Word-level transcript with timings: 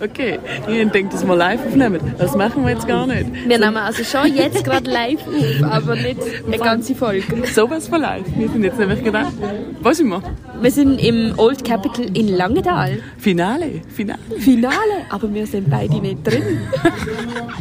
Okay, 0.00 0.38
ich 0.68 0.90
denke, 0.90 1.12
dass 1.12 1.26
wir 1.26 1.34
live 1.36 1.60
aufnehmen. 1.66 2.00
Das 2.18 2.36
machen 2.36 2.64
wir 2.64 2.72
jetzt 2.72 2.86
gar 2.86 3.06
nicht. 3.06 3.26
Wir 3.48 3.58
nehmen 3.58 3.76
also 3.76 4.04
schon 4.04 4.32
jetzt 4.34 4.64
gerade 4.64 4.88
live 4.90 5.20
auf, 5.26 5.62
aber 5.72 5.96
nicht 5.96 6.18
eine 6.46 6.58
ganze 6.58 6.94
Folge. 6.94 7.24
So 7.52 7.68
was 7.68 7.88
von 7.88 8.00
live. 8.00 8.24
Wir 8.36 8.48
sind 8.48 8.62
jetzt 8.64 8.78
nämlich 8.78 9.02
gedacht. 9.02 9.32
Wo 9.82 9.92
sind 9.92 10.08
wir? 10.08 10.22
Wir 10.60 10.70
sind 10.70 10.98
im 11.02 11.34
Old 11.36 11.64
Capital 11.64 12.06
in 12.16 12.28
Langenthal. 12.36 13.00
Finale. 13.18 13.80
Finale. 13.88 14.18
Finale, 14.38 14.74
aber 15.10 15.32
wir 15.34 15.46
sind 15.46 15.68
beide 15.68 16.00
nicht 16.00 16.24
drin. 16.26 16.42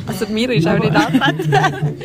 Also 0.06 0.28
mir 0.28 0.52
ist 0.52 0.68
auch 0.68 0.78
nicht 0.80 0.96
angefangen. 0.96 1.98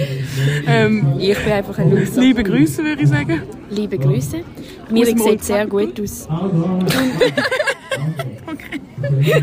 Ähm, 0.66 1.06
Ich 1.18 1.38
bin 1.38 1.52
einfach 1.52 1.78
ein 1.78 1.90
Loser. 1.90 2.20
liebe 2.20 2.42
Grüße, 2.42 2.82
würde 2.84 3.02
ich 3.02 3.08
sagen. 3.08 3.42
Liebe 3.70 3.98
Grüße. 3.98 4.40
Mir 4.90 5.06
sieht 5.06 5.44
sehr 5.44 5.66
gut 5.66 6.00
aus. 6.00 6.28
Ihr 9.20 9.42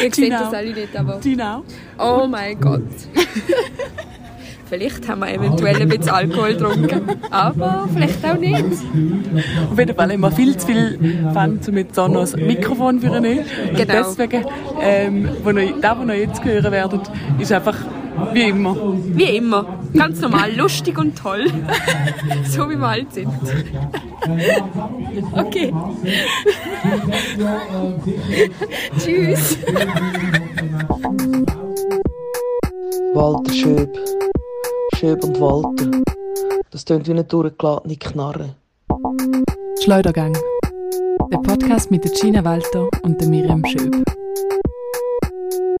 seht 0.00 0.14
Genau. 0.16 0.40
das 0.40 0.54
alle 0.54 0.72
nicht, 0.72 0.96
aber... 0.96 1.18
Auch. 1.98 2.22
Oh 2.24 2.26
mein 2.26 2.58
Gott. 2.60 2.82
vielleicht 4.68 5.08
haben 5.08 5.20
wir 5.20 5.32
eventuell 5.34 5.80
ein 5.82 5.88
bisschen 5.88 6.10
Alkohol 6.10 6.54
getrunken, 6.54 7.02
aber 7.30 7.88
vielleicht 7.92 8.24
auch 8.24 8.38
nicht. 8.38 8.64
Auf 9.70 9.78
jeden 9.78 9.94
Fall 9.94 10.12
haben 10.12 10.20
wir 10.20 10.30
viel 10.32 10.56
zu 10.56 10.66
viel 10.66 10.98
um 11.68 11.76
jetzt 11.76 11.98
auch 11.98 12.08
noch 12.08 12.20
das 12.22 12.36
Mikrofon 12.36 13.00
für 13.00 13.06
ihn 13.06 13.22
Und 13.70 13.76
Genau. 13.76 13.92
deswegen, 13.98 14.44
ähm, 14.82 15.28
wo 15.44 15.50
ihr, 15.50 15.72
das, 15.80 15.96
was 15.98 16.06
ihr 16.08 16.20
jetzt 16.20 16.44
hören 16.44 16.72
werdet, 16.72 17.00
ist 17.38 17.52
einfach 17.52 17.76
wie 18.32 18.42
immer. 18.42 18.76
Wie 19.14 19.36
immer. 19.36 19.78
Ganz 19.94 20.20
normal, 20.20 20.54
lustig 20.54 20.98
und 20.98 21.16
toll. 21.16 21.46
so 22.48 22.68
wie 22.68 22.76
wir 22.76 22.88
halt 22.88 23.12
sind. 23.12 23.30
Okay. 25.36 25.72
Tschüss. 28.98 29.56
Walter 33.14 33.52
Schöb. 33.52 33.98
Schöb 34.96 35.22
und 35.22 35.40
Walter. 35.40 36.02
Das 36.70 36.84
tönt 36.84 37.06
wie 37.06 37.12
eine 37.12 37.24
durchgeladene 37.24 37.96
Knarre. 37.96 38.56
Schleudergang. 39.82 40.36
Der 41.32 41.38
Podcast 41.38 41.90
mit 41.90 42.04
der 42.04 42.12
Gina 42.12 42.44
Walter 42.44 42.88
und 43.02 43.20
der 43.20 43.28
Miriam 43.28 43.64
Schöb. 43.64 44.04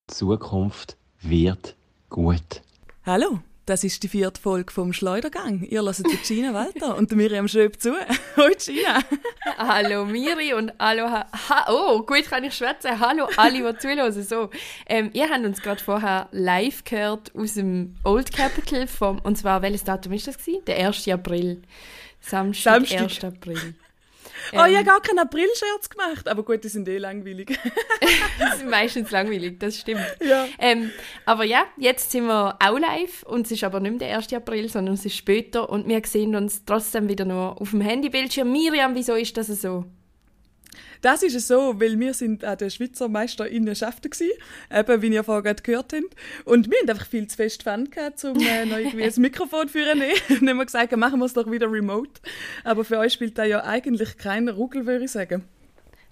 Zukunft 0.08 0.96
wird 1.20 1.75
gut. 2.08 2.62
Hallo, 3.04 3.40
das 3.66 3.84
ist 3.84 4.02
die 4.02 4.08
vierte 4.08 4.40
Folge 4.40 4.72
vom 4.72 4.92
Schleudergang. 4.92 5.62
Ihr 5.62 5.82
hört 5.82 5.98
die 5.98 6.16
Gina 6.16 6.54
Walter 6.54 6.96
und 6.96 7.10
Miriam 7.12 7.48
Schöb 7.48 7.80
zu. 7.80 7.94
Hallo 8.36 8.54
Gina. 8.58 9.02
Hallo 9.58 10.04
Miri 10.04 10.54
und 10.54 10.72
hallo. 10.78 11.10
Ha 11.10 11.26
ha 11.32 11.66
oh, 11.68 12.02
gut 12.02 12.24
kann 12.30 12.44
ich 12.44 12.54
schwätzen. 12.54 12.98
Hallo 13.00 13.28
alle, 13.36 13.72
die 13.72 13.78
zuhören. 13.78 14.12
So, 14.12 14.50
ähm, 14.86 15.10
ihr 15.14 15.28
habt 15.28 15.44
uns 15.44 15.62
gerade 15.62 15.82
vorher 15.82 16.28
live 16.32 16.84
gehört 16.84 17.34
aus 17.34 17.54
dem 17.54 17.96
Old 18.04 18.32
Capital. 18.32 18.86
Vom, 18.86 19.18
und 19.20 19.36
zwar, 19.36 19.62
welches 19.62 19.84
Datum 19.84 20.12
ist 20.12 20.26
das? 20.26 20.38
Gewesen? 20.38 20.64
Der 20.66 20.86
1. 20.86 21.08
April. 21.08 21.62
Samstag, 22.20 22.86
Samstag. 22.86 23.02
1. 23.02 23.24
April. 23.24 23.74
Oh, 24.52 24.64
ich 24.68 24.76
habe 24.76 24.84
gar 24.84 25.00
keinen 25.00 25.18
April-Scherz 25.18 25.88
gemacht, 25.88 26.28
aber 26.28 26.42
gut, 26.42 26.64
die 26.64 26.68
sind 26.68 26.88
eh 26.88 26.98
langweilig. 26.98 27.58
Das 28.38 28.56
ist 28.56 28.66
meistens 28.66 29.10
langweilig, 29.10 29.58
das 29.58 29.78
stimmt. 29.78 30.04
ja. 30.20 30.46
Ähm, 30.58 30.90
aber 31.24 31.44
ja, 31.44 31.64
jetzt 31.76 32.10
sind 32.10 32.26
wir 32.26 32.56
auch 32.60 32.78
live 32.78 33.22
und 33.24 33.46
es 33.46 33.52
ist 33.52 33.64
aber 33.64 33.80
nicht 33.80 33.98
mehr 33.98 34.08
der 34.08 34.16
1. 34.18 34.32
April, 34.34 34.68
sondern 34.68 34.94
es 34.94 35.04
ist 35.04 35.16
später 35.16 35.68
und 35.68 35.88
wir 35.88 36.00
sehen 36.04 36.36
uns 36.36 36.64
trotzdem 36.64 37.08
wieder 37.08 37.24
nur 37.24 37.60
auf 37.60 37.70
dem 37.70 37.80
Handybildschirm. 37.80 38.50
Miriam, 38.50 38.94
wieso 38.94 39.14
ist 39.14 39.36
das 39.36 39.48
so? 39.48 39.84
Das 41.00 41.22
ist 41.22 41.34
es 41.34 41.48
so, 41.48 41.80
weil 41.80 41.98
wir 41.98 42.14
sind 42.14 42.44
an 42.44 42.58
der 42.58 42.70
Schweizer 42.70 43.08
Meisterinnenschaften 43.08 44.10
gsi, 44.10 44.32
eben 44.74 45.02
wie 45.02 45.08
ihr 45.08 45.24
vorher 45.24 45.54
gehört 45.54 45.92
habt. 45.92 46.16
Und 46.44 46.70
wir 46.70 46.78
haben 46.80 46.90
einfach 46.90 47.06
viel 47.06 47.26
zu 47.26 47.36
fest 47.36 47.62
Fun 47.62 47.90
gehabt, 47.90 48.22
um 48.24 48.38
äh, 48.40 48.64
noch 48.66 48.78
irgendwie 48.78 49.02
ein 49.04 49.12
Mikrofon 49.16 49.68
für 49.68 49.94
nehmen. 49.94 50.12
Und 50.40 50.48
haben 50.48 50.56
wir 50.58 50.64
gesagt, 50.64 50.96
machen 50.96 51.18
wir 51.18 51.26
es 51.26 51.32
doch 51.34 51.50
wieder 51.50 51.70
remote. 51.70 52.20
Aber 52.64 52.84
für 52.84 52.98
euch 52.98 53.12
spielt 53.12 53.38
da 53.38 53.44
ja 53.44 53.64
eigentlich 53.64 54.16
keinen 54.18 54.48
Ruggel, 54.48 54.86
würde 54.86 55.04
ich 55.04 55.10
sagen. 55.12 55.44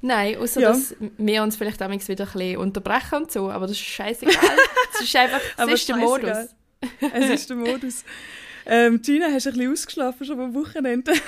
Nein, 0.00 0.36
außer 0.36 0.60
Ja. 0.60 0.68
dass 0.68 0.94
wir 1.16 1.42
uns 1.42 1.56
vielleicht 1.56 1.80
damals 1.80 2.06
wieder 2.08 2.24
ein 2.26 2.32
bisschen 2.32 2.56
unterbrechen 2.58 3.14
und 3.22 3.32
so, 3.32 3.50
aber 3.50 3.66
das 3.66 3.76
ist 3.76 3.84
scheißegal. 3.84 4.34
Es 4.96 5.00
ist 5.00 5.16
einfach, 5.16 5.40
es 5.40 5.58
Aber 5.58 5.72
ist 5.72 5.88
der. 5.88 5.96
Modus. 5.96 6.36
Es 7.12 7.30
ist 7.30 7.50
der 7.50 7.56
Modus. 7.56 8.04
Ähm, 8.66 9.02
Gina, 9.02 9.26
hast 9.30 9.46
du 9.46 9.50
ein 9.50 9.56
bisschen 9.56 9.72
ausgeschlafen 9.72 10.26
schon 10.26 10.40
am 10.40 10.54
Wochenende? 10.54 11.12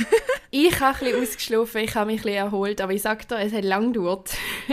Ich 0.52 0.80
habe 0.80 0.97
ein 0.98 1.04
bisschen 1.04 1.22
ausgeschlafen, 1.22 1.80
ich 1.82 1.94
habe 1.97 2.06
mich 2.06 2.20
ein 2.20 2.22
bisschen 2.22 2.38
erholt, 2.38 2.80
aber 2.80 2.92
ich 2.92 3.02
sage 3.02 3.26
dir, 3.26 3.41
es 3.41 3.52
hat 3.52 3.64
lang 3.64 3.92
gedauert. 3.92 4.30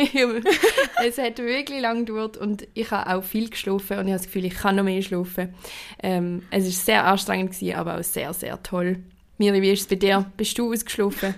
es 1.03 1.17
hat 1.17 1.39
wirklich 1.39 1.81
lang 1.81 2.05
gedauert 2.05 2.37
und 2.37 2.67
ich 2.73 2.89
habe 2.91 3.13
auch 3.13 3.23
viel 3.23 3.49
geschlafen 3.49 3.97
und 3.97 4.07
ich 4.07 4.13
habe 4.13 4.21
das 4.21 4.27
Gefühl, 4.27 4.45
ich 4.45 4.53
kann 4.53 4.77
noch 4.77 4.83
mehr 4.83 5.01
schlafen. 5.01 5.53
Ähm, 6.01 6.43
es 6.51 6.63
war 6.63 6.71
sehr 6.71 7.05
anstrengend, 7.05 7.51
gewesen, 7.51 7.75
aber 7.75 7.97
auch 7.97 8.03
sehr, 8.03 8.31
sehr 8.33 8.61
toll. 8.63 8.99
Miri, 9.39 9.61
wie 9.61 9.71
ist 9.71 9.81
es 9.81 9.87
bei 9.87 9.95
dir? 9.95 10.31
Bist 10.37 10.57
du 10.57 10.71
ausgeschlafen? 10.71 11.35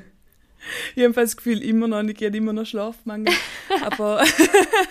Ich 0.95 1.03
habe 1.03 1.13
das 1.13 1.37
Gefühl, 1.37 1.61
immer 1.63 1.87
noch 1.87 2.03
ich 2.03 2.23
habe 2.23 2.37
immer 2.37 2.53
noch 2.53 2.65
Schlafmangel. 2.65 3.33
aber, 3.83 4.23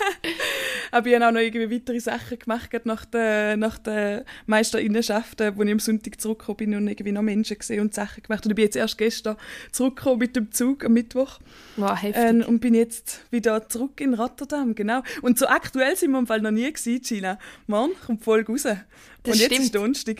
aber 0.90 1.06
ich 1.06 1.14
habe 1.14 1.26
auch 1.26 1.32
noch 1.32 1.40
irgendwie 1.40 1.74
weitere 1.74 2.00
Sachen 2.00 2.38
gemacht, 2.38 2.70
nach 2.84 3.04
der, 3.04 3.56
nach 3.56 3.78
der 3.78 4.24
Meisterinnenschaft, 4.46 5.40
äh, 5.40 5.56
wo 5.56 5.62
ich 5.62 5.72
am 5.72 5.78
Sonntag 5.78 6.20
zurückgekommen 6.20 6.56
bin 6.56 6.74
und 6.74 6.88
irgendwie 6.88 7.12
noch 7.12 7.22
Menschen 7.22 7.58
gesehen 7.58 7.80
und 7.80 7.94
Sachen 7.94 8.22
gemacht. 8.22 8.44
Und 8.44 8.52
ich 8.52 8.56
bin 8.56 8.64
jetzt 8.64 8.76
erst 8.76 8.98
gestern 8.98 9.36
zurückgekommen 9.72 10.18
mit 10.18 10.36
dem 10.36 10.52
Zug 10.52 10.84
am 10.84 10.92
Mittwoch 10.92 11.38
Wow, 11.76 12.00
heftig. 12.00 12.22
ähm, 12.22 12.44
und 12.46 12.60
bin 12.60 12.74
jetzt 12.74 13.20
wieder 13.30 13.68
zurück 13.68 14.00
in 14.00 14.14
Rotterdam, 14.14 14.74
genau. 14.74 15.02
Und 15.22 15.38
so 15.38 15.46
aktuell 15.46 15.96
sind 15.96 16.12
wir 16.12 16.18
im 16.18 16.26
Fall 16.26 16.40
noch 16.40 16.50
nie 16.50 16.72
gewesen, 16.72 17.00
Gina. 17.02 17.38
Morgen 17.66 17.92
kommt 18.06 18.22
Folge 18.24 18.52
raus. 18.52 18.62
Das 18.62 19.34
und 19.34 19.40
jetzt 19.40 19.46
stimmt. 19.46 19.64
ist 19.64 19.74
Donnerstag. 19.74 20.16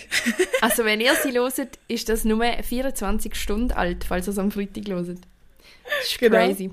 Also 0.62 0.84
wenn 0.84 1.00
ihr 1.00 1.14
sie 1.22 1.32
hört, 1.38 1.78
ist 1.88 2.08
das 2.08 2.24
nur 2.24 2.44
24 2.44 3.34
Stunden 3.34 3.72
alt, 3.72 4.04
falls 4.04 4.26
ihr 4.26 4.32
es 4.32 4.38
am 4.38 4.50
Freitag 4.50 4.88
hört. 4.88 5.18
Das 5.84 6.06
ist 6.10 6.18
Genau. 6.18 6.36
crazy. 6.38 6.70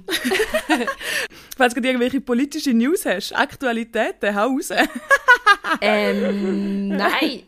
Falls 1.58 1.74
du 1.74 1.82
irgendwelche 1.82 2.22
politische 2.22 2.74
News 2.74 3.06
hast, 3.06 3.34
Aktualitäten, 3.34 4.36
hau 4.36 4.48
raus. 4.48 4.70
Ähm, 5.82 6.88
nein. 6.90 7.44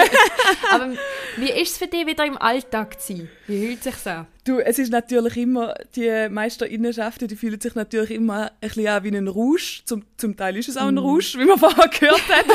Aber 0.70 0.92
wie 1.36 1.50
ist 1.50 1.72
es 1.72 1.78
für 1.78 1.86
dich, 1.86 2.06
wieder 2.06 2.24
im 2.24 2.38
Alltag 2.38 3.00
zu 3.00 3.16
sein? 3.16 3.28
Wie 3.46 3.66
fühlt 3.66 3.82
sich 3.82 4.06
an? 4.06 4.26
Du, 4.44 4.58
es 4.58 4.78
ist 4.78 4.90
natürlich 4.90 5.36
immer, 5.36 5.74
die 5.94 6.28
Meisterinnenschaften, 6.28 7.28
die 7.28 7.36
fühlen 7.36 7.60
sich 7.60 7.74
natürlich 7.74 8.10
immer 8.10 8.46
ein 8.46 8.50
bisschen 8.60 8.88
an 8.88 9.04
wie 9.04 9.16
ein 9.16 9.28
Rausch. 9.28 9.82
Zum, 9.84 10.04
zum 10.16 10.36
Teil 10.36 10.56
ist 10.56 10.68
es 10.68 10.76
auch 10.76 10.88
ein 10.88 10.98
Rausch, 10.98 11.36
wie 11.36 11.44
man 11.44 11.58
vorher 11.58 11.88
gehört 11.88 12.28
hat. 12.28 12.46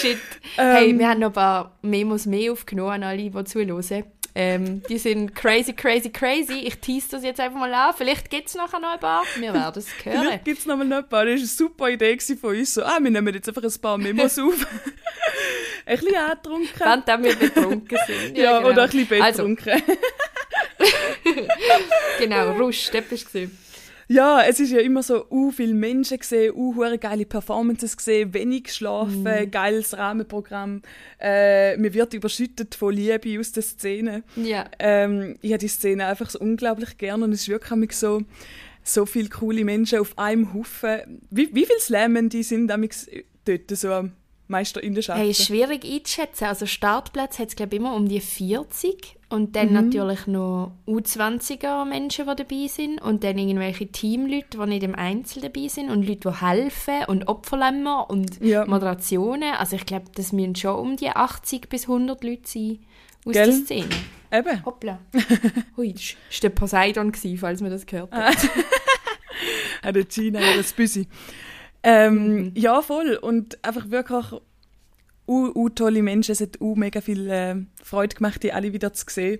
Shit. 0.00 0.18
Ähm. 0.58 0.72
hey, 0.74 0.98
wir 0.98 1.08
haben 1.08 1.20
noch 1.20 1.28
ein 1.28 1.32
paar 1.32 1.78
Memos 1.82 2.26
mehr 2.26 2.52
aufgenommen 2.52 2.90
an 2.90 3.02
alle, 3.02 3.30
die 3.30 3.44
zuhören. 3.44 4.04
Ähm, 4.34 4.82
die 4.88 4.98
sind 4.98 5.34
crazy, 5.34 5.72
crazy, 5.72 6.10
crazy. 6.10 6.60
Ich 6.64 6.78
tease 6.78 7.08
das 7.10 7.24
jetzt 7.24 7.40
einfach 7.40 7.58
mal 7.58 7.72
an. 7.74 7.94
Vielleicht 7.96 8.30
gibt 8.30 8.48
es 8.48 8.54
nachher 8.54 8.78
noch 8.78 8.92
ein 8.92 9.00
paar. 9.00 9.24
Wir 9.36 9.52
werden 9.52 9.78
es 9.78 9.88
hören. 10.04 10.20
Vielleicht 10.24 10.44
gibt 10.44 10.58
es 10.60 10.66
noch 10.66 10.76
mal 10.76 10.84
noch 10.84 10.98
ein 10.98 11.08
paar. 11.08 11.24
Das 11.24 11.32
war 11.34 11.38
eine 11.38 11.46
super 11.46 11.88
Idee 11.90 12.18
von 12.40 12.56
uns. 12.56 12.74
So, 12.74 12.82
ah, 12.84 12.98
wir 13.00 13.10
nehmen 13.10 13.34
jetzt 13.34 13.48
einfach 13.48 13.62
ein 13.62 13.80
paar 13.80 13.98
Memos 13.98 14.38
auf. 14.38 14.54
ein 15.86 15.98
bisschen 15.98 16.14
angetrunken. 16.16 16.68
Wenn 16.78 17.02
dann 17.04 17.24
wir 17.24 17.36
betrunken 17.36 17.98
sind. 18.06 18.36
ja, 18.38 18.58
genau. 18.58 18.70
oder 18.70 18.82
ein 18.84 18.90
bisschen 18.90 19.22
Also, 19.22 19.42
betrunken. 19.44 19.82
genau, 22.18 22.50
Rusch, 22.52 22.90
das 22.92 23.24
du. 23.32 23.50
Ja, 24.12 24.42
es 24.42 24.58
ist 24.58 24.72
ja 24.72 24.80
immer 24.80 25.04
so, 25.04 25.24
uh, 25.30 25.52
viele 25.52 25.72
Menschen 25.72 26.18
gesehen, 26.18 26.52
uh, 26.56 26.74
geile 26.98 27.24
Performances 27.24 27.96
gesehen, 27.96 28.34
wenig 28.34 28.64
geschlafen, 28.64 29.22
Mhm. 29.22 29.50
geiles 29.52 29.96
Rahmenprogramm. 29.96 30.82
Äh, 31.20 31.76
mir 31.76 31.94
wird 31.94 32.12
überschüttet 32.14 32.74
von 32.74 32.92
Liebe 32.92 33.38
aus 33.38 33.52
der 33.52 33.62
Szene. 33.62 34.24
Ja. 34.34 34.64
Ähm, 34.80 35.36
ich 35.42 35.52
habe 35.52 35.60
die 35.60 35.68
Szene 35.68 36.06
einfach 36.06 36.28
so 36.28 36.40
unglaublich 36.40 36.98
gern 36.98 37.22
und 37.22 37.30
es 37.32 37.42
ist 37.42 37.48
wirklich 37.50 37.92
so, 37.92 38.22
so 38.82 39.06
viele 39.06 39.28
coole 39.28 39.64
Menschen 39.64 40.00
auf 40.00 40.18
einem 40.18 40.54
Haufen. 40.54 41.20
Wie, 41.30 41.48
wie 41.54 41.64
viele 41.64 41.78
Slammen 41.78 42.28
die 42.30 42.42
sind 42.42 42.66
damals 42.66 43.08
dort 43.44 43.70
so 43.70 43.92
am 43.92 44.12
Meisterinnenschaften? 44.50 45.22
Hey, 45.22 45.30
ist 45.30 45.46
schwierig 45.46 45.84
einzuschätzen. 45.84 46.44
Also 46.46 46.66
Startplatz 46.66 47.38
hat 47.38 47.48
es, 47.48 47.56
glaube 47.56 47.76
immer 47.76 47.94
um 47.94 48.08
die 48.08 48.20
40. 48.20 49.16
Und 49.30 49.54
dann 49.54 49.68
Mhm. 49.68 49.74
natürlich 49.74 50.26
noch 50.26 50.72
U20er 50.86 51.84
Menschen, 51.84 52.26
die 52.28 52.34
dabei 52.36 52.66
sind. 52.66 53.00
Und 53.00 53.22
dann 53.24 53.38
irgendwelche 53.38 53.86
Teamleute, 53.86 54.58
die 54.58 54.66
nicht 54.66 54.82
im 54.82 54.94
Einzel 54.96 55.40
dabei 55.42 55.68
sind. 55.68 55.88
Und 55.90 56.06
Leute, 56.06 56.28
die 56.30 56.40
helfen. 56.44 57.04
Und 57.06 57.28
Opferlämmer 57.28 58.10
und 58.10 58.40
Ja. 58.44 58.66
Moderationen. 58.66 59.54
Also 59.54 59.76
ich 59.76 59.86
glaube, 59.86 60.06
das 60.14 60.32
müssen 60.32 60.56
schon 60.56 60.74
um 60.76 60.96
die 60.96 61.10
80 61.10 61.68
bis 61.68 61.86
100 61.86 62.22
Leute 62.24 62.42
sein 62.44 62.78
aus 63.24 63.32
Gell? 63.32 63.46
der 63.46 63.54
Szene. 63.54 63.88
Eben. 64.32 64.64
Hoppla. 64.64 64.98
Hui, 65.76 65.92
das 65.92 66.02
war 66.10 66.40
der 66.42 66.48
Poseidon, 66.50 67.12
falls 67.38 67.60
man 67.60 67.70
das 67.70 67.86
gehört 67.86 68.12
Ah. 68.12 68.26
hat. 68.30 68.36
Hat 69.82 69.96
der 69.96 70.04
Gina 70.04 70.40
das 70.56 70.72
Büsi. 70.72 71.06
Ähm, 71.82 72.34
Mhm. 72.36 72.52
Ja, 72.54 72.82
voll. 72.82 73.16
Und 73.16 73.62
einfach 73.64 73.90
wirklich 73.90 74.32
uh, 75.26 75.50
uh, 75.54 75.68
tolle 75.70 76.02
Menschen, 76.02 76.32
es 76.32 76.40
hat 76.40 76.60
uh, 76.60 76.74
mega 76.74 77.00
viel 77.00 77.30
äh, 77.30 77.54
Freude 77.82 78.16
gemacht, 78.16 78.42
die 78.42 78.52
alle 78.52 78.72
wieder 78.72 78.92
zu 78.92 79.04
sehen. 79.08 79.38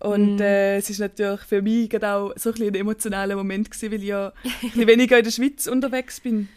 Und 0.00 0.36
Mm. 0.36 0.40
äh, 0.42 0.76
es 0.76 0.88
ist 0.88 1.00
natürlich 1.00 1.40
für 1.42 1.60
mich 1.62 1.90
gerade 1.90 2.08
auch 2.12 2.32
so 2.36 2.50
ein, 2.50 2.52
bisschen 2.54 2.68
ein 2.68 2.74
emotionaler 2.76 3.36
Moment 3.36 3.70
gewesen, 3.70 3.92
weil 3.92 4.00
ich 4.02 4.08
ja 4.08 4.32
ein 4.76 4.86
weniger 4.86 5.18
in 5.18 5.24
der 5.24 5.30
Schweiz 5.32 5.66
unterwegs 5.66 6.20
bin. 6.20 6.48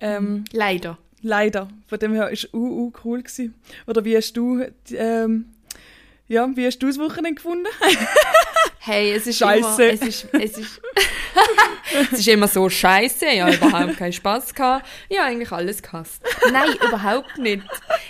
Ähm, 0.00 0.44
Leider. 0.52 0.98
Leider. 1.22 1.68
Von 1.86 1.98
dem 1.98 2.14
her 2.14 2.30
ist 2.30 2.52
uh, 2.54 2.56
uh, 2.86 2.92
cool 3.04 3.22
gewesen. 3.22 3.54
Oder 3.86 4.04
wie 4.06 4.16
hast 4.16 4.32
du, 4.38 4.64
ähm, 4.92 5.44
ja, 6.28 6.48
wie 6.56 6.64
hast 6.64 6.78
du 6.78 6.86
das 6.86 6.98
Wochenende 6.98 7.34
gefunden? 7.34 7.66
Hey, 8.78 9.12
es 9.12 9.26
ist 9.26 9.38
Scheisse. 9.38 9.84
immer, 9.84 9.92
es 9.94 10.02
ist, 10.02 10.28
es 10.32 10.58
ist, 10.58 10.80
es 12.12 12.18
ist 12.20 12.28
immer 12.28 12.48
so 12.48 12.68
scheiße. 12.68 13.26
Ich 13.26 13.40
habe 13.40 13.54
überhaupt 13.54 13.96
keinen 13.98 14.12
Spaß 14.12 14.54
gehabt. 14.54 14.86
Ich 15.08 15.18
habe 15.18 15.28
eigentlich 15.28 15.52
alles 15.52 15.82
gehasst. 15.82 16.22
Nein, 16.50 16.70
überhaupt 16.86 17.38
nicht. 17.38 17.62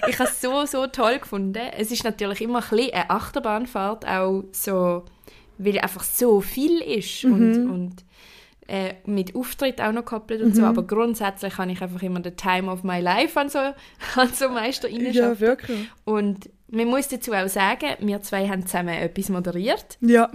Ich 0.08 0.18
habe 0.18 0.28
es 0.28 0.40
so, 0.40 0.64
so 0.66 0.86
toll 0.86 1.18
gefunden. 1.18 1.60
Es 1.76 1.90
ist 1.90 2.04
natürlich 2.04 2.40
immer 2.40 2.62
ein 2.62 2.68
bisschen 2.68 2.94
eine 2.94 3.10
Achterbahnfahrt, 3.10 4.06
auch 4.06 4.44
so, 4.52 5.04
weil 5.58 5.78
einfach 5.80 6.04
so 6.04 6.40
viel 6.40 6.80
ist 6.80 7.24
und, 7.24 7.68
und 7.68 8.04
äh, 8.70 8.94
mit 9.04 9.34
Auftritt 9.34 9.80
auch 9.80 9.90
noch 9.90 10.04
gekoppelt 10.04 10.42
und 10.42 10.54
so. 10.54 10.62
Aber 10.62 10.84
grundsätzlich 10.84 11.58
habe 11.58 11.72
ich 11.72 11.82
einfach 11.82 12.02
immer 12.02 12.20
den 12.20 12.36
Time 12.36 12.70
of 12.70 12.84
my 12.84 13.00
life 13.00 13.38
an 13.38 13.48
so, 13.48 13.58
an 14.16 14.32
so 14.32 14.48
Meister 14.48 14.88
ja, 14.88 15.40
wirklich. 15.40 15.88
Und 16.04 16.48
man 16.70 16.86
muss 16.86 17.08
dazu 17.08 17.32
auch 17.32 17.48
sagen, 17.48 17.96
wir 18.00 18.22
zwei 18.22 18.48
haben 18.48 18.66
zusammen 18.66 18.94
etwas 18.94 19.28
moderiert. 19.28 19.98
Ja, 20.00 20.30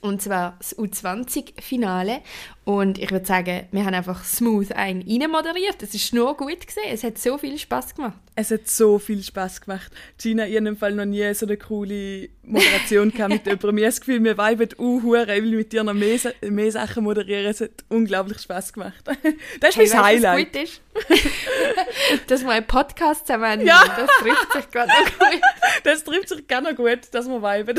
Und 0.00 0.22
zwar 0.22 0.54
das 0.58 0.76
U20-Finale. 0.78 2.20
Und 2.68 2.98
ich 2.98 3.10
würde 3.10 3.24
sagen, 3.24 3.66
wir 3.72 3.86
haben 3.86 3.94
einfach 3.94 4.22
smooth 4.22 4.72
ein 4.72 5.02
rein 5.08 5.30
moderiert. 5.30 5.82
Es 5.82 5.94
ist 5.94 6.12
nur 6.12 6.36
gut 6.36 6.66
gesehen. 6.66 6.90
Es 6.92 7.02
hat 7.02 7.16
so 7.16 7.38
viel 7.38 7.56
Spaß 7.56 7.94
gemacht. 7.94 8.18
es 8.34 8.50
hat 8.50 8.68
so 8.68 8.98
viel 8.98 9.22
Spaß 9.22 9.62
gemacht. 9.62 9.90
Gina, 10.18 10.46
ich 10.46 10.54
habe 10.54 10.76
Fall 10.76 10.92
noch 10.92 11.06
nie 11.06 11.32
so 11.32 11.46
eine 11.46 11.56
coole 11.56 12.28
Moderation 12.42 13.10
gehabt 13.10 13.32
mit 13.32 13.46
jemandem. 13.46 13.78
Ich 13.78 13.84
habe 13.84 13.86
das 13.86 14.00
Gefühl, 14.00 14.22
wir 14.22 14.36
weiben 14.36 14.68
uh, 14.78 15.14
ich 15.14 15.28
will 15.28 15.56
mit 15.56 15.72
dir 15.72 15.82
noch 15.82 15.94
mehr, 15.94 16.18
mehr 16.42 16.70
Sachen 16.70 17.04
moderieren. 17.04 17.46
Es 17.46 17.62
hat 17.62 17.70
unglaublich 17.88 18.38
Spaß 18.40 18.74
gemacht. 18.74 19.02
Das 19.60 19.70
ist 19.70 19.76
Hey, 19.78 19.88
mein 19.88 20.04
Highlight. 20.04 20.52
gut 20.52 20.62
ist? 20.62 20.80
Dass 22.26 22.42
wir 22.42 22.50
einen 22.50 22.66
Podcast 22.66 23.26
zusammen 23.26 23.64
Ja. 23.64 23.82
Das 23.96 24.10
trifft 24.20 24.52
sich 24.52 24.70
gerade 24.70 24.90
noch 24.90 25.18
gut. 25.18 25.40
Das 25.84 26.04
trifft 26.04 26.28
sich 26.28 26.46
gerne 26.46 26.74
gut, 26.74 27.00
dass 27.12 27.28
wir 27.28 27.40
weiben. 27.40 27.78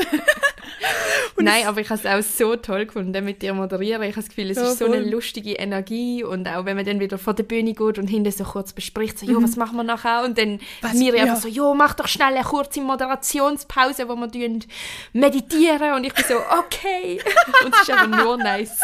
Nein, 1.36 1.66
aber 1.66 1.80
ich 1.80 1.90
habe 1.90 2.00
es 2.00 2.06
auch 2.06 2.22
so 2.36 2.56
toll 2.56 2.86
gefunden, 2.86 3.24
mit 3.24 3.42
dir 3.42 3.54
moderieren. 3.54 4.02
Ich 4.02 4.16
habe 4.16 4.22
das 4.22 4.28
Gefühl, 4.28 4.50
es 4.50 4.56
Ja, 4.56 4.70
ist 4.72 4.78
so 4.80 4.86
eine 4.86 5.02
voll. 5.02 5.10
lustige 5.10 5.52
Energie. 5.52 6.24
Und 6.24 6.48
auch 6.48 6.64
wenn 6.64 6.76
man 6.76 6.84
dann 6.84 6.98
wieder 7.00 7.16
vor 7.18 7.34
der 7.34 7.44
Bühne 7.44 7.72
geht 7.74 7.98
und 7.98 8.08
hinten 8.08 8.32
so 8.32 8.44
kurz 8.44 8.72
bespricht, 8.72 9.18
so, 9.18 9.26
jo, 9.26 9.42
was 9.42 9.56
machen 9.56 9.76
wir 9.76 9.84
nachher? 9.84 10.24
Und 10.24 10.36
dann 10.36 10.50
Mhm. 10.54 10.60
Was? 10.82 10.94
mir 10.94 11.14
Ja. 11.16 11.22
einfach 11.22 11.36
so, 11.36 11.48
jo, 11.48 11.72
mach 11.74 11.94
doch 11.94 12.08
schnell 12.08 12.34
eine 12.34 12.42
kurze 12.44 12.80
Moderationspause, 12.80 14.08
wo 14.08 14.16
wir 14.16 14.58
meditieren. 15.12 15.92
Und 15.94 16.04
ich 16.04 16.12
bin 16.14 16.24
so, 16.28 16.36
okay. 16.58 17.20
Und 17.64 17.72
es 17.74 17.82
ist 17.82 17.90
einfach 17.90 18.24
nur 18.24 18.36
nice. 18.36 18.78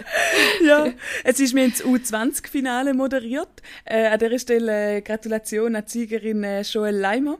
ja, 0.64 0.88
es 1.24 1.40
ist 1.40 1.54
mir 1.54 1.64
ins 1.64 1.82
U20-Finale 1.84 2.94
moderiert. 2.94 3.48
Äh, 3.84 4.06
an 4.08 4.18
dieser 4.18 4.38
Stelle 4.38 4.96
äh, 4.96 5.00
Gratulation 5.02 5.76
an 5.76 5.84
die 5.86 5.90
Siegerin 5.90 6.42
äh, 6.44 6.62
Joel 6.62 6.96
Leimer. 6.96 7.38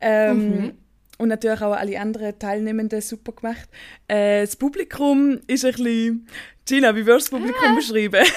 Ähm, 0.00 0.74
Und 1.18 1.28
natürlich 1.28 1.60
auch 1.60 1.72
alle 1.72 2.00
anderen 2.00 2.38
Teilnehmenden 2.38 3.00
super 3.00 3.32
gemacht. 3.32 3.68
Äh, 4.08 4.42
das 4.42 4.56
Publikum 4.56 5.40
ist 5.46 5.64
ein 5.64 5.72
bisschen... 5.72 6.28
Gina, 6.66 6.96
wie 6.96 7.06
würdest 7.06 7.30
du 7.30 7.38
das 7.38 7.46
Publikum 7.46 7.76
beschreiben? 7.76 8.26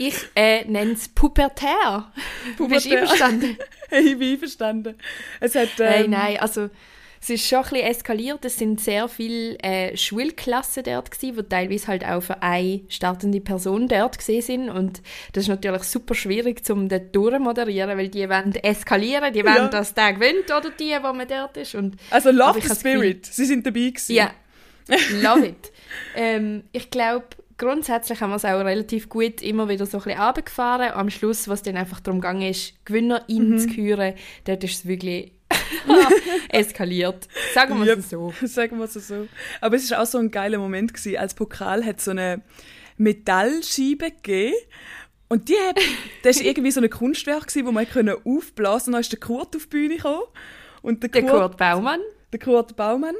Ich 0.00 0.14
äh, 0.36 0.64
nenne 0.64 0.92
es 0.92 1.08
pubertär. 1.08 2.12
Bist 2.14 2.58
du 2.58 2.64
Pubertär. 2.64 3.00
einverstanden? 3.02 3.58
ich 3.90 4.16
bin 4.16 4.32
einverstanden. 4.34 4.94
Es 5.40 5.56
hat... 5.56 5.70
Nein, 5.76 6.04
Ähm, 6.04 6.10
nein, 6.12 6.36
also 6.38 6.70
es 7.20 7.30
ist 7.30 7.46
schon 7.48 7.58
ein 7.58 7.64
bisschen 7.70 7.86
eskaliert. 7.86 8.44
Es 8.44 8.56
sind 8.58 8.80
sehr 8.80 9.08
viele 9.08 9.58
äh, 9.60 9.96
Schulklassen 9.96 10.84
dort 10.84 11.10
gewesen, 11.10 11.36
die 11.36 11.42
teilweise 11.48 11.86
halt 11.88 12.04
auch 12.04 12.22
für 12.22 12.42
eine 12.42 12.80
startende 12.88 13.40
Person 13.40 13.88
dort 13.88 14.18
gesehen 14.18 14.42
sind 14.42 14.70
und 14.70 15.02
das 15.32 15.44
ist 15.44 15.48
natürlich 15.48 15.82
super 15.84 16.14
schwierig 16.14 16.64
zum 16.64 16.88
dort 16.88 17.14
durchmoderieren, 17.14 17.98
weil 17.98 18.08
die 18.08 18.28
wollen 18.28 18.54
eskalieren, 18.54 19.32
die 19.32 19.44
wollen, 19.44 19.56
Ja. 19.56 19.68
dass 19.68 19.94
der 19.94 20.12
gewinnt 20.12 20.46
oder 20.50 20.70
die, 20.70 20.96
wo 21.02 21.12
man 21.12 21.26
dort 21.28 21.56
ist 21.56 21.74
und 21.74 21.96
Also 22.10 22.30
Love 22.30 22.58
ich 22.58 22.64
the 22.64 22.70
Gefühl- 22.74 22.98
Spirit. 22.98 23.26
Sie 23.26 23.44
sind 23.44 23.66
dabei 23.66 23.80
gewesen. 23.90 24.14
ja, 24.14 24.30
love 25.22 25.46
it. 25.46 25.72
ähm, 26.14 26.64
ich 26.72 26.90
glaube, 26.90 27.26
grundsätzlich 27.58 28.20
haben 28.20 28.30
wir 28.30 28.36
es 28.36 28.44
auch 28.44 28.60
relativ 28.64 29.08
gut 29.08 29.42
immer 29.42 29.68
wieder 29.68 29.84
so 29.84 29.98
ein 29.98 30.04
bisschen 30.04 30.20
runtergefahren. 30.20 30.92
Am 30.92 31.10
Schluss, 31.10 31.48
was 31.48 31.62
dann 31.62 31.76
einfach 31.76 32.00
darum 32.00 32.20
gegangen 32.20 32.42
ist, 32.48 32.74
GewinnerInnen 32.84 33.50
Mhm. 33.50 33.58
zu 33.58 33.68
küren, 33.68 34.14
dort 34.44 34.62
ist 34.64 34.74
es 34.74 34.86
wirklich 34.86 35.32
eskaliert. 36.48 37.28
Sagen 37.54 37.78
wir 37.78 37.86
Yep. 37.86 37.98
es 37.98 38.10
so. 38.10 38.32
Sagen 38.46 38.78
wir 38.78 38.84
es 38.84 38.94
so. 38.94 39.28
Aber 39.60 39.76
es 39.76 39.84
ist 39.84 39.94
auch 39.96 40.06
so 40.06 40.18
ein 40.18 40.30
geiler 40.30 40.58
Moment 40.58 40.92
gewesen. 40.94 41.16
Als 41.18 41.34
Pokal 41.34 41.84
hat 41.84 42.00
so 42.00 42.10
eine 42.12 42.42
Metallscheibe 42.96 44.10
gegeben. 44.10 44.54
Und 45.28 45.48
die 45.48 45.56
hat, 45.56 45.78
das 46.22 46.36
ist 46.36 46.42
irgendwie 46.44 46.70
so 46.70 46.80
ein 46.80 46.88
Kunstwerk 46.90 47.46
gewesen, 47.48 47.66
wo 47.66 47.72
man 47.72 47.88
können 47.88 48.16
aufblasen. 48.24 48.92
Dann 48.92 49.00
ist 49.00 49.12
der 49.12 49.20
Kurt 49.20 49.54
auf 49.56 49.64
die 49.64 49.68
Bühne 49.68 49.96
gekommen. 49.96 50.22
Und 50.82 51.02
der 51.02 51.10
Der 51.10 51.22
Kurt, 51.22 51.32
Kurt 51.32 51.56
Baumann. 51.58 52.00
der 52.32 52.40
Kurt 52.40 52.76
Baumann. 52.76 53.14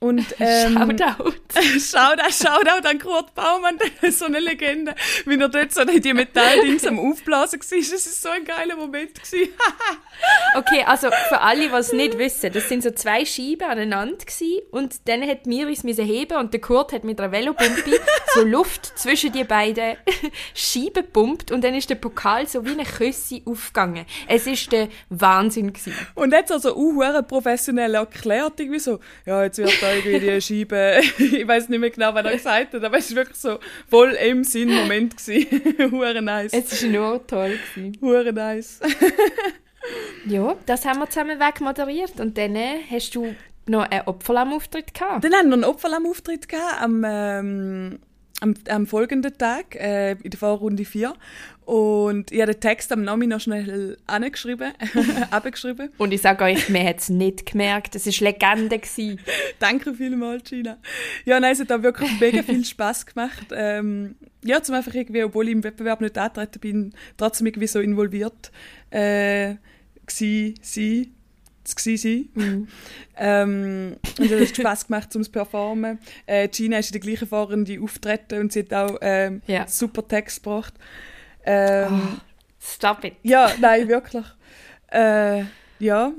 Und, 0.00 0.24
ähm, 0.38 0.74
Shoutout. 0.74 1.34
Shoutout, 1.78 2.32
Shoutout 2.32 2.88
an 2.88 2.98
Kurt 2.98 3.34
Baumann, 3.34 3.78
der 4.02 4.08
ist 4.08 4.20
so 4.20 4.26
eine 4.26 4.38
Legende. 4.38 4.94
Wie 5.24 5.38
er 5.38 5.48
dort 5.48 5.72
so 5.72 5.84
die 5.84 6.14
Metalldings 6.14 6.86
am 6.86 6.98
Aufblasen 6.98 7.60
war. 7.60 7.78
Das 7.78 8.06
ist 8.06 8.22
so 8.22 8.28
ein 8.28 8.44
geiler 8.44 8.76
Moment. 8.76 9.20
Okay, 10.56 10.84
also 10.84 11.08
für 11.28 11.40
alle, 11.40 11.68
die 11.68 11.74
es 11.74 11.92
nicht 11.92 12.18
wissen, 12.18 12.52
das 12.52 12.68
sind 12.68 12.82
so 12.82 12.90
zwei 12.90 13.24
Scheiben 13.24 13.68
aneinander 13.68 14.24
gewesen, 14.24 14.62
und 14.70 15.08
dann 15.08 15.22
hat 15.26 15.46
Miris 15.46 15.84
müssen 15.84 16.04
heben 16.04 16.36
und 16.38 16.52
der 16.52 16.60
Kurt 16.60 16.92
hat 16.92 17.04
mit 17.04 17.20
einer 17.20 17.32
Velopumpe 17.32 18.00
so 18.34 18.42
Luft 18.42 18.98
zwischen 18.98 19.32
die 19.32 19.44
beiden 19.44 19.96
Scheiben 20.54 20.94
gepumpt 20.94 21.50
und 21.50 21.62
dann 21.62 21.74
ist 21.74 21.90
der 21.90 21.96
Pokal 21.96 22.46
so 22.46 22.64
wie 22.64 22.72
eine 22.72 22.84
Küsse 22.84 23.40
aufgegangen. 23.44 24.06
Es 24.26 24.46
ist 24.46 24.72
der 24.72 24.88
Wahnsinn 25.08 25.72
gewesen. 25.72 25.94
Und 26.14 26.32
jetzt 26.32 26.52
also 26.52 26.76
auch 26.76 27.26
professionell 27.26 27.94
erklärt, 27.94 28.60
irgendwie 28.60 28.78
so, 28.78 29.00
ja, 29.24 29.44
jetzt 29.44 29.58
wird 29.58 29.80
da 29.88 29.94
irgendwie 29.94 30.30
die 30.30 30.40
Scheibe, 30.40 31.00
ich 31.18 31.46
weiß 31.46 31.68
nicht 31.68 31.80
mehr 31.80 31.90
genau, 31.90 32.14
was 32.14 32.24
er 32.24 32.32
gesagt 32.32 32.74
hat, 32.74 32.84
aber 32.84 32.98
es 32.98 33.10
war 33.10 33.16
wirklich 33.16 33.38
so 33.38 33.58
voll 33.88 34.12
im 34.12 34.44
Sinn 34.44 34.74
Moment 34.74 35.16
gewesen. 35.16 35.90
Hure 35.90 36.22
nice. 36.22 36.52
Es 36.52 36.72
ist 36.72 36.84
nur 36.84 37.26
toll 37.26 37.58
gewesen. 37.74 37.98
Hure 38.00 38.32
nice. 38.32 38.80
Ja, 40.26 40.54
das 40.66 40.84
haben 40.84 40.98
wir 40.98 41.08
zusammen 41.08 41.40
wegmoderiert 41.40 42.20
und 42.20 42.36
dann 42.36 42.56
äh, 42.56 42.80
hast 42.90 43.14
du 43.14 43.34
noch 43.66 43.88
einen 43.88 44.02
Opferlamm-Auftritt 44.02 44.92
gehabt. 44.92 45.24
Dann 45.24 45.32
haben 45.32 45.48
wir 45.48 45.54
einen 45.54 45.64
Opferlamm-Auftritt 45.64 46.48
gehabt 46.48 46.82
am, 46.82 47.04
ähm, 47.06 47.98
am, 48.40 48.54
am 48.68 48.86
folgenden 48.86 49.38
Tag, 49.38 49.76
äh, 49.76 50.12
in 50.12 50.30
der 50.30 50.38
Vorrunde 50.38 50.84
4. 50.84 51.14
Und 51.68 52.32
ich 52.32 52.40
habe 52.40 52.54
den 52.54 52.60
Text 52.62 52.90
am 52.92 53.02
Namen 53.02 53.28
noch 53.28 53.42
schnell 53.42 53.98
angeschrieben, 54.06 54.72
abgeschrieben. 55.30 55.90
Und 55.98 56.12
ich 56.14 56.22
sage 56.22 56.44
euch, 56.44 56.70
man 56.70 56.82
hat 56.82 57.00
es 57.00 57.10
nicht 57.10 57.44
gemerkt. 57.44 57.94
Es 57.94 58.06
war 58.06 58.26
Legende. 58.26 58.78
Gewesen. 58.78 59.20
Danke 59.58 59.92
vielmals, 59.92 60.48
Gina. 60.48 60.78
Ja, 61.26 61.38
nein, 61.38 61.52
es 61.52 61.60
hat 61.60 61.70
auch 61.70 61.82
wirklich 61.82 62.10
mega 62.20 62.42
viel 62.42 62.64
Spaß 62.64 63.04
gemacht. 63.04 63.48
Ähm, 63.52 64.14
ja, 64.42 64.62
zum 64.62 64.76
einfach 64.76 64.94
irgendwie, 64.94 65.22
obwohl 65.22 65.46
ich 65.48 65.52
im 65.52 65.62
Wettbewerb 65.62 66.00
nicht 66.00 66.16
antreten 66.16 66.58
bin, 66.58 66.94
trotzdem 67.18 67.46
irgendwie 67.48 67.66
so 67.66 67.80
involviert 67.80 68.50
äh, 68.88 69.56
sie, 70.06 70.54
zu 70.62 71.04
gsi 71.76 71.96
sein. 71.98 72.68
Ähm, 73.18 73.96
und 74.18 74.30
es 74.30 74.48
hat 74.48 74.56
Spaß 74.56 74.86
gemacht, 74.86 75.14
um 75.14 75.22
zu 75.22 75.30
performen. 75.30 75.98
Äh, 76.24 76.48
Gina 76.48 76.78
ist 76.78 76.88
in 76.88 76.92
der 76.92 77.00
gleichen 77.02 77.28
Fahrende 77.28 77.78
auftreten 77.82 78.40
und 78.40 78.52
sie 78.54 78.60
hat 78.60 78.72
auch 78.72 78.96
ähm, 79.02 79.42
Ja. 79.46 79.66
super 79.68 80.08
Text 80.08 80.42
gebracht. 80.42 80.72
Ähm, 81.50 82.20
Stop 82.60 83.04
it. 83.04 83.14
ja, 83.22 83.50
nein, 83.60 83.88
wirklich. 83.88 84.24
Äh, 84.92 85.44
ja. 85.78 86.12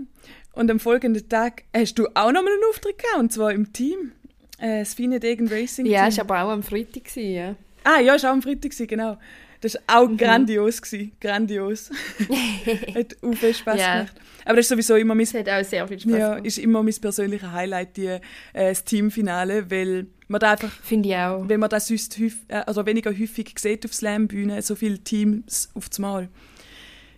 Und 0.54 0.72
am 0.72 0.80
folgenden 0.80 1.28
Tag 1.30 1.64
hast 1.76 1.96
du 2.00 2.08
auch 2.16 2.32
noch 2.32 2.42
mal 2.44 2.52
einen 2.52 2.64
Auftritt 2.70 2.98
gehabt, 2.98 3.20
und 3.20 3.32
zwar 3.32 3.52
im 3.54 3.72
Team. 3.72 4.12
Äh, 4.58 4.80
das 4.80 4.94
Fine 4.94 5.20
Degen 5.20 5.48
Racing 5.48 5.86
Ja, 5.86 6.02
Team. 6.02 6.10
es 6.10 6.18
war 6.18 6.26
aber 6.38 6.44
auch 6.44 6.54
am 6.54 6.64
Freitag. 6.64 7.06
Gewesen, 7.06 7.32
ja. 7.34 7.56
Ah, 7.84 8.00
ja, 8.02 8.16
ist 8.16 8.26
auch 8.26 8.30
am 8.32 8.42
Freitag, 8.42 8.64
gewesen, 8.72 8.88
genau. 8.88 9.18
Das 9.62 9.76
war 9.88 10.06
Mhm. 10.08 10.14
auch 10.14 10.18
grandios. 10.18 10.82
Gewesen. 10.82 11.12
Grandios. 11.20 11.90
Hat 12.96 13.16
auch 13.22 13.34
viel 13.34 13.54
Spaß 13.54 13.80
Ja. 13.80 13.94
gemacht. 14.00 14.16
Aber 14.46 14.56
das 14.56 14.66
ist 14.66 14.70
sowieso 14.70 14.96
immer 14.96 15.14
mein, 15.16 15.24
Es 15.26 15.34
hat 15.34 15.48
auch 15.50 15.64
sehr 15.64 15.88
viel 15.88 16.00
Spaß 16.00 16.12
ja, 16.14 16.30
gemacht. 16.32 16.46
ist 16.48 16.58
immer 16.58 16.82
mein 16.82 16.96
persönliches 16.96 17.52
Highlight, 17.52 17.98
die, 17.98 18.06
äh, 18.08 18.20
das 18.54 18.84
Teamfinale, 18.84 19.70
weil 19.70 20.08
man 20.30 20.40
da 20.40 20.52
einfach 20.52 20.72
Finde 20.84 21.10
ich 21.10 21.16
auch. 21.16 21.48
wenn 21.48 21.60
man 21.60 21.70
das 21.70 21.88
sonst 21.88 22.18
häufig, 22.18 22.40
äh, 22.48 22.64
also 22.66 22.86
weniger 22.86 23.12
häufig 23.12 23.54
sieht 23.58 23.86
auf 23.86 23.94
Slam-Bühnen, 23.94 24.62
so 24.62 24.76
viele 24.76 25.00
Teams 25.00 25.70
auf 25.74 25.90
Mal. 25.98 26.30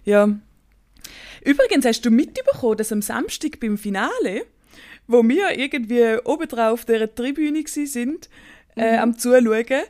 Ja. 0.06 0.30
Übrigens 1.44 1.86
hast 1.86 2.02
du 2.02 2.12
mitbekommen, 2.12 2.78
dass 2.78 2.92
am 2.92 3.02
Samstag 3.02 3.60
beim 3.60 3.78
Finale, 3.78 4.46
wo 5.08 5.28
wir 5.28 5.58
irgendwie 5.58 6.18
oben 6.24 6.48
drauf 6.48 6.86
der 6.86 7.14
Tribüne 7.14 7.64
sind, 7.68 8.30
äh, 8.76 8.98
am 8.98 9.18
Zuschauen, 9.18 9.84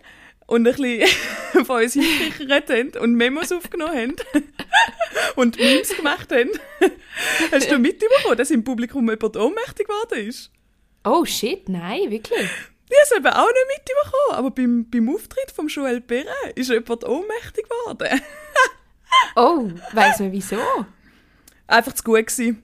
und 0.52 0.68
ein 0.68 0.76
bisschen 0.76 1.66
von 1.66 1.82
uns 1.82 1.94
hingekichert 1.94 2.70
haben 2.70 2.92
und 3.02 3.16
Memos 3.16 3.54
aufgenommen 3.54 3.96
haben 3.96 4.16
und 5.38 5.58
Memes 5.58 5.96
gemacht 5.96 6.30
haben. 6.32 6.50
Hast 7.52 7.72
du 7.72 7.80
mitbekommen, 7.80 8.38
dass 8.38 8.52
im 8.52 8.64
Publikum 8.64 9.10
jemand 9.10 9.38
ohnmächtig 9.38 9.88
geworden 9.88 10.28
ist? 10.28 10.52
Oh 11.06 11.24
shit, 11.24 11.70
nein, 11.70 12.12
wirklich? 12.12 12.50
Ich 12.92 12.98
habe 12.98 13.04
es 13.04 13.12
eben 13.18 13.28
auch 13.28 13.48
nicht 13.48 13.68
mitbekommen, 13.78 14.32
aber 14.38 14.52
beim, 14.52 14.90
beim 14.90 15.16
Auftritt 15.16 15.52
von 15.56 15.68
Joel 15.68 16.02
Perrin 16.02 16.28
ist 16.56 16.70
jemand 16.70 17.04
ohnmächtig 17.06 17.66
geworden. 17.70 18.22
Oh, 19.36 19.70
weiss 19.92 20.20
man 20.20 20.32
wieso? 20.32 20.58
Einfach 21.68 21.94
zu 21.94 22.04
gut 22.04 22.28
gewesen. 22.28 22.64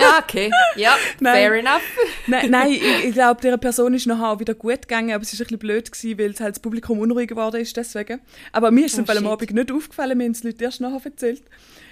Ja, 0.00 0.18
okay. 0.20 0.50
Ja, 0.76 0.96
Nein. 1.20 1.34
fair 1.34 1.54
enough. 1.54 1.82
Nein, 2.28 2.50
nein 2.50 2.72
ich, 2.72 2.82
ich 3.04 3.12
glaube, 3.12 3.40
dieser 3.40 3.58
Person 3.58 3.92
ist 3.94 4.06
nachher 4.06 4.30
auch 4.30 4.38
wieder 4.40 4.54
gut 4.54 4.82
gegangen, 4.82 5.12
aber 5.12 5.22
es 5.22 5.32
ist 5.32 5.40
ein 5.40 5.44
bisschen 5.44 5.58
blöd 5.58 5.90
gewesen, 5.92 6.18
weil 6.18 6.34
halt 6.38 6.54
das 6.56 6.60
Publikum 6.60 7.00
unruhig 7.00 7.28
geworden 7.28 7.60
ist 7.60 7.76
deswegen. 7.76 8.20
Aber 8.52 8.70
mir 8.70 8.86
ist 8.86 8.96
es 8.98 9.08
Oh, 9.08 9.12
am. 9.12 9.26
Abend 9.26 9.50
nicht 9.52 9.72
aufgefallen, 9.72 10.16
mir 10.18 10.24
haben 10.24 10.32
es 10.32 10.40
die 10.40 10.48
Leute 10.48 10.64
erst 10.64 10.80
nachher 10.80 11.00
erzählt. 11.04 11.42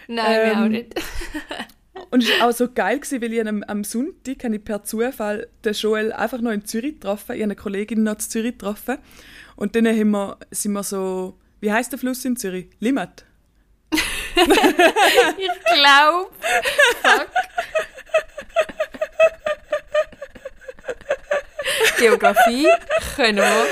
Nein, 0.07 0.47
mir 0.47 0.53
Ähm, 0.53 0.59
auch 0.63 0.69
nicht. 0.69 0.95
Und 2.11 2.25
es 2.25 2.31
war 2.31 2.49
auch 2.49 2.53
so 2.53 2.69
geil, 2.71 2.99
gewesen, 2.99 3.23
weil 3.23 3.33
ich 3.33 3.47
am, 3.47 3.63
am 3.63 3.85
Sonntag 3.85 4.43
habe 4.43 4.57
ich 4.57 4.65
per 4.65 4.83
Zufall 4.83 5.49
den 5.65 5.73
Joel 5.75 6.13
einfach 6.13 6.41
noch 6.41 6.51
in 6.51 6.65
Zürich 6.65 6.95
getroffen. 6.95 7.33
Ich 7.33 7.43
habe 7.43 7.45
eine 7.45 7.57
Kollegin 7.57 8.03
noch 8.03 8.15
in 8.15 8.21
Zürich 8.21 8.59
getroffen. 8.59 8.99
Und 9.57 9.77
dann 9.77 9.87
haben 9.87 10.11
wir, 10.11 10.39
sind 10.51 10.73
wir 10.73 10.83
so, 10.83 11.39
wie 11.61 11.73
heißt 11.73 11.93
der 11.93 11.99
Fluss 11.99 12.25
in 12.25 12.37
Zürich? 12.37 12.67
Limmat. 12.81 13.25
Ich 15.37 15.65
glaube. 15.75 16.31
Fuck. 17.03 17.29
Geografie 21.99 22.69
können 23.17 23.39
wir. 23.39 23.67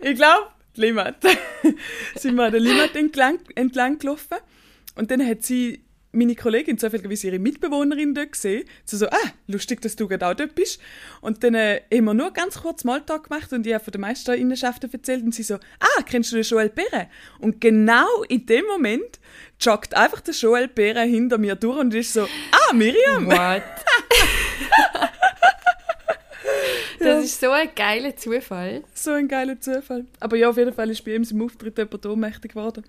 Ich 0.00 0.16
glaube, 0.16 0.48
Limmat. 0.74 1.16
sind 2.16 2.34
wir 2.34 2.44
an 2.44 2.52
der 2.52 2.60
Limmat 2.60 2.96
entlang, 2.96 3.38
entlang 3.54 3.98
gelaufen. 3.98 4.38
Und 4.96 5.10
dann 5.10 5.26
hat 5.26 5.42
sie, 5.42 5.84
meine 6.12 6.34
Kollegin, 6.34 6.78
zufälligerweise 6.78 7.28
ihre 7.28 7.38
Mitbewohnerin 7.38 8.14
dort 8.14 8.32
gesehen. 8.32 8.64
Sie 8.84 8.96
so, 8.96 9.06
ah, 9.06 9.32
lustig, 9.46 9.80
dass 9.80 9.96
du 9.96 10.08
gerade 10.08 10.26
auch 10.26 10.34
dort 10.34 10.54
bist. 10.54 10.80
Und 11.20 11.44
dann 11.44 11.54
äh, 11.54 11.82
haben 11.92 12.04
wir 12.04 12.14
nur 12.14 12.32
ganz 12.32 12.60
kurz 12.60 12.82
Smalltalk 12.82 13.28
gemacht 13.28 13.52
und 13.52 13.66
ich 13.66 13.74
habe 13.74 13.84
von 13.84 13.92
den 13.92 14.00
Meisterinnenschaften 14.00 14.92
erzählt 14.92 15.22
und 15.22 15.34
sie 15.34 15.42
so, 15.42 15.54
ah, 15.54 16.02
kennst 16.06 16.32
du 16.32 16.36
den 16.36 16.44
Joel 16.44 16.70
Perrin? 16.70 17.06
Und 17.38 17.60
genau 17.60 18.22
in 18.28 18.44
dem 18.46 18.64
Moment 18.66 19.20
joggt 19.60 19.94
einfach 19.94 20.20
der 20.20 20.34
Joel 20.34 20.68
Perrin 20.68 21.08
hinter 21.08 21.38
mir 21.38 21.54
durch 21.54 21.78
und 21.78 21.94
ist 21.94 22.12
so, 22.12 22.22
ah, 22.22 22.72
Miriam! 22.72 23.26
What? 23.26 23.62
Das 26.98 27.24
ist 27.24 27.40
so 27.40 27.50
ein 27.50 27.70
geiler 27.74 28.14
Zufall. 28.14 28.84
So 28.92 29.12
ein 29.12 29.26
geiler 29.26 29.58
Zufall. 29.58 30.04
Aber 30.20 30.36
ja, 30.36 30.50
auf 30.50 30.58
jeden 30.58 30.74
Fall 30.74 30.90
ist 30.90 31.02
bei 31.02 31.14
ihm 31.14 31.26
im 31.28 31.42
Auftritt 31.42 31.78
jemand 31.78 32.04
ohnmächtig 32.04 32.52
geworden. 32.52 32.84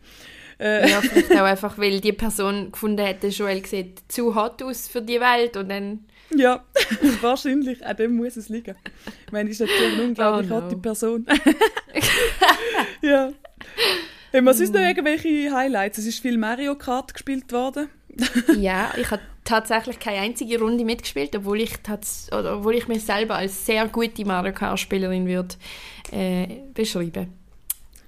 Äh, 0.62 0.89
Ja, 0.89 1.01
vielleicht 1.01 1.32
auch 1.32 1.44
einfach, 1.46 1.77
weil 1.77 2.00
die 2.00 2.13
Person 2.13 2.72
gefunden 2.72 3.06
hat, 3.06 3.24
der 3.24 3.32
Joel 3.32 3.65
sieht 3.65 4.00
zu 4.08 4.36
hot 4.36 4.62
aus 4.62 4.88
für 4.88 5.01
die 5.01 5.20
Welt 5.20 5.58
und 5.58 5.70
dann... 5.70 6.06
Ja, 6.34 6.63
wahrscheinlich. 7.22 7.86
An 7.86 7.98
dem 7.98 8.15
muss 8.15 8.38
es 8.38 8.48
liegen. 8.48 8.75
Ich 9.25 9.32
meine, 9.34 9.50
ist 9.50 9.60
natürlich 9.60 9.94
eine 9.94 10.03
unglaublich 10.03 10.51
Oh 10.51 10.60
no. 10.62 10.77
Person. 10.77 11.25
ja. 13.01 13.32
Haben 14.34 14.46
wir 14.46 14.53
sonst 14.53 14.74
noch 14.74 14.80
irgendwelche 14.80 15.53
Highlights? 15.53 15.98
Es 15.98 16.06
ist 16.06 16.20
viel 16.22 16.38
Mario 16.38 16.75
Kart 16.75 17.13
gespielt 17.13 17.51
worden. 17.51 17.89
Ja, 18.60 18.91
ich 18.98 19.10
habe 19.10 19.22
tatsächlich 19.46 20.00
keine 20.00 20.20
einzige 20.20 20.60
Runde 20.60 20.84
mitgespielt, 20.86 21.36
obwohl 21.36 21.62
ich, 21.62 21.74
oder 22.32 22.58
obwohl 22.58 22.75
ich 22.75 22.88
mich 22.88 23.03
selber 23.03 23.36
als 23.36 23.65
sehr 23.65 23.88
gute 23.88 24.25
Mario 24.25 24.53
Kart-Spielerin 24.53 25.25
würde 25.27 25.56
äh, 26.12 26.48
beschreiben. 26.74 27.27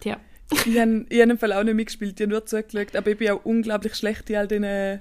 Tja. 0.02 0.18
Ich 0.66 0.80
habe 0.80 1.06
ich 1.10 1.22
hab 1.22 1.30
im 1.30 1.38
Fall 1.38 1.54
auch 1.54 1.64
nicht 1.64 1.76
mitgespielt, 1.76 2.20
ich 2.20 2.24
habe 2.24 2.32
nur 2.32 2.46
zugeschaut. 2.46 2.96
Aber 2.96 3.12
ich 3.12 3.18
bin 3.18 3.32
auch 3.32 3.44
unglaublich 3.44 3.96
schlecht 3.96 4.30
in 4.30 4.36
all 4.38 4.48
diesen 4.48 4.64
Ja, 4.64 5.00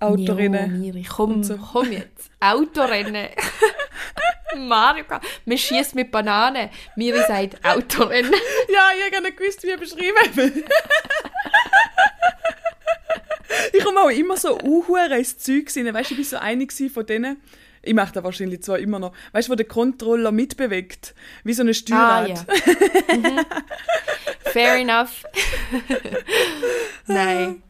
Autorennen. 0.00 0.80
Miri, 0.80 1.04
komm, 1.08 1.42
so. 1.42 1.56
komm 1.56 1.92
jetzt. 1.92 2.30
Autorennen. 2.40 3.28
Mario 4.56 5.04
Kart. 5.04 5.24
Man 5.44 5.58
schießt 5.58 5.94
mit 5.94 6.10
Bananen. 6.10 6.68
Miri 6.96 7.18
sagt 7.26 7.64
Autorennen. 7.64 8.32
Ja, 8.72 8.90
ich 8.96 9.14
habe 9.14 9.24
nicht 9.24 9.36
gewusst, 9.36 9.62
wie 9.62 9.70
ich 9.70 9.78
beschreiben 9.78 10.64
Ich 13.72 13.84
komme 13.84 14.00
auch 14.00 14.10
immer 14.10 14.36
so 14.36 14.58
unhure 14.58 15.16
ins 15.18 15.38
Zeug 15.38 15.68
rein. 15.76 15.94
Weißt 15.94 16.10
du, 16.10 16.14
ich 16.14 16.32
war 16.32 16.40
so 16.40 16.44
eine 16.44 16.66
von 16.90 17.06
denen. 17.06 17.40
Ich 17.84 17.94
mache 17.94 18.12
das 18.12 18.24
wahrscheinlich 18.24 18.62
zwar 18.62 18.78
immer 18.78 18.98
noch. 18.98 19.12
Weißt 19.32 19.48
du, 19.48 19.52
wo 19.52 19.56
der 19.56 19.66
Controller 19.66 20.32
mitbewegt? 20.32 21.14
Wie 21.44 21.52
so 21.52 21.62
ein 21.62 21.74
Steuerrad. 21.74 22.24
Ah, 22.24 22.26
ja. 22.26 22.44
Mhm. 23.14 23.40
Fair 24.40 24.76
enough. 24.76 25.24
Nein. 27.06 27.62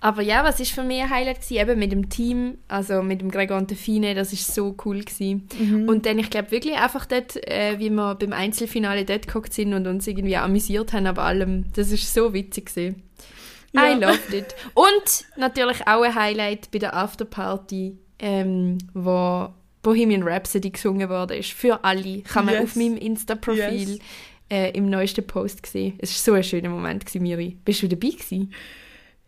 Aber 0.00 0.22
ja, 0.22 0.44
was 0.44 0.60
ist 0.60 0.72
für 0.72 0.84
mich 0.84 1.02
ein 1.02 1.10
Highlight 1.10 1.40
gewesen? 1.40 1.60
Eben 1.60 1.78
mit 1.78 1.90
dem 1.90 2.08
Team, 2.08 2.58
also 2.68 3.02
mit 3.02 3.20
dem 3.20 3.30
Gregor 3.30 3.56
und 3.56 3.70
der 3.70 3.76
Fine, 3.76 4.14
das 4.14 4.32
ist 4.32 4.54
so 4.54 4.76
cool 4.84 5.00
gewesen. 5.00 5.48
Und 5.88 6.06
dann, 6.06 6.18
ich 6.18 6.30
glaube 6.30 6.52
wirklich 6.52 6.76
einfach 6.76 7.06
dort, 7.06 7.36
äh, 7.48 7.78
wie 7.78 7.90
wir 7.90 8.14
beim 8.14 8.32
Einzelfinale 8.32 9.04
dort 9.04 9.26
geguckt 9.26 9.52
sind 9.52 9.74
und 9.74 9.86
uns 9.88 10.06
irgendwie 10.06 10.36
amüsiert 10.36 10.92
haben, 10.92 11.06
aber 11.06 11.24
allem, 11.24 11.64
das 11.74 11.90
ist 11.90 12.14
so 12.14 12.32
witzig 12.32 12.66
gewesen. 12.66 13.02
Ja. 13.72 13.90
I 13.90 13.94
loved 13.94 14.32
it. 14.32 14.54
Und 14.74 15.26
natürlich 15.36 15.86
auch 15.86 16.02
ein 16.02 16.14
Highlight 16.14 16.70
bei 16.70 16.78
der 16.78 16.94
Afterparty, 16.94 17.98
ähm, 18.18 18.78
wo 18.94 19.48
Bohemian 19.82 20.22
Rhapsody 20.22 20.70
gesungen 20.70 21.08
wurde, 21.08 21.36
ist 21.36 21.52
für 21.52 21.82
alle. 21.84 22.22
Kann 22.22 22.46
man 22.46 22.54
Yes. 22.54 22.62
auf 22.64 22.76
meinem 22.76 22.96
Insta-Profil 22.96 23.90
Yes. 23.92 23.98
äh, 24.50 24.70
im 24.72 24.90
neuesten 24.90 25.26
Post 25.26 25.64
sehen. 25.66 25.94
Es 25.98 26.10
war 26.10 26.32
so 26.34 26.36
ein 26.36 26.42
schöner 26.44 26.68
Moment, 26.70 27.06
gewesen, 27.06 27.22
Miri. 27.22 27.56
Bist 27.64 27.82
du 27.82 27.88
dabei 27.88 28.10
gewesen? 28.10 28.52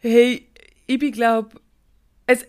Hey, 0.00 0.46
ich 0.86 0.98
bin 0.98 1.12
glaub, 1.12 1.54
es, 2.26 2.42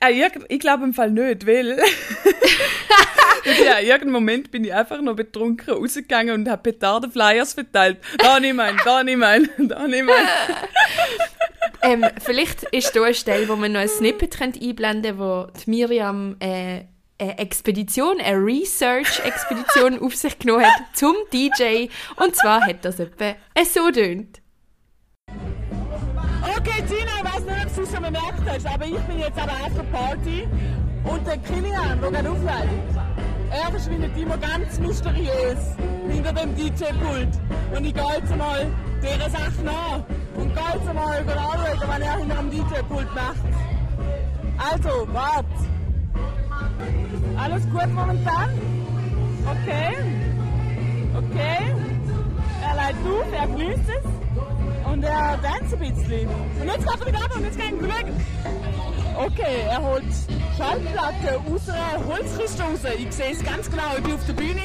äh, 0.00 0.28
ich 0.48 0.60
glaube 0.60 0.84
im 0.84 0.94
Fall 0.94 1.10
nicht, 1.10 1.46
weil 1.46 1.78
ja, 3.64 3.78
in 3.78 3.86
irgendeinem 3.86 4.12
Moment 4.12 4.50
bin 4.50 4.64
ich 4.64 4.72
einfach 4.72 5.00
noch 5.00 5.16
betrunken 5.16 5.74
rausgegangen 5.74 6.34
und 6.34 6.48
habe 6.48 6.62
Petardenflyers 6.72 7.54
verteilt. 7.54 7.98
Da 8.18 8.38
nimm 8.40 8.60
einen, 8.60 8.78
da 8.84 9.02
nimm 9.02 9.22
einen, 9.22 9.48
da 9.68 9.86
nimm 9.86 10.08
einen. 10.08 10.28
ähm, 11.82 12.04
vielleicht 12.20 12.64
ist 12.64 12.94
da 12.94 13.02
eine 13.02 13.14
Stelle, 13.14 13.48
wo 13.48 13.56
man 13.56 13.72
noch 13.72 13.80
ein 13.80 13.88
Snippet 13.88 14.40
einblenden 14.40 15.18
könnte, 15.18 15.18
wo 15.18 15.46
Miriam 15.66 16.36
äh, 16.40 16.84
eine 17.20 17.38
Expedition, 17.38 18.20
eine 18.20 18.38
Research-Expedition 18.38 20.00
auf 20.00 20.14
sich 20.14 20.38
genommen 20.38 20.64
hat 20.64 20.82
zum 20.94 21.14
DJ. 21.32 21.88
Und 22.16 22.36
zwar 22.36 22.60
hat 22.64 22.84
das 22.84 23.00
etwa 23.00 23.34
so 23.64 23.90
tönt. 23.90 24.40
Okay, 26.56 26.82
Tina, 26.88 27.10
ich 27.18 27.24
weiß 27.24 27.44
nicht, 27.44 27.66
ob 27.66 27.74
du 27.74 27.82
es 27.82 27.90
schon 27.90 28.02
bemerkt 28.02 28.42
hast, 28.46 28.66
aber 28.66 28.84
ich 28.84 29.00
bin 29.00 29.18
jetzt 29.18 29.38
an 29.38 29.48
der 29.48 29.66
Afterparty 29.66 30.48
und 31.04 31.26
der 31.26 31.38
Kilian, 31.38 32.00
der 32.00 32.10
gerade 32.10 32.30
auflegt, 32.30 33.17
er 33.50 33.70
verschwindet 33.70 34.16
immer 34.16 34.38
ganz 34.38 34.78
mysteriös 34.78 35.58
hinter 36.08 36.32
dem 36.32 36.54
DJ-Pult. 36.54 37.28
Und 37.74 37.84
ich 37.84 37.94
gehe 37.94 38.14
jetzt 38.16 38.36
mal 38.36 38.66
dieser 39.02 39.30
Sache 39.30 39.62
nach 39.64 40.02
und 40.36 40.54
gehe 40.54 40.64
jetzt 40.74 40.94
mal 40.94 41.18
anschauen, 41.18 41.88
was 41.88 42.00
er 42.00 42.16
hinter 42.18 42.36
dem 42.36 42.50
DJ-Pult 42.50 43.14
macht. 43.14 43.44
Also, 44.58 45.06
wart. 45.12 45.46
Alles 47.36 47.62
gut 47.70 47.94
momentan? 47.94 48.50
Okay. 49.46 49.96
Okay. 51.16 51.74
Er 52.62 52.74
leitet 52.76 53.06
auf, 53.06 53.32
er 53.32 53.46
grüßt 53.46 53.88
es. 53.88 54.47
Und 54.90 55.02
er 55.02 55.38
tanzt 55.42 55.74
ein 55.74 55.78
bisschen. 55.78 56.28
Und 56.28 56.66
jetzt 56.66 56.86
geht 56.86 57.00
er 57.00 57.06
wieder 57.06 57.24
ab 57.24 57.36
und 57.36 57.44
jetzt 57.44 57.58
gehen 57.58 57.80
wir 57.80 57.90
schauen. 57.90 58.26
Okay, 59.16 59.64
er 59.68 59.82
holt 59.82 60.04
Schallplatten 60.56 61.52
aus 61.52 61.68
einer 61.68 62.06
Holzkiste 62.06 62.62
raus. 62.62 62.80
Ich 62.98 63.12
sehe 63.12 63.32
es 63.32 63.44
ganz 63.44 63.70
genau, 63.70 63.96
ich 63.96 64.02
bin 64.02 64.14
auf 64.14 64.26
der 64.26 64.32
Bühne. 64.32 64.62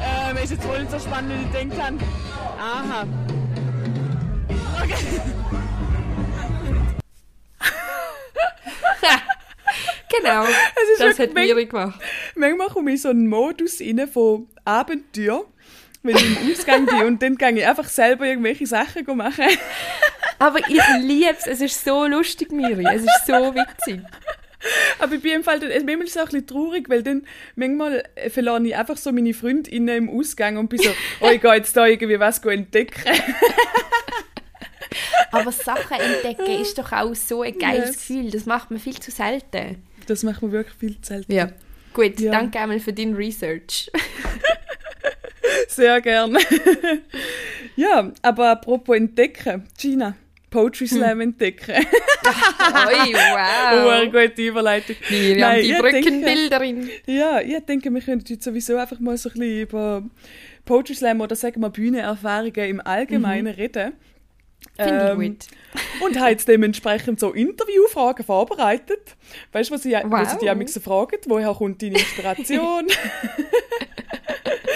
Ähm, 0.00 0.36
ist 0.36 0.50
jetzt 0.50 0.68
wohl 0.68 0.78
nicht 0.80 0.90
so 0.90 0.98
spannend, 0.98 1.32
wie 1.32 1.44
ich 1.44 1.50
denkt 1.50 1.80
habe. 1.80 1.98
Aha. 2.58 3.06
Okay. 4.82 5.20
Genau, 10.16 10.44
ist 10.44 11.00
das 11.00 11.18
hat 11.18 11.34
Miri 11.34 11.66
gemacht. 11.66 12.00
Manchmal 12.36 12.68
komme 12.68 12.92
ich 12.92 13.02
so 13.02 13.08
einen 13.08 13.26
Modus 13.26 13.80
rein 13.80 14.06
von 14.06 14.48
Abenteuer, 14.64 15.44
wenn 16.04 16.16
ich 16.16 16.24
im 16.42 16.52
Ausgang 16.52 16.86
bin 16.86 17.02
und 17.02 17.22
dann 17.22 17.36
gehe 17.36 17.50
ich 17.52 17.66
einfach 17.66 17.88
selber 17.88 18.26
irgendwelche 18.26 18.66
Sachen 18.66 19.04
machen. 19.16 19.46
Aber 20.38 20.58
ich 20.68 20.80
liebe 21.00 21.34
es, 21.38 21.46
es 21.46 21.60
ist 21.60 21.84
so 21.84 22.06
lustig, 22.06 22.52
Miri. 22.52 22.84
Es 22.94 23.02
ist 23.02 23.26
so 23.26 23.32
witzig. 23.54 24.00
Aber 24.98 25.14
ich 25.14 25.20
bin 25.20 25.32
im 25.32 25.44
Fall, 25.44 25.60
dann- 25.60 25.68
manchmal 25.84 26.02
ist 26.06 26.10
es 26.10 26.16
auch 26.16 26.22
ein 26.22 26.28
bisschen 26.28 26.46
traurig, 26.46 26.88
weil 26.88 27.02
dann 27.02 27.26
manchmal 27.56 28.02
verlore 28.30 28.66
ich 28.66 28.76
einfach 28.76 28.96
so 28.96 29.12
meine 29.12 29.34
Freundinnen 29.34 30.08
im 30.08 30.10
Ausgang 30.18 30.56
und 30.56 30.68
bin 30.68 30.78
so, 30.80 30.90
oh, 31.20 31.28
ich 31.30 31.40
gehe 31.40 31.54
jetzt 31.54 31.76
da 31.76 31.86
irgendwie 31.86 32.18
was 32.20 32.38
entdecken. 32.38 33.02
Aber 35.32 35.50
Sachen 35.52 35.98
entdecken 35.98 36.60
ist 36.62 36.78
doch 36.78 36.92
auch 36.92 37.14
so 37.14 37.42
ein 37.42 37.58
geiles 37.58 37.86
Yes. 37.88 37.96
Gefühl. 37.96 38.30
Das 38.30 38.46
macht 38.46 38.70
man 38.70 38.78
viel 38.80 38.98
zu 39.00 39.10
selten. 39.10 39.82
Das 40.06 40.22
macht 40.22 40.42
mir 40.42 40.52
wirklich 40.52 40.76
viel 40.76 41.00
zu 41.00 41.08
selten. 41.08 41.32
Ja. 41.32 41.50
Gut, 41.92 42.20
Ja. 42.20 42.32
danke 42.32 42.58
einmal 42.60 42.80
für 42.80 42.92
dein 42.92 43.14
Research. 43.14 43.90
Sehr 45.68 46.00
gerne. 46.00 46.38
ja, 47.76 48.10
aber 48.22 48.50
apropos 48.50 48.96
entdecken, 48.96 49.64
Gina, 49.78 50.16
Poetry 50.50 50.86
Slam 50.86 51.20
entdecken. 51.20 51.74
Oi, 51.74 51.84
Oh, 53.06 53.12
wow. 53.14 53.90
eine 53.90 54.10
gute 54.10 54.42
Überleitung. 54.42 54.96
Miriam, 55.10 55.38
Nein, 55.40 55.62
die 55.62 55.72
Brückenbilderin. 55.74 56.90
Ja, 57.06 57.40
ich 57.40 57.58
denke, 57.66 57.90
wir 57.92 58.00
können 58.00 58.20
heute 58.28 58.42
sowieso 58.42 58.76
einfach 58.76 59.00
mal 59.00 59.16
so 59.16 59.28
ein 59.30 59.32
bisschen 59.34 59.60
über 59.62 60.02
Poetry 60.64 60.94
Slam 60.94 61.20
oder 61.20 61.36
sagen 61.36 61.60
wir 61.60 61.70
Bühnenerfahrungen 61.70 62.68
im 62.70 62.80
Allgemeinen 62.80 63.52
reden. 63.54 63.92
Finde 64.76 65.10
Ähm, 65.10 65.20
ich 65.20 65.28
gut. 65.30 65.46
Und 66.04 66.18
habe 66.18 66.30
jetzt 66.30 66.48
dementsprechend 66.48 67.20
so 67.20 67.32
Interviewfragen 67.32 68.24
vorbereitet. 68.24 69.14
Weißt 69.52 69.70
du, 69.70 69.74
was 69.74 69.84
ich, 69.84 69.92
was 70.04 70.32
ich 70.34 70.40
Wow. 70.40 70.56
die 70.56 70.66
so 70.68 70.80
fragen? 70.80 71.18
Woher 71.26 71.52
kommt 71.52 71.82
deine 71.82 71.98
Inspiration? 71.98 72.86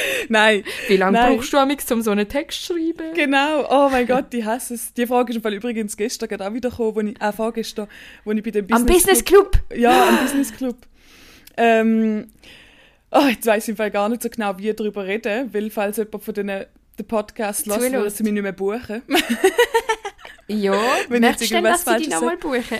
Nein, 0.28 0.64
Wie 0.88 0.96
lange 0.96 1.18
nein. 1.18 1.34
brauchst 1.36 1.52
du 1.52 1.58
amigs, 1.58 1.90
um 1.92 2.02
so 2.02 2.10
einen 2.10 2.28
Text 2.28 2.64
zu 2.64 2.74
schreiben? 2.74 3.14
genau. 3.14 3.66
Oh 3.70 3.88
mein 3.90 4.06
Gott, 4.08 4.32
ich 4.34 4.44
hasse 4.44 4.74
es. 4.74 4.92
Die 4.94 5.06
Frage 5.06 5.30
ist 5.30 5.36
im 5.36 5.42
Fall 5.42 5.54
übrigens 5.54 5.96
gestern 5.96 6.28
gerade 6.28 6.46
auch 6.48 6.54
wieder 6.54 6.70
gekommen, 6.70 6.94
wo 6.94 7.00
ich, 7.00 7.20
äh, 7.20 7.32
vorgestern, 7.32 7.88
wo 8.24 8.32
ich 8.32 8.42
bei 8.42 8.50
dem 8.50 8.66
Am 8.72 8.84
Business, 8.86 9.04
Business 9.04 9.24
Club? 9.24 9.58
Ja, 9.74 10.08
am 10.08 10.18
Business 10.18 10.52
Club. 10.52 10.76
Ähm, 11.56 12.28
oh, 13.10 13.26
jetzt 13.28 13.46
weiss 13.46 13.64
ich 13.64 13.70
im 13.70 13.76
Fall 13.76 13.90
gar 13.90 14.08
nicht 14.08 14.22
so 14.22 14.28
genau, 14.28 14.56
wie 14.58 14.70
ich 14.70 14.76
darüber 14.76 15.04
reden, 15.06 15.52
weil 15.52 15.70
falls 15.70 15.96
jemand 15.96 16.22
von 16.22 16.34
denen 16.34 16.64
den 16.98 17.06
Podcast 17.06 17.66
lässt, 17.66 17.78
Zuhört. 17.78 17.92
würde 17.94 18.10
sie 18.10 18.22
mich 18.24 18.32
nicht 18.32 18.42
mehr 18.42 18.52
buchen. 18.52 19.02
Ja, 20.50 20.80
Wenn 21.10 21.20
möchtest 21.20 21.50
denn, 21.52 21.62
dass 21.64 21.84
sie 21.84 21.96
dich 21.98 22.08
nochmal 22.08 22.38
buchen? 22.38 22.78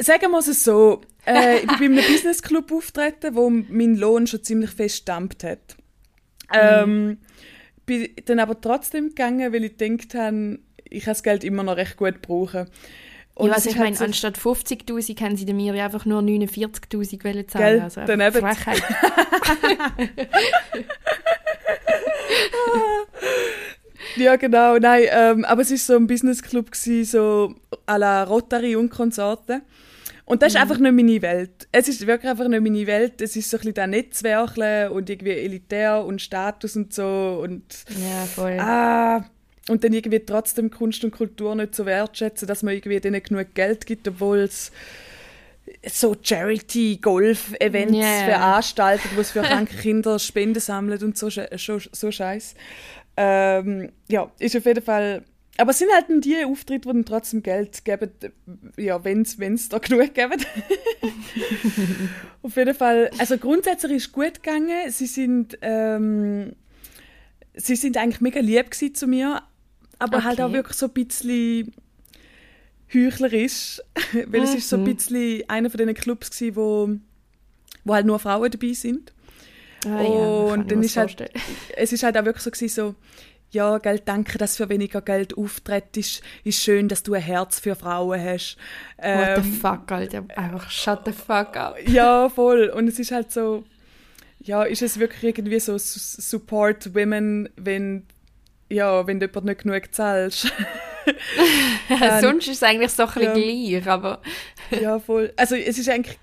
Sagen 0.00 0.30
wir 0.32 0.38
es 0.38 0.64
so, 0.64 1.00
äh, 1.26 1.58
ich 1.58 1.78
bin 1.78 1.94
bei 1.94 2.02
einem 2.02 2.12
Business 2.12 2.42
Club 2.42 2.72
auftreten, 2.72 3.36
wo 3.36 3.48
mein 3.50 3.94
Lohn 3.96 4.26
schon 4.26 4.42
ziemlich 4.42 4.70
fest 4.70 4.96
stammt 4.96 5.44
hat. 5.44 5.76
Ähm, 6.54 7.18
bin 7.86 8.08
dann 8.26 8.38
aber 8.38 8.60
trotzdem 8.60 9.08
gegangen, 9.08 9.52
weil 9.52 9.64
ich 9.64 9.76
gedacht 9.76 10.14
habe, 10.14 10.58
ich 10.88 11.04
kann 11.04 11.12
das 11.12 11.22
Geld 11.22 11.44
immer 11.44 11.62
noch 11.62 11.76
recht 11.76 11.96
gut 11.96 12.22
brauchen. 12.22 12.66
Und 13.34 13.50
was 13.50 13.64
ist 13.64 13.72
ich 13.72 13.78
meine, 13.78 13.98
anstatt 13.98 14.36
50'000 14.38 15.20
haben 15.22 15.36
sie 15.36 15.50
mir 15.52 15.74
ja 15.74 15.86
einfach 15.86 16.04
nur 16.04 16.20
49'000 16.20 17.24
wollen 17.24 17.48
zahlen. 17.48 17.66
Gell, 17.66 17.80
Also 17.80 18.00
einfach 18.00 18.14
daneben. 18.14 18.40
Frechheit. 18.40 18.82
Ja, 24.16 24.36
genau, 24.36 24.76
nein, 24.76 25.04
ähm, 25.10 25.44
aber 25.44 25.62
es 25.62 25.70
war 25.70 25.78
so 25.78 25.96
ein 25.96 26.06
Business 26.06 26.42
Club, 26.42 26.70
gewesen, 26.70 27.04
so 27.04 27.54
à 27.86 27.96
la 27.96 28.24
Rotary 28.24 28.76
und 28.76 28.90
Konsorte. 28.90 29.62
Und 30.24 30.40
das 30.42 30.54
ist 30.54 30.60
einfach 30.60 30.78
nicht 30.78 30.92
meine 30.94 31.20
Welt. 31.22 31.68
Es 31.72 31.88
ist 31.88 32.06
wirklich 32.06 32.30
einfach 32.30 32.46
nicht 32.48 32.62
meine 32.62 32.86
Welt. 32.86 33.20
Es 33.20 33.34
ist 33.36 33.50
so 33.50 33.56
ein 33.56 33.60
bisschen 33.60 33.74
das 33.74 33.88
Netzwerkeln 33.88 34.90
und 34.92 35.10
irgendwie 35.10 35.32
elitär 35.32 36.04
und 36.04 36.22
Status 36.22 36.76
und 36.76 36.94
so 36.94 37.40
und 37.42 37.62
Ja, 38.00 38.24
voll. 38.26 38.56
ah, 38.60 39.24
und 39.68 39.82
dann 39.84 39.92
irgendwie 39.92 40.20
trotzdem 40.20 40.70
Kunst 40.70 41.04
und 41.04 41.10
Kultur 41.12 41.54
nicht 41.54 41.74
so 41.74 41.86
wertschätzen, 41.86 42.46
dass 42.48 42.62
man 42.62 42.74
irgendwie 42.74 43.00
denen 43.00 43.22
genug 43.22 43.54
Geld 43.54 43.84
gibt, 43.86 44.06
obwohl 44.08 44.38
es 44.38 44.70
so 45.88 46.14
Charity-Golf-Events 46.20 47.96
Ja. 47.96 48.24
veranstaltet, 48.24 49.10
wo 49.14 49.20
es 49.20 49.30
für 49.30 49.42
kranke 49.42 49.76
Kinder 49.82 50.18
Spenden 50.18 50.60
sammelt 50.60 51.02
und 51.02 51.16
so, 51.16 51.28
so, 51.30 51.78
so 51.78 52.10
Scheiß. 52.10 52.54
Ähm, 53.16 53.90
ja, 54.08 54.30
ist 54.38 54.56
auf 54.56 54.64
jeden 54.64 54.82
Fall. 54.82 55.22
Aber 55.58 55.72
es 55.72 55.78
sind 55.78 55.90
halt 55.92 56.06
die 56.24 56.44
Auftritte, 56.44 56.88
die 56.88 56.92
dann 56.94 57.04
trotzdem 57.04 57.42
Geld 57.42 57.84
geben, 57.84 58.10
ja, 58.78 59.04
wenn 59.04 59.22
es 59.22 59.68
da 59.68 59.78
genug 59.78 60.14
geben. 60.14 60.40
auf 62.42 62.56
jeden 62.56 62.74
Fall. 62.74 63.10
Also 63.18 63.38
grundsätzlich 63.38 63.92
ist 63.92 64.06
es 64.06 64.12
gut 64.12 64.42
gegangen. 64.42 64.90
Sie 64.90 65.06
sind, 65.06 65.58
ähm, 65.60 66.52
sie 67.54 67.76
sind 67.76 67.96
eigentlich 67.96 68.20
mega 68.20 68.40
lieb 68.40 68.74
zu 68.96 69.06
mir, 69.06 69.42
aber 69.98 70.24
halt 70.24 70.38
Okay. 70.38 70.42
auch 70.48 70.52
wirklich 70.52 70.76
so 70.76 70.86
ein 70.86 70.92
bisschen 71.06 71.72
heuchlerisch, 72.92 73.80
weil 74.26 74.42
es 74.42 74.54
ist 74.54 74.68
so 74.68 74.76
ein 74.76 74.80
Mhm. 74.80 74.84
bisschen 74.96 75.48
einer 75.48 75.70
von 75.70 75.78
diesen 75.78 75.94
Clubs 75.94 76.30
gewesen, 76.30 76.56
wo, 76.56 76.90
wo 77.84 77.94
halt 77.94 78.06
nur 78.06 78.18
Frauen 78.18 78.50
dabei 78.50 78.72
sind. 78.72 79.12
Ah, 79.84 80.02
ja, 80.02 80.28
und 80.28 80.60
ich 80.60 80.66
dann 80.70 80.82
ist 80.82 80.96
halt, 80.96 81.30
es 81.76 81.92
ist 81.92 82.02
halt 82.04 82.16
auch 82.16 82.24
wirklich 82.24 82.42
so 82.44 82.50
gewesen, 82.50 82.68
so, 82.74 82.94
ja, 83.52 83.78
Geld, 83.78 84.02
danke, 84.06 84.38
dass 84.38 84.56
du 84.56 84.64
für 84.64 84.68
weniger 84.70 85.00
Geld 85.02 85.36
auftrittst. 85.36 86.22
Ist 86.42 86.62
schön, 86.62 86.88
dass 86.88 87.02
du 87.02 87.14
ein 87.14 87.22
Herz 87.22 87.60
für 87.60 87.76
Frauen 87.76 88.20
hast. 88.20 88.56
What 88.96 89.36
the 89.36 89.40
Ähm, 89.48 89.52
fuck, 89.52 89.92
Alter. 89.92 90.24
Einfach 90.36 90.70
shut 90.70 91.00
the 91.04 91.12
fuck 91.12 91.56
up. 91.56 91.76
ja, 91.86 92.28
voll. 92.28 92.68
Und 92.74 92.88
es 92.88 92.98
ist 92.98 93.12
halt 93.12 93.30
so, 93.30 93.64
ja, 94.40 94.62
ist 94.64 94.82
es 94.82 94.98
wirklich 94.98 95.22
irgendwie 95.36 95.60
so 95.60 95.78
su- 95.78 95.98
Support 96.20 96.94
Women, 96.94 97.48
wenn, 97.56 98.04
ja, 98.70 99.06
wenn 99.06 99.20
du 99.20 99.26
jemand 99.26 99.46
nicht 99.46 99.62
genug 99.62 99.94
zahlst. 99.94 100.50
Sonst 102.20 102.48
ist 102.48 102.56
es 102.56 102.62
eigentlich 102.62 102.90
so 102.92 103.04
ein 103.04 103.08
bisschen 103.14 103.22
Ja. 103.68 103.78
gleich, 103.80 103.88
aber 103.88 104.22
ja, 104.80 104.98
voll. 104.98 105.32
Also 105.36 105.56
es 105.56 105.78
ist 105.78 105.88
eigentlich 105.88 106.18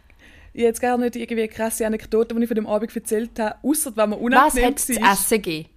ich 0.52 0.64
jetzt 0.64 0.82
gar 0.82 0.98
nicht 0.98 1.16
irgendwie 1.16 1.44
eine 1.44 1.48
krasse 1.50 1.86
Anekdote, 1.86 2.34
die 2.34 2.42
ich 2.42 2.48
von 2.48 2.56
dem 2.56 2.66
Abend 2.66 2.94
erzählt 2.96 3.38
habe, 3.40 3.56
außer 3.62 3.96
wenn 3.96 4.10
man 4.10 4.20
was 4.20 4.26
unangenehm 4.26 4.66
hat 4.72 4.80
es 4.80 4.86
zu 4.88 4.96
war. 5.00 5.14
essen 5.14 5.42
gegeben? 5.42 5.70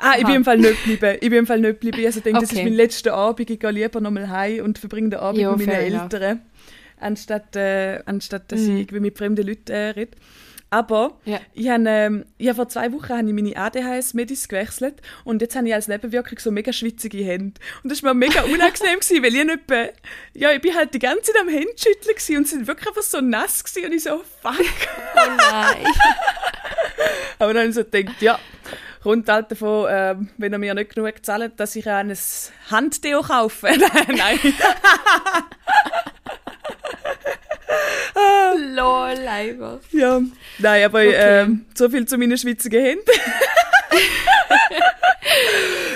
Ah, 0.00 0.14
ich 0.18 0.24
bin 0.24 0.34
im 0.36 0.44
Fall 0.44 0.58
nicht 0.58 0.82
geblieben. 0.84 1.18
Ich 1.20 1.28
bin 1.30 1.38
im 1.40 1.46
Fall 1.46 1.60
nicht 1.60 1.80
geblieben. 1.80 2.06
Also 2.06 2.18
ich 2.18 2.24
denke, 2.24 2.40
das 2.40 2.50
ist 2.50 2.56
Okay. 2.56 2.64
mein 2.64 2.72
letzter 2.74 3.14
Abend. 3.14 3.50
Ich 3.50 3.60
gehe 3.60 3.70
lieber 3.70 4.00
nochmal 4.00 4.28
heim 4.28 4.64
und 4.64 4.78
verbringe 4.78 5.10
den 5.10 5.20
Abend 5.20 5.40
Ja, 5.40 5.54
mit 5.54 5.66
meinen. 5.66 5.78
Eltern, 6.00 6.40
anstatt, 6.98 7.54
äh, 7.56 8.00
anstatt 8.06 8.50
dass 8.52 8.60
Mhm. 8.60 8.74
ich 8.76 8.80
irgendwie 8.82 9.00
mit 9.00 9.18
fremden 9.18 9.46
Leuten 9.46 9.72
äh, 9.72 9.90
rede. 9.90 10.12
Aber 10.72 11.18
Ja. 11.24 11.40
ich 11.52 11.68
habe, 11.68 11.82
ähm, 11.88 12.24
habe 12.40 12.54
vor 12.54 12.68
zwei 12.68 12.92
Wochen 12.92 13.08
habe 13.08 13.26
ich 13.26 13.34
meine 13.34 13.56
ADHS-Medis 13.56 14.46
gewechselt 14.46 15.02
und 15.24 15.42
jetzt 15.42 15.56
habe 15.56 15.66
ich 15.66 15.74
als 15.74 15.88
Nebenwirkung 15.88 16.38
so 16.38 16.52
mega 16.52 16.72
schwitzige 16.72 17.18
Hände. 17.24 17.60
Und 17.82 17.90
das 17.90 18.04
war 18.04 18.14
mir 18.14 18.28
mega 18.28 18.42
unangenehm, 18.42 19.00
gewesen, 19.00 19.20
weil 19.22 19.34
ich 19.34 19.44
nicht 19.44 19.68
mehr, 19.68 19.92
ja, 20.32 20.52
ich 20.52 20.60
bin 20.60 20.72
halt 20.76 20.94
die 20.94 21.00
ganze 21.00 21.32
Zeit 21.32 21.42
am 21.42 21.48
Händeschütteln 21.48 22.38
und 22.38 22.46
sie 22.46 22.54
sind 22.54 22.66
wirklich 22.68 22.86
einfach 22.86 23.02
so 23.02 23.20
nass 23.20 23.64
gewesen 23.64 23.86
und 23.90 23.96
ich 23.96 24.02
so, 24.04 24.22
fuck. 24.40 24.60
Oh 25.16 25.30
nein. 25.50 25.86
Aber 27.40 27.52
dann 27.54 27.62
habe 27.62 27.68
ich 27.70 27.74
so 27.74 27.84
gedacht, 27.84 28.20
ja, 28.22 28.38
rund 29.04 29.28
halt 29.28 29.50
davon, 29.50 29.86
ähm, 29.90 30.28
wenn 30.38 30.52
er 30.52 30.58
mir 30.58 30.74
nicht 30.74 30.94
genug 30.94 31.24
zahlt, 31.24 31.58
dass 31.58 31.76
ich 31.76 31.88
ein 31.88 32.16
Handdeo 32.70 33.22
kaufe. 33.22 33.66
nein. 34.08 34.38
Lol, 38.74 39.26
einfach. 39.28 39.78
Ja, 39.92 40.20
nein, 40.58 40.84
aber 40.84 41.00
Okay. 41.00 41.40
ähm, 41.42 41.64
so 41.74 41.88
viel 41.88 42.06
zu 42.06 42.18
meinen 42.18 42.36
schwitzigen 42.38 42.82
Händen. 42.82 43.04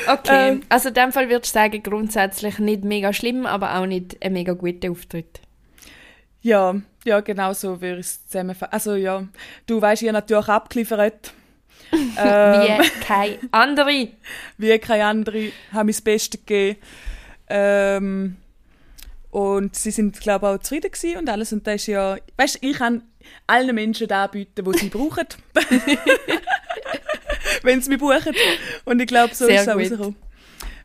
Okay, 0.07 0.49
Ähm. 0.51 0.63
also 0.69 0.89
in 0.89 0.95
dem 0.95 1.13
Fall 1.13 1.31
würdest 1.31 1.55
du 1.55 1.59
sagen, 1.59 1.83
grundsätzlich 1.83 2.59
nicht 2.59 2.85
mega 2.85 3.13
schlimm, 3.15 3.47
aber 3.47 3.75
auch 3.79 3.87
nicht 3.87 4.23
ein 4.23 4.35
mega 4.35 4.53
guter 4.53 4.91
Auftritt. 4.91 5.41
Ja, 6.43 6.75
ja, 7.05 7.21
genau 7.21 7.55
so 7.55 7.81
würde 7.81 8.01
ich 8.01 8.07
es 8.07 8.27
zusammenfassen. 8.27 8.73
Also 8.73 8.95
ja, 8.97 9.25
du 9.67 9.81
weißt, 9.81 10.03
ich 10.03 10.09
habe 10.09 10.19
natürlich 10.19 10.47
abgeliefert. 10.49 11.33
Ähm, 11.93 12.03
Wie 12.19 12.91
keine 13.05 13.39
andere. 13.51 14.09
wie 14.59 14.79
keine 14.79 15.05
andere, 15.07 15.53
haben 15.73 15.87
mir 15.87 15.93
das 15.93 16.01
Beste 16.03 16.39
gegeben. 16.39 16.79
Ähm, 17.49 18.37
und 19.31 19.75
sie 19.77 19.91
sind, 19.91 20.21
glaube 20.21 20.47
ich, 20.47 20.53
auch 20.53 20.59
zufrieden 20.63 20.91
gewesen 20.91 21.19
und 21.19 21.29
alles. 21.29 21.53
Und 21.53 21.67
das 21.67 21.75
ist 21.83 21.87
ja, 21.89 22.17
weißt 22.37 22.59
ich 22.61 22.77
kann 22.79 23.03
allen 23.47 23.75
Menschen 23.75 24.07
das 24.09 24.31
bieten, 24.31 24.65
was 24.67 24.79
sie 24.81 24.89
brauchen. 24.91 25.27
Wenn 27.63 27.81
sie 27.81 27.91
mich 27.91 27.99
buchen. 27.99 28.35
Und 28.85 29.01
ich 29.01 29.07
glaube, 29.07 29.35
so 29.35 29.47
Sehr 29.47 29.57
ist 29.57 29.63
es 29.63 29.69
auch 29.69 29.79
rausgekommen. 29.79 30.17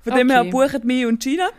Von 0.04 0.16
dem 0.16 0.30
her 0.30 0.42
Okay. 0.42 0.50
buchen 0.52 0.82
mich 0.88 1.06
und 1.06 1.22
Gina. 1.22 1.50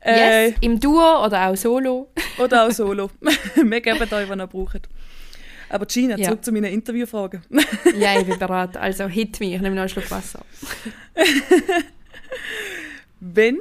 Äh, 0.00 0.46
Yes, 0.48 0.54
im 0.60 0.80
Duo 0.80 1.24
oder 1.24 1.48
auch 1.48 1.56
solo. 1.56 2.08
Oder 2.38 2.66
auch 2.66 2.70
solo. 2.72 3.10
Wir 3.54 3.80
geben 3.80 4.00
euch, 4.02 4.10
was 4.28 4.38
ihr 4.38 4.46
braucht. 4.46 4.88
Aber 5.72 5.86
Gina, 5.86 6.16
Ja. 6.18 6.28
zurück 6.28 6.44
zu 6.44 6.52
meinen 6.52 6.72
Interviewfragen. 6.72 7.42
ja, 7.98 8.20
ich 8.20 8.26
bin 8.26 8.38
bereit. 8.38 8.76
Also 8.76 9.06
hit 9.06 9.40
me, 9.40 9.54
ich 9.54 9.60
nehme 9.60 9.74
noch 9.74 9.82
einen 9.82 9.88
Schluck 9.88 10.10
Wasser. 10.10 10.44
Wenn, 13.20 13.58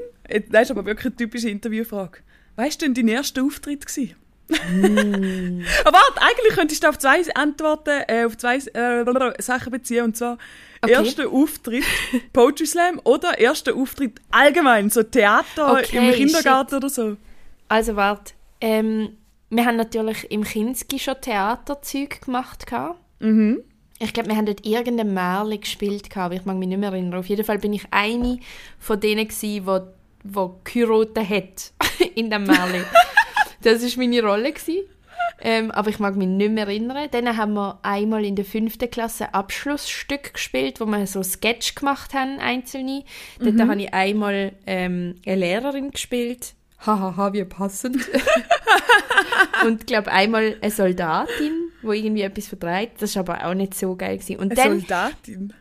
das 0.50 0.64
ist 0.64 0.72
aber 0.72 0.86
wirklich 0.86 1.06
eine 1.08 1.16
typische 1.16 1.50
Interviewfrage. 1.50 2.20
Weißt 2.56 2.82
du 2.82 2.86
denn 2.86 2.94
dein 2.94 3.08
erster 3.08 3.44
Auftritt 3.44 3.86
gewesen? 3.86 4.16
aber 5.86 5.98
warte, 5.98 6.22
eigentlich 6.22 6.56
könntest 6.56 6.84
du 6.84 6.90
auf 6.90 6.98
zwei 7.00 7.22
Antworten, 7.36 8.02
äh, 8.08 8.26
auf 8.26 8.38
zwei 8.38 8.58
äh, 8.58 9.42
Sachen 9.42 9.72
beziehen. 9.72 10.04
Und 10.06 10.18
zwar 10.18 10.38
Okay. 10.84 10.94
erster 10.94 11.30
Auftritt 11.30 11.84
Poetry 12.34 12.66
Slam 12.66 13.00
oder 13.04 13.38
erster 13.38 13.76
Auftritt 13.76 14.20
allgemein, 14.32 14.90
so 14.90 15.04
Theater 15.04 15.74
Okay, 15.74 16.10
im 16.10 16.14
Kindergarten 16.16 16.74
oder 16.76 16.90
so. 16.90 17.18
Also 17.68 17.96
warte, 17.96 18.34
ähm, 18.60 19.16
wir 19.52 19.66
haben 19.66 19.76
natürlich 19.78 20.32
im 20.32 20.44
Kinski 20.44 20.98
schon 20.98 21.16
Theaterzeug 21.22 22.22
gemacht. 22.22 22.66
Mhm. 23.20 23.62
Ich 24.00 24.14
glaube, 24.14 24.30
wir 24.30 24.36
haben 24.36 24.48
dort 24.48 24.66
irgendein 24.66 25.14
Märchen 25.14 25.62
gespielt, 25.62 26.18
aber 26.18 26.34
ich 26.34 26.46
mag 26.46 26.58
mich 26.58 26.68
nicht 26.68 26.80
mehr 26.80 26.90
erinnern. 26.92 27.20
Auf 27.20 27.28
jeden 27.28 27.44
Fall 27.46 27.60
bin 27.60 27.74
ich 27.74 27.84
eine 27.92 28.40
von 28.80 29.00
denen, 29.00 29.28
die 29.28 29.66
wo, 29.68 29.82
wo 30.24 30.60
geheiratet 30.64 31.30
hat 31.30 31.74
in 32.16 32.30
dem 32.32 32.46
Märchen. 32.46 32.84
das 33.62 33.84
war 33.84 33.90
meine 34.04 34.24
Rolle. 34.24 34.52
Gewesen. 34.54 34.86
ähm, 35.44 35.70
aber 35.72 35.90
ich 35.90 36.00
mag 36.00 36.16
mich 36.16 36.28
nicht 36.28 36.52
mehr 36.52 36.66
erinnern. 36.68 37.08
Dann 37.12 37.38
haben 37.38 37.54
wir 37.54 37.78
einmal 37.84 38.26
in 38.26 38.36
der 38.36 38.46
fünften 38.46 38.90
Klasse 38.90 39.34
Abschlussstück 39.34 40.34
gespielt, 40.34 40.80
wo 40.80 40.86
wir 40.86 41.06
so 41.06 41.22
Sketch 41.22 41.76
gemacht 41.76 42.14
haben, 42.16 42.40
einzelne. 42.40 43.04
Dort 43.40 43.54
Mhm. 43.56 43.70
habe 43.70 43.82
ich 43.84 43.94
einmal 43.94 44.54
ähm, 44.66 45.16
eine 45.26 45.36
Lehrerin 45.36 45.92
gespielt. 45.92 46.54
Hahaha, 46.86 47.34
wie 47.34 47.44
passend. 47.46 47.98
Und 49.66 49.82
ich 49.82 49.86
glaube 49.86 50.12
einmal 50.12 50.58
eine 50.62 50.72
Soldatin, 50.72 51.70
wo 51.82 51.92
irgendwie 51.92 52.22
etwas 52.24 52.48
vertreibt. 52.48 53.02
Das 53.02 53.16
war 53.16 53.22
aber 53.22 53.46
auch 53.46 53.54
nicht 53.54 53.74
so 53.76 53.96
geil. 53.96 54.18
Gewesen. 54.18 54.38
Und 54.38 54.52
Eine 54.52 54.56
dann, 54.56 54.80
Soldatin. 54.80 55.54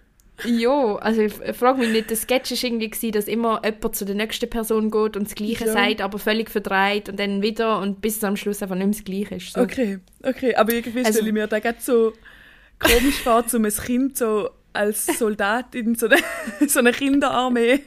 ja, 0.46 0.96
also 0.96 1.20
ich 1.22 1.32
frage 1.56 1.78
mich 1.80 1.90
nicht, 1.90 2.10
der 2.10 2.16
Sketch 2.16 2.50
war 2.52 2.64
irgendwie, 2.64 2.90
gewesen, 2.90 3.12
dass 3.12 3.26
immer 3.26 3.60
jemand 3.64 3.96
zu 3.96 4.04
der 4.04 4.14
nächsten 4.14 4.48
Person 4.48 4.90
geht 4.90 5.16
und 5.16 5.24
das 5.26 5.34
Gleiche 5.34 5.66
Ja. 5.66 5.72
sagt, 5.72 6.00
aber 6.00 6.18
völlig 6.18 6.50
verdreht 6.50 7.08
und 7.08 7.18
dann 7.18 7.42
wieder 7.42 7.78
und 7.80 8.00
bis 8.00 8.22
am 8.24 8.36
Schluss 8.36 8.62
einfach 8.62 8.76
nicht 8.76 8.86
mehr 8.86 8.94
das 8.96 9.04
Gleiche 9.04 9.34
ist. 9.36 9.52
So. 9.52 9.60
Okay, 9.60 9.98
okay. 10.22 10.54
Aber 10.54 10.72
irgendwie 10.72 11.00
Also- 11.00 11.12
stelle 11.12 11.28
ich 11.28 11.34
mir 11.34 11.46
da 11.46 11.58
gerade 11.58 11.78
so 11.80 12.12
komisch 12.78 13.20
vor, 13.22 13.44
so 13.46 13.58
ein 13.58 13.64
Kind 13.68 14.16
so 14.16 14.48
als 14.72 15.06
Soldatin, 15.06 15.94
so 15.94 16.06
eine, 16.06 16.18
so 16.68 16.78
eine 16.78 16.92
Kinderarmee. 16.92 17.80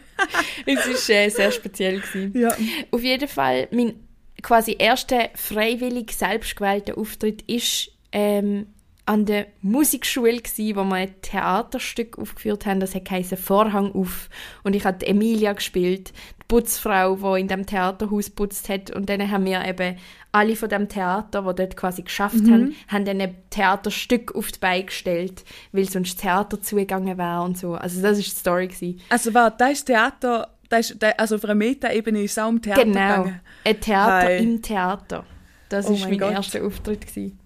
Es 0.66 1.10
war 1.10 1.16
äh, 1.16 1.30
sehr 1.30 1.52
speziell. 1.52 2.00
Gewesen. 2.00 2.38
Ja. 2.38 2.56
Auf 2.92 3.02
jeden 3.02 3.28
Fall, 3.28 3.68
mein 3.72 3.96
quasi 4.42 4.76
erster 4.78 5.30
freiwillig 5.36 6.12
selbstgewählter 6.12 6.98
Auftritt 6.98 7.42
ist 7.44 7.92
ähm, 8.12 8.68
an 9.06 9.26
der 9.26 9.48
Musikschule 9.62 10.40
gsi, 10.40 10.76
wo 10.76 10.84
wir 10.84 10.96
ein 10.96 11.22
Theaterstück 11.22 12.18
aufgeführt 12.18 12.66
haben. 12.66 12.80
Das 12.80 12.96
hat 12.96 13.10
Vorhang 13.38 13.92
auf 13.94 14.30
und 14.64 14.76
ich 14.76 14.86
hatte 14.86 15.06
Emilia 15.06 15.54
gespielt, 15.54 16.14
die 16.44 16.56
Putzfrau, 16.56 17.16
die 17.36 17.42
in 17.42 17.48
dem 17.48 17.66
Theaterhaus 17.66 18.30
putzt 18.30 18.70
hat. 18.70 18.92
Und 18.92 19.10
dann 19.10 19.30
haben 19.32 19.46
wir 19.46 19.66
eben 19.66 19.98
alle 20.32 20.56
von 20.56 20.70
dem 20.70 20.90
Theater, 20.90 21.42
die 21.42 21.56
dort 21.56 21.78
quasi 21.78 22.02
geschafft 22.02 22.44
haben, 22.50 22.76
haben 22.88 23.06
dann 23.06 23.22
ein 23.22 23.36
Theaterstück 23.50 24.34
auf 24.36 24.52
die 24.52 24.60
Beine 24.60 24.86
gestellt, 24.86 25.44
weil 25.72 25.88
sonst 25.90 26.16
das 26.16 26.22
Theater 26.22 26.62
zugegangen 26.62 27.18
wäre 27.18 27.42
und 27.42 27.58
so. 27.58 27.76
Also 27.76 28.02
das 28.02 28.18
ist 28.18 28.28
die 28.28 28.40
Story 28.40 28.68
gsi. 28.68 28.98
Also 29.10 29.34
war 29.34 29.52
das 29.52 29.86
Theater, 29.86 30.50
das 30.70 30.90
ist, 30.92 31.04
also 31.20 31.36
auf 31.36 31.44
einer 31.46 31.56
Metaebene 31.56 32.24
ist 32.24 32.32
es 32.32 32.40
auch 32.40 32.50
um 32.50 32.62
Theater 32.62 32.84
Genau, 32.84 33.00
gegangen. 33.24 33.42
ein 33.64 33.80
Theater 33.80 34.28
Hi. 34.28 34.38
im 34.44 34.62
Theater. 34.62 35.26
Das 35.70 35.86
Oh 35.88 35.92
war 35.92 36.00
mein 36.00 36.10
mein 36.10 36.20
Gott. 36.20 36.32
erster 36.34 36.66
Auftritt. 36.66 37.02
Gewesen. 37.08 37.40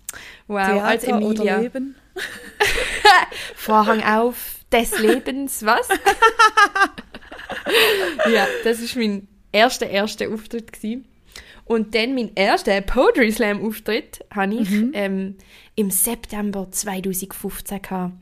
Wow, 0.47 0.65
Theater 0.67 0.83
als 0.85 1.03
Emilia. 1.03 1.29
oder 1.55 1.61
Leben. 1.61 1.95
Vorhang 3.55 4.01
auf 4.03 4.55
des 4.71 4.97
Lebens, 4.99 5.65
was? 5.65 5.87
ja, 8.33 8.47
das 8.63 8.81
war 8.95 9.03
mein 9.03 9.27
erster, 9.51 9.87
erster 9.89 10.29
Auftritt. 10.33 10.73
Gewesen. 10.73 11.05
Und 11.65 11.95
dann 11.95 12.15
mein 12.15 12.31
erster 12.35 12.79
Poetry 12.81 13.31
Slam 13.31 13.65
Auftritt 13.65 14.23
hatte 14.33 14.55
ich 14.55 14.69
Mhm. 14.69 14.91
ähm, 14.93 15.35
im 15.75 15.91
September 15.91 16.67
2015 16.71 17.81
gehabt. 17.81 18.13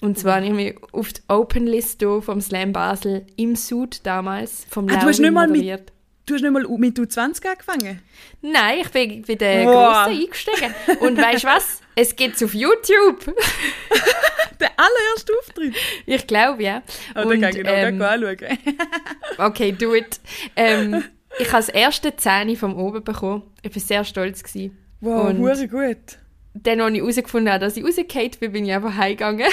Und 0.00 0.18
zwar 0.18 0.36
habe 0.36 0.46
ich 0.46 0.52
mich 0.52 0.74
auf 0.92 1.12
die 1.12 1.20
Open 1.28 1.66
List 1.66 2.02
vom 2.02 2.40
Slam 2.40 2.72
Basel 2.72 3.26
im 3.36 3.54
Sud 3.54 4.00
damals 4.04 4.66
vom 4.70 4.88
Ah, 4.88 4.96
du 5.00 5.06
hast 5.06 5.18
nicht 5.20 5.30
mal 5.30 5.46
mit- 5.46 5.56
moderiert. 5.58 5.92
Du 6.26 6.34
hast 6.34 6.42
nicht 6.42 6.52
mal 6.52 6.62
mit 6.78 6.96
U20 6.98 7.44
angefangen? 7.46 8.00
Nein, 8.40 8.78
ich 8.82 8.88
bin 8.90 9.22
bei 9.26 9.34
der 9.34 9.64
Wow. 9.66 9.74
Grossen 10.06 10.20
eingestiegen. 10.22 10.74
Und 11.00 11.18
weißt 11.18 11.44
du 11.44 11.48
was? 11.48 11.80
Es 12.00 12.16
gibt's 12.16 12.42
auf 12.42 12.54
YouTube. 12.54 13.26
Der 14.60 14.70
allererste 14.74 15.34
Auftritt. 15.38 15.74
Ich 16.06 16.26
glaube, 16.26 16.62
ja. 16.62 16.82
Oh, 17.14 17.20
Und, 17.20 17.28
den 17.28 17.42
kann 17.42 17.54
ich 17.54 17.62
noch 17.62 17.72
ähm, 17.72 18.00
anschauen. 18.00 18.58
Okay, 19.38 19.72
do 19.72 19.94
it. 19.94 20.18
Ähm, 20.56 21.04
ich 21.38 21.48
habe 21.48 21.58
das 21.58 21.68
erste 21.68 22.16
Zähne 22.16 22.56
vom 22.56 22.74
oben 22.74 23.04
bekommen. 23.04 23.42
Ich 23.60 23.74
war 23.74 23.82
sehr 23.82 24.04
stolz. 24.04 24.42
Gewesen. 24.42 24.78
Wow, 25.02 25.36
hure 25.36 25.68
gut. 25.68 26.16
Dann, 26.54 26.80
als 26.80 26.94
ich 26.94 27.00
herausgefunden 27.00 27.52
habe, 27.52 27.62
dass 27.66 27.76
ich 27.76 27.84
rausgefallen 27.84 28.30
bin, 28.40 28.52
bin 28.52 28.64
ich 28.64 28.72
einfach 28.72 28.96
heimgegangen. 28.96 29.50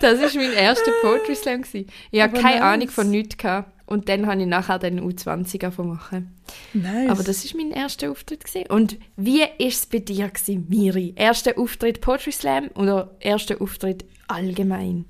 das 0.00 0.20
war 0.20 0.30
mein 0.40 0.52
erster 0.52 0.92
Poetry 1.02 1.34
Slam. 1.34 1.64
Ich 1.72 2.22
hatte 2.22 2.40
keine. 2.40 2.62
Ahnung 2.62 2.88
von 2.88 3.10
nichts. 3.10 3.36
Gehabt. 3.36 3.73
Und 3.86 4.08
dann 4.08 4.26
habe 4.26 4.40
ich 4.40 4.46
nachher 4.46 4.78
den 4.78 5.00
U20 5.00 5.62
angefangen 5.62 5.88
machen. 5.88 6.34
Nice. 6.72 7.10
Aber 7.10 7.22
das 7.22 7.44
war 7.44 7.60
mein 7.60 7.70
erster 7.70 8.10
Auftritt. 8.10 8.44
Gewesen. 8.44 8.66
Und 8.70 8.98
wie 9.16 9.40
war 9.40 9.50
es 9.58 9.86
bei 9.86 9.98
dir, 9.98 10.28
gewesen, 10.28 10.66
Miri? 10.68 11.12
Erster 11.16 11.58
Auftritt 11.58 12.00
Poetry 12.00 12.32
Slam 12.32 12.70
oder 12.74 13.14
erster 13.20 13.60
Auftritt 13.60 14.04
allgemein? 14.26 15.04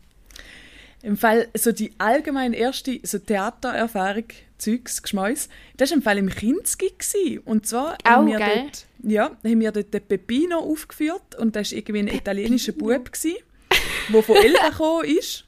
Im 1.03 1.17
Fall 1.17 1.49
so 1.55 1.71
die 1.71 1.93
allgemein 1.99 2.53
erste 2.55 2.99
so 3.03 3.19
Theatererfahrung, 3.19 4.25
Zeugs, 4.57 5.03
Geschmäus, 5.03 5.49
das 5.77 5.91
war 5.91 5.99
im 5.99 6.03
Fall 6.03 6.19
im 6.19 6.31
Kinski. 6.31 6.93
gsi. 6.97 7.41
Und 7.45 7.67
zwar 7.67 7.99
haben 8.07 8.27
wir 8.27 8.39
geil. 8.39 8.63
dort, 8.63 8.87
ja, 9.13 9.25
haben 9.45 9.61
wir 9.61 9.71
dort 9.71 9.93
den 9.93 10.03
Pepino 10.03 10.59
aufgeführt 10.59 11.37
und 11.39 11.55
das 11.55 11.71
war 11.71 11.79
irgendwie 11.79 11.99
ein 12.01 12.09
italienischer 12.09 12.73
Bub, 12.73 13.11
der 13.13 14.23
von 14.23 14.37
Elba 14.37 14.69
gekommen 14.71 15.05
ist 15.05 15.44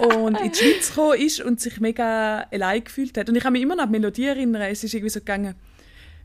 und 0.00 0.40
in 0.40 0.52
die 0.52 0.58
Schweiz 0.58 0.88
gekommen 0.88 1.20
ist 1.20 1.40
und 1.40 1.60
sich 1.60 1.80
mega 1.80 2.46
allein 2.50 2.84
gefühlt 2.84 3.16
hat. 3.18 3.28
Und 3.28 3.36
ich 3.36 3.42
kann 3.42 3.52
mich 3.52 3.62
immer 3.62 3.76
noch 3.76 3.84
an 3.84 3.92
die 3.92 3.98
Melodie 3.98 4.26
erinnern, 4.26 4.62
es 4.62 4.84
ist 4.84 4.94
irgendwie 4.94 5.10
so 5.10 5.20
gegangen, 5.20 5.54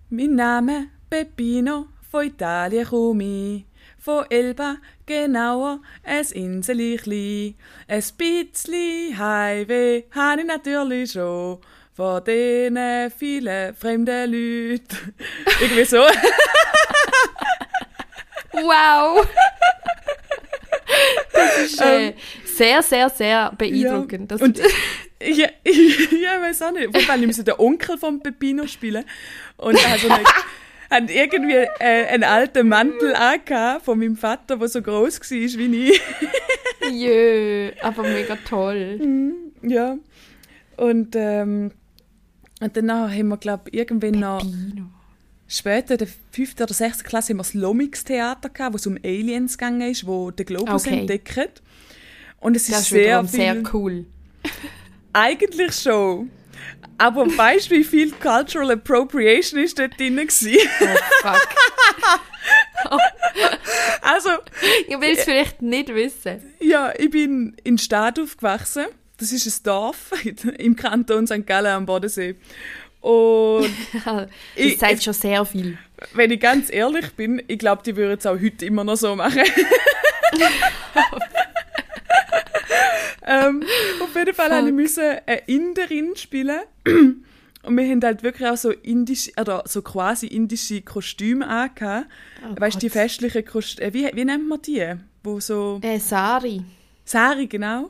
mein 0.10 0.36
Name 0.36 0.88
Peppino, 1.10 1.88
von 2.10 2.26
Italien 2.26 2.86
komme 2.86 3.24
ich. 3.24 3.66
Von 4.00 4.26
Elba, 4.30 4.78
genauer, 5.06 5.80
ein 6.04 6.26
Inselchen. 6.32 7.56
Ein 7.88 8.04
bisschen 8.18 9.18
Highway 9.18 10.06
habe 10.12 10.42
ich 10.42 10.48
natürlich 10.48 11.12
schon. 11.12 11.60
Von 11.94 12.24
diesen 12.24 13.12
vielen 13.18 13.76
fremden 13.76 14.32
Leuten. 14.32 15.16
Irgendwie 15.60 15.86
so. 15.86 16.04
Wow! 18.52 19.28
Das 21.34 21.58
ist 21.58 21.82
äh, 21.82 22.14
sehr, 22.58 22.82
sehr, 22.82 23.10
sehr 23.10 23.52
beeindruckend. 23.58 24.32
Ähm, 24.32 24.38
Und 24.42 24.58
ja, 25.22 25.48
ja, 25.66 26.42
weiß 26.42 26.62
auch 26.64 26.72
nicht. 26.72 26.88
Jeden 26.94 27.06
Fall 27.06 27.24
ich 27.24 27.44
den 27.44 27.56
Onkel 27.58 27.98
von 27.98 28.20
Peppino 28.22 28.68
spielen. 28.68 29.06
Und 29.58 29.76
er 29.76 29.92
hat, 29.92 30.00
so 30.00 30.10
eine, 30.10 30.24
hat 30.90 31.10
irgendwie 31.10 31.66
äh, 31.80 32.06
einen 32.08 32.24
alten 32.24 32.68
Mantel 32.68 33.16
angehabt 33.16 33.86
von 33.86 34.00
meinem 34.00 34.16
Vater, 34.18 34.58
der 34.58 34.68
so 34.68 34.82
groß 34.82 35.20
war 35.20 35.30
wie 35.30 35.90
ich. 35.90 36.02
Jö, 36.92 37.72
aber 37.82 38.04
mega 38.04 38.38
toll. 38.48 39.00
Ja. 39.62 39.98
Und, 40.78 41.16
ähm, 41.16 41.72
und 42.62 42.78
danach 42.78 43.10
haben 43.12 43.28
wir, 43.30 43.38
glaube 43.38 43.70
ich, 43.70 43.78
irgendwann 43.80 44.20
noch 44.20 44.46
später, 45.48 45.94
in 45.94 45.98
der 46.00 46.08
fünften 46.32 46.64
oder 46.64 46.74
sechsten 46.74 47.04
Klasse, 47.04 47.30
haben 47.30 47.38
wir 47.38 47.44
das 47.44 47.54
Lomix-Theater 47.54 48.50
wo 48.72 48.76
es 48.76 48.88
um 48.88 48.98
Aliens 49.04 49.58
gegangen 49.58 49.90
ist, 49.90 50.06
wo 50.06 50.32
der 50.32 50.46
Globus 50.46 50.86
Okay. 50.86 51.00
entdeckt. 51.00 51.62
Und 52.40 52.56
es 52.56 52.64
ist 52.64 52.72
Das 52.74 52.82
ist 52.82 52.90
sehr 52.90 53.20
viel, 53.24 53.30
sehr 53.30 53.64
cool. 53.74 54.06
Eigentlich 55.14 55.76
schon. 55.76 56.30
Aber 56.98 57.26
weißt 57.26 57.70
du, 57.72 57.76
wie 57.76 57.84
viel 57.84 58.12
Cultural 58.12 58.72
Appropriation 58.72 59.60
ist 59.60 59.78
dort 59.80 60.00
drin 60.00 60.16
gewesen? 60.16 60.58
Oh, 60.82 61.28
fuck. 61.28 61.48
Also, 64.02 64.30
Ich 64.88 65.00
will 65.00 65.16
es 65.18 65.24
vielleicht 65.24 65.62
nicht 65.64 65.90
wissen. 65.94 66.42
ja, 66.60 66.94
ich 66.96 67.10
bin 67.10 67.56
in 67.64 67.78
Stad 67.80 68.20
aufgewachsen. 68.20 68.86
Das 69.18 69.32
ist 69.32 69.48
ein 69.48 69.64
Dorf 69.64 70.12
im 70.60 70.76
Kanton 70.76 71.26
St. 71.26 71.46
Gallen 71.48 71.72
am 71.74 71.86
Bodensee. 71.88 72.36
Und 73.02 73.70
Das 74.06 74.28
Ich- 74.56 74.78
sagt 74.78 75.04
schon 75.04 75.14
sehr 75.14 75.44
viel. 75.46 75.78
wenn 76.14 76.30
ich 76.32 76.40
ganz 76.40 76.72
ehrlich 76.72 77.14
bin, 77.16 77.42
ich 77.48 77.58
glaube, 77.58 77.82
die 77.84 77.96
würden 77.96 78.18
es 78.20 78.26
auch 78.28 78.40
heute 78.40 78.66
immer 78.66 78.84
noch 78.84 78.98
so 78.98 79.16
machen. 79.16 79.42
Ähm, 83.26 83.64
auf 84.02 84.16
jeden 84.16 84.34
Fall 84.34 84.72
musste 84.72 85.22
ich 85.26 85.30
eine 85.30 85.42
Inderin 85.48 86.16
spielen. 86.16 86.60
Und 87.64 87.78
wir 87.78 87.90
haben 87.90 88.02
halt 88.04 88.22
wirklich 88.22 88.48
auch 88.48 88.58
so 88.58 88.70
indische, 88.72 89.32
oder 89.40 89.64
so 89.66 89.82
quasi 89.82 90.28
indische 90.28 90.82
Kostüme 90.82 91.48
angehabt. 91.48 92.08
Oh 92.44 92.60
weißt 92.60 92.76
du, 92.76 92.80
die 92.80 92.90
festlichen 92.90 93.44
Kostüme, 93.44 93.94
wie, 93.94 94.10
wie 94.14 94.26
nennt 94.26 94.48
man 94.48 94.62
die? 94.62 94.94
Wo 95.24 95.40
so, 95.40 95.80
Äh, 95.82 95.98
Sari. 96.00 96.64
Sari, 97.06 97.48
genau. 97.48 97.90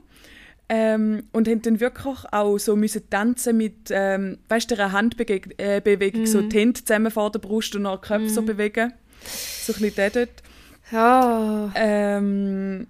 Ähm, 0.67 1.23
und 1.31 1.47
haben 1.47 1.61
dann 1.61 1.79
wirklich 1.79 2.15
auch 2.31 2.57
so 2.57 2.75
müssen 2.75 3.07
tanzen 3.09 3.57
mit, 3.57 3.89
ähm, 3.91 4.39
weißt 4.49 4.71
du, 4.71 4.75
einer 4.75 4.93
Handbewegung, 4.93 5.51
äh, 5.57 5.79
Bewegung, 5.81 6.25
so 6.25 6.41
die 6.41 6.57
Hände 6.57 6.83
zusammen 6.83 7.11
vor 7.11 7.29
der 7.31 7.39
Brust 7.39 7.75
und 7.75 7.83
dann 7.83 8.01
Köpfe 8.01 8.29
so 8.29 8.41
bewegen. 8.41 8.93
So 9.21 9.73
ein 9.73 9.81
bisschen 9.81 10.11
dort. 10.13 10.43
Oh. 10.91 11.69
Ähm, 11.75 12.87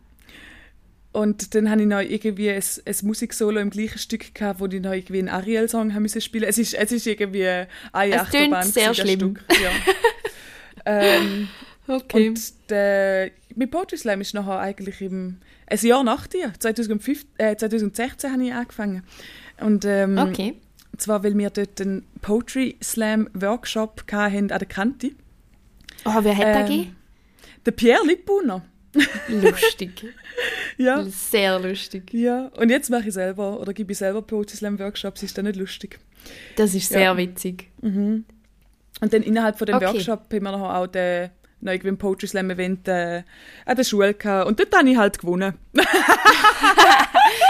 und 1.15 1.55
dann 1.55 1.69
habe 1.69 1.81
ich 1.81 1.87
noch 1.87 1.99
irgendwie 2.01 2.49
ein, 2.51 2.63
ein 2.85 2.95
Musiksolo 3.03 3.59
im 3.59 3.69
gleichen 3.69 3.97
Stück 3.99 4.33
gehabt, 4.35 4.59
wo 4.59 4.65
ich 4.67 4.81
noch 4.81 4.91
irgendwie 4.93 5.19
einen 5.19 5.29
Ariel-Song 5.29 5.93
haben 5.93 6.01
müssen 6.03 6.21
spielen. 6.21 6.43
Es 6.45 6.57
ist, 6.57 6.73
es 6.73 6.91
ist 6.91 7.07
irgendwie 7.07 7.45
eine 7.47 8.15
Es 8.15 8.21
Achterbahn. 8.21 8.63
sehr 8.67 8.93
schlimm. 8.93 9.19
Stück. 9.19 9.43
Ja. 9.61 9.71
ähm, 10.85 11.47
Okay. 11.87 12.29
und 12.29 12.69
der, 12.71 13.29
mit 13.55 13.69
Poetry 13.69 13.97
Slam 13.97 14.19
ist 14.19 14.33
nachher 14.33 14.57
eigentlich 14.59 15.01
im, 15.01 15.37
ein 15.67 15.79
Jahr 15.83 16.03
nach 16.03 16.25
dir, 16.25 16.51
2005, 16.57 17.25
äh, 17.37 17.55
2016 17.55 18.31
habe 18.31 18.43
ich 18.43 18.53
angefangen. 18.53 19.03
Und 19.59 19.85
ähm, 19.85 20.17
okay. 20.17 20.55
Und 20.91 21.01
zwar, 21.01 21.23
weil 21.23 21.37
wir 21.37 21.51
dort 21.51 21.79
einen 21.81 22.03
Poetry 22.21 22.75
Slam 22.81 23.29
Workshop 23.35 24.03
hatten 24.11 24.51
an 24.51 24.57
der 24.59 24.67
Kante. 24.67 25.11
Oh, 26.05 26.11
wer 26.21 26.35
hat 26.35 26.43
da 26.47 26.59
Ähm, 26.61 26.65
gegeben? 26.67 26.95
Der 27.67 27.71
Pierre 27.71 28.03
Lippuner. 28.05 28.65
Lustig. 29.27 30.05
Ja. 30.77 31.03
Sehr 31.05 31.57
lustig. 31.59 32.13
Ja, 32.13 32.47
und 32.57 32.69
jetzt 32.69 32.89
mache 32.89 33.07
ich 33.07 33.13
selber, 33.13 33.61
oder 33.61 33.71
gebe 33.73 33.93
ich 33.93 33.97
selber 33.97 34.21
Poetry 34.21 34.57
Slam 34.57 34.77
Workshops, 34.77 35.23
ist 35.23 35.37
dann 35.37 35.45
nicht 35.45 35.55
lustig. 35.57 35.99
Das 36.57 36.73
ist 36.73 36.89
sehr 36.89 36.99
Ja. 37.03 37.15
witzig. 37.17 37.69
Und 37.81 38.25
dann 38.99 39.23
innerhalb 39.23 39.57
von 39.57 39.67
dem 39.67 39.75
Okay. 39.77 39.85
Workshop 39.85 40.33
haben 40.33 40.43
wir 40.43 40.51
noch 40.51 40.73
auch 40.73 40.87
den, 40.87 41.29
irgendwie 41.61 41.87
ein 41.87 41.97
Poetry 41.97 42.27
Slam 42.27 42.49
Event 42.49 42.89
äh, 42.89 43.23
an 43.65 43.75
der 43.77 43.85
Schule 43.85 44.13
gehabt. 44.13 44.47
Und 44.49 44.59
dort 44.59 44.75
habe 44.75 44.89
ich 44.89 44.97
halt 44.97 45.17
gewonnen. 45.17 45.53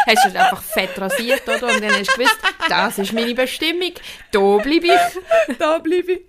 Hast 0.08 0.26
du 0.26 0.30
das 0.30 0.36
einfach 0.36 0.62
fett 0.62 1.00
rasiert, 1.00 1.44
oder? 1.48 1.74
Und 1.74 1.82
dann 1.84 1.92
hast 1.92 2.12
du 2.12 2.18
gewusst, 2.18 2.38
das 2.70 3.00
ist 3.00 3.12
meine 3.14 3.34
Bestimmung, 3.34 3.92
da 4.32 4.58
bleibe 4.58 4.86
ich. 4.88 5.58
da 5.58 5.80
bleibe 5.80 6.12
ich. 6.14 6.22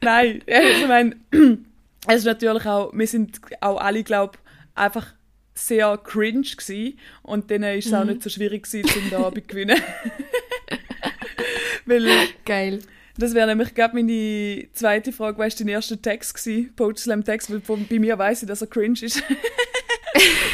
Nein, 0.00 0.42
ich 0.46 0.86
meine, 0.86 1.16
es 2.06 2.14
ist 2.18 2.24
natürlich 2.26 2.64
auch, 2.66 2.92
wir 2.92 3.06
sind 3.08 3.40
auch 3.60 3.80
alle, 3.80 4.04
glaube 4.04 4.38
einfach 4.78 5.06
sehr 5.54 5.96
cringe 5.98 6.42
gewesen. 6.42 6.98
Und 7.22 7.50
dann 7.50 7.62
ist 7.64 7.86
es 7.86 7.92
auch 7.94 8.04
nicht 8.04 8.22
so 8.22 8.30
schwierig 8.30 8.64
gewesen, 8.70 8.88
um 9.02 9.10
den 9.10 9.18
Abend 9.18 9.42
zu 9.42 9.48
gewinnen. 9.48 9.80
Weil 11.86 12.06
Geil. 12.44 12.80
das 13.16 13.34
wäre 13.34 13.46
nämlich 13.48 13.74
gerade 13.74 13.94
meine 13.96 14.68
zweite 14.72 15.12
Frage, 15.12 15.38
weißt 15.38 15.58
du, 15.58 15.64
dein 15.64 15.72
erster 15.72 16.00
Text 16.00 16.34
gewesen, 16.34 16.72
Poetry 16.76 17.02
Slam 17.02 17.24
Text, 17.24 17.50
weil 17.50 17.60
bei 17.60 17.98
mir 17.98 18.18
weiß 18.18 18.42
ich, 18.42 18.48
dass 18.48 18.60
er 18.60 18.66
cringe 18.68 18.98
ist. 19.02 19.22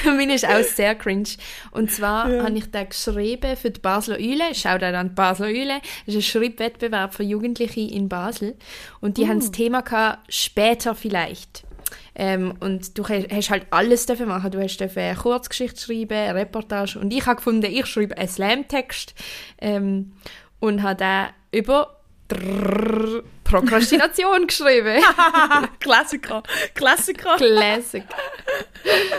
Meine 0.04 0.34
ist 0.34 0.46
auch 0.46 0.62
sehr 0.62 0.94
cringe. 0.94 1.28
Und 1.70 1.90
zwar 1.90 2.30
Ja. 2.30 2.44
habe 2.44 2.58
ich 2.58 2.70
den 2.70 2.88
geschrieben 2.88 3.56
für 3.56 3.70
die 3.70 3.80
Basler 3.80 4.16
Eule. 4.16 4.54
Schaut 4.54 4.82
auch 4.82 4.92
an 4.92 5.08
die 5.08 5.14
Basler 5.14 5.46
Eule. 5.46 5.80
Das 6.04 6.14
ist 6.14 6.16
ein 6.16 6.22
Schreibwettbewerb 6.42 7.14
für 7.14 7.22
Jugendliche 7.22 7.80
in 7.80 8.08
Basel. 8.10 8.56
Und 9.00 9.16
die 9.16 9.26
haben 9.26 9.38
das 9.40 9.52
Thema 9.52 9.80
gehabt, 9.80 10.30
später 10.32 10.94
vielleicht. 10.94 11.64
Ähm, 12.14 12.54
und 12.60 12.96
du 12.98 13.06
hast 13.08 13.50
halt 13.50 13.66
alles 13.70 14.06
dürfen 14.06 14.28
machen. 14.28 14.50
Du 14.50 14.62
hast 14.62 14.78
dürfen 14.78 15.00
eine 15.00 15.16
Kurzgeschichte 15.16 15.80
schreiben, 15.80 16.14
eine 16.16 16.34
Reportage. 16.34 16.98
Und 16.98 17.12
ich 17.12 17.26
habe 17.26 17.36
gefunden, 17.36 17.70
ich 17.70 17.86
schreibe 17.86 18.16
einen 18.16 18.28
Slam-Text 18.28 19.14
ähm, 19.60 20.12
und 20.60 20.82
habe 20.82 20.96
den 20.96 21.60
über 21.60 22.00
Drrrr 22.28 23.22
Prokrastination 23.44 24.46
geschrieben. 24.46 25.02
Klassiker, 25.80 26.42
Klassiker. 26.74 27.36
Classic. 27.36 28.04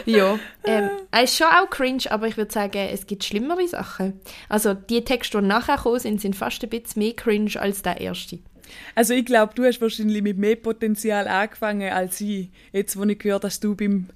ja, 0.05 0.38
ähm, 0.65 0.89
er 1.11 1.23
ist 1.23 1.38
schon 1.38 1.47
auch 1.47 1.69
cringe, 1.69 2.03
aber 2.09 2.27
ich 2.27 2.35
würde 2.35 2.51
sagen, 2.51 2.89
es 2.91 3.07
gibt 3.07 3.23
schlimmere 3.23 3.67
Sachen. 3.67 4.19
Also 4.49 4.73
die 4.73 5.03
Texte, 5.05 5.39
die 5.39 5.47
nachher 5.47 5.77
gekommen 5.77 5.99
sind, 5.99 6.21
sind 6.21 6.35
fast 6.35 6.61
ein 6.63 6.69
bisschen 6.69 7.01
mehr 7.01 7.13
cringe 7.13 7.51
als 7.59 7.81
der 7.81 8.01
erste. 8.01 8.39
Also 8.95 9.13
ich 9.13 9.25
glaube, 9.25 9.54
du 9.56 9.63
hast 9.63 9.82
wahrscheinlich 9.82 10.21
mit 10.21 10.38
mehr 10.38 10.56
Potenzial 10.56 11.28
angefangen 11.28 11.91
als 11.91 12.21
ich. 12.21 12.49
Jetzt, 12.71 12.97
wo 12.97 13.04
ich 13.04 13.19
gehört 13.19 13.43
dass 13.43 13.60
du 13.60 13.75
beim 13.75 14.08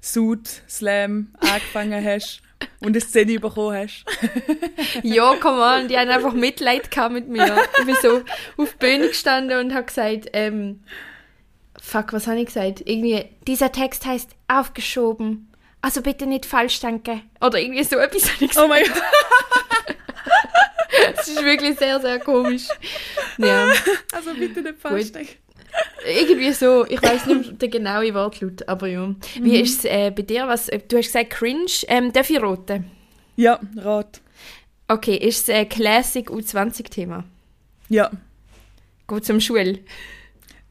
Sud 0.00 0.48
Slam 0.68 1.28
angefangen 1.38 2.04
hast 2.04 2.42
und 2.80 2.88
eine 2.88 3.00
Szene 3.00 3.38
bekommen 3.38 3.76
hast. 3.76 4.04
Ja, 5.02 5.34
come 5.36 5.62
on, 5.62 5.88
die 5.88 5.96
haben 5.96 6.10
einfach 6.10 6.32
Mitleid 6.32 6.90
gehabt 6.90 7.12
mit 7.12 7.28
mir. 7.28 7.56
Ich 7.78 7.86
bin 7.86 7.96
so 8.00 8.22
auf 8.56 8.72
die 8.72 8.78
Bühne 8.78 9.08
gestanden 9.08 9.58
und 9.58 9.74
habe 9.74 9.84
gesagt, 9.86 10.28
ähm, 10.32 10.80
fuck, 11.80 12.12
was 12.12 12.26
habe 12.26 12.40
ich 12.40 12.46
gesagt? 12.46 12.82
Irgendwie, 12.84 13.24
dieser 13.46 13.72
Text 13.72 14.04
heißt 14.04 14.30
aufgeschoben. 14.48 15.48
Also 15.80 16.02
bitte 16.02 16.26
nicht 16.26 16.46
falsch 16.46 16.78
denken. 16.80 17.22
Oder 17.40 17.58
irgendwie 17.58 17.82
so 17.84 17.96
etwas 17.96 18.32
habe 18.32 18.44
ich 18.44 18.50
gesagt. 18.50 18.64
Oh 18.64 18.68
mein 18.68 18.84
Gott. 18.84 19.02
Das 21.14 21.28
ist 21.28 21.42
wirklich 21.42 21.78
sehr, 21.78 22.00
sehr 22.00 22.18
komisch. 22.20 22.68
Ja. 23.38 23.72
Also 24.12 24.34
bitte 24.34 24.62
nicht 24.62 24.78
falsch 24.78 25.06
Gut. 25.06 25.14
denken. 25.14 25.32
Irgendwie 26.06 26.52
so, 26.52 26.84
ich 26.86 27.02
weiß 27.02 27.26
nicht 27.26 27.46
mehr 27.46 27.52
den 27.52 27.70
genauen 27.70 28.14
Wortlaut, 28.14 28.68
aber 28.68 28.88
ja. 28.88 29.14
Wie 29.40 29.60
ist 29.60 29.80
es 29.80 29.84
äh, 29.86 30.10
bei 30.10 30.22
dir? 30.22 30.46
Was, 30.46 30.68
äh, 30.68 30.80
du 30.86 30.98
hast 30.98 31.06
gesagt 31.06 31.30
cringe. 31.30 31.70
Ähm, 31.88 32.12
darf 32.12 32.28
ich 32.28 32.42
roten? 32.42 32.90
Ja, 33.36 33.58
Rat. 33.76 34.20
Okay, 34.88 35.16
ist 35.16 35.48
es 35.48 35.54
ein 35.54 35.68
Classic 35.68 36.28
U20-Thema? 36.28 37.24
Ja. 37.88 38.10
Geht 39.08 39.24
zum 39.24 39.40
Schul? 39.40 39.78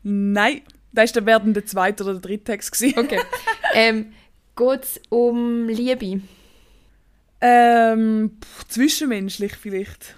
Nein. 0.04 0.62
Das 0.94 1.06
ist 1.06 1.16
der 1.16 1.26
werdende 1.26 1.64
zweite 1.64 2.04
oder 2.04 2.14
der 2.14 2.22
dritte 2.22 2.44
Text. 2.44 2.74
Gewesen. 2.74 3.00
Okay. 3.00 3.20
ähm, 3.74 4.14
Geht 4.56 4.84
es 4.84 5.02
um 5.10 5.70
Liebe? 5.70 6.22
Ähm, 7.42 8.38
pff, 8.44 8.68
zwischenmenschlich 8.68 9.54
vielleicht. 9.56 10.16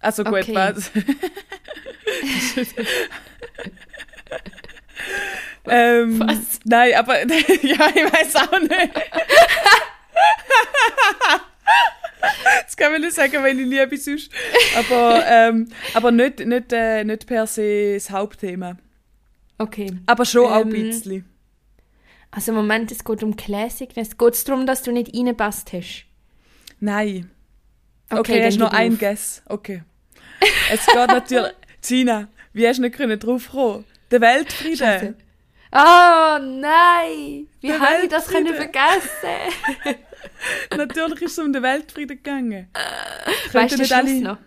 Also 0.00 0.24
gut, 0.24 0.40
Okay. 0.42 0.54
was? 0.54 0.90
ähm, 5.68 6.20
Was? 6.20 6.60
Nein, 6.64 6.94
aber 6.94 7.20
ja, 7.26 7.28
ich 7.94 8.12
weiß 8.12 8.36
auch 8.36 8.60
nicht. 8.60 8.90
das 12.64 12.76
kann 12.76 12.92
man 12.92 13.00
nicht 13.00 13.14
sagen, 13.14 13.42
weil 13.42 13.58
ich 13.58 13.66
liebe 13.66 13.96
sonst. 13.96 14.30
Aber, 14.76 15.24
ähm, 15.26 15.68
aber 15.94 16.10
nicht, 16.12 16.40
nicht, 16.46 16.72
äh, 16.72 17.04
nicht 17.04 17.26
per 17.26 17.46
se 17.46 17.94
das 17.94 18.10
Hauptthema. 18.10 18.76
Okay. 19.58 19.98
Aber 20.06 20.24
schon 20.24 20.46
auch 20.46 20.60
ein 20.60 20.74
Ähm, 20.74 20.82
bisschen. 20.90 21.24
Also 22.30 22.52
Moment, 22.52 22.92
es 22.92 23.04
geht 23.04 23.22
um. 23.22 23.34
Geht 23.36 24.34
es 24.34 24.44
darum, 24.44 24.66
dass 24.66 24.82
du 24.82 24.92
nicht 24.92 25.14
reingepasst 25.16 25.72
hast? 25.72 26.04
Nein. 26.80 27.30
Okay, 28.10 28.38
dann 28.38 28.46
hast 28.46 28.58
noch 28.58 28.72
ein. 28.72 28.98
Guess. 28.98 29.42
Okay. 29.46 29.82
Es 30.72 30.86
geht 30.86 30.94
natürlich. 30.94 31.52
Gina, 31.82 32.28
wie 32.52 32.66
hast 32.68 32.78
du 32.78 32.82
nicht 32.82 32.96
können 32.96 33.18
drauf 33.18 33.50
kommen? 33.50 33.84
Der 34.10 34.20
Weltfrieden. 34.20 34.76
Scheiße. 34.78 35.14
Oh 35.72 36.38
nein! 36.40 37.48
Wie 37.60 37.66
Der 37.66 37.80
habe 37.80 38.04
ich 38.04 38.08
das 38.08 38.28
können 38.28 38.54
vergessen? 38.54 39.10
Natürlich 40.76 41.22
ist 41.22 41.32
es 41.32 41.38
um 41.38 41.52
den 41.52 41.62
Weltfrieden 41.62 42.16
gegangen. 42.16 42.68
Weißt 43.52 43.72
du 43.74 43.76
den 43.78 43.86
Schluss 43.86 43.92
alle- 43.98 44.20
noch? 44.20 44.38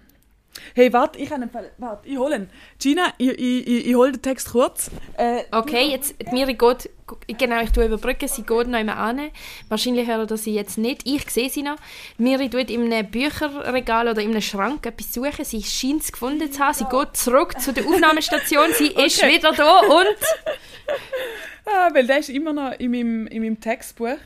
Hey, 0.73 0.91
warte, 0.93 1.19
ich 1.19 1.29
habe 1.31 1.41
einen 1.41 1.51
Fall. 1.51 1.71
Warte, 1.77 2.07
ich 2.07 2.17
hole 2.17 2.35
ihn. 2.35 2.49
Gina, 2.79 3.13
ich, 3.17 3.29
ich, 3.31 3.67
ich, 3.67 3.87
ich 3.87 3.95
hole 3.95 4.11
den 4.11 4.21
Text 4.21 4.51
kurz. 4.51 4.89
Äh, 5.17 5.43
Okay, 5.51 5.89
jetzt, 5.89 6.15
Miri 6.31 6.53
geht, 6.53 6.89
genau, 7.37 7.61
ich 7.61 7.71
tue 7.71 7.85
überbrücken, 7.85 8.27
sie 8.27 8.43
geht 8.43 8.67
noch 8.67 8.77
einmal 8.79 8.97
an. 8.97 9.31
Wahrscheinlich 9.69 10.07
hört 10.07 10.31
ihr 10.31 10.37
sie 10.37 10.53
jetzt 10.53 10.77
nicht. 10.77 11.01
Ich 11.05 11.29
sehe 11.29 11.49
sie 11.49 11.63
noch. 11.63 11.77
Miri 12.17 12.49
tut 12.49 12.69
in 12.69 12.91
einem 12.91 13.09
Bücherregal 13.09 14.07
oder 14.07 14.21
in 14.21 14.31
einem 14.31 14.41
Schrank 14.41 14.85
etwas 14.85 15.13
suchen. 15.13 15.45
Sie 15.45 15.63
scheint 15.63 16.03
es 16.03 16.11
gefunden 16.11 16.51
zu 16.51 16.59
haben. 16.59 16.73
Sie 16.73 16.85
geht 16.85 17.17
zurück 17.17 17.59
zu 17.61 17.73
der 17.73 17.85
Aufnahmestation. 17.85 18.67
Sie 18.73 18.87
ist 19.05 19.21
Okay. 19.23 19.35
wieder 19.37 19.51
da 19.53 19.79
und... 19.79 20.17
ah, 21.65 21.89
weil 21.93 22.05
der 22.07 22.19
ist 22.19 22.29
immer 22.29 22.53
noch 22.53 22.71
in 22.79 22.91
meinem, 22.91 23.27
in 23.27 23.41
meinem 23.43 23.59
Textbuch. 23.59 24.17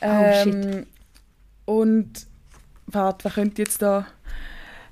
Oh, 0.00 0.32
shit. 0.42 0.54
Ähm, 0.54 0.86
Und 1.64 2.26
warte, 2.86 3.24
was 3.24 3.34
könnte 3.34 3.62
jetzt 3.62 3.82
da. 3.82 4.06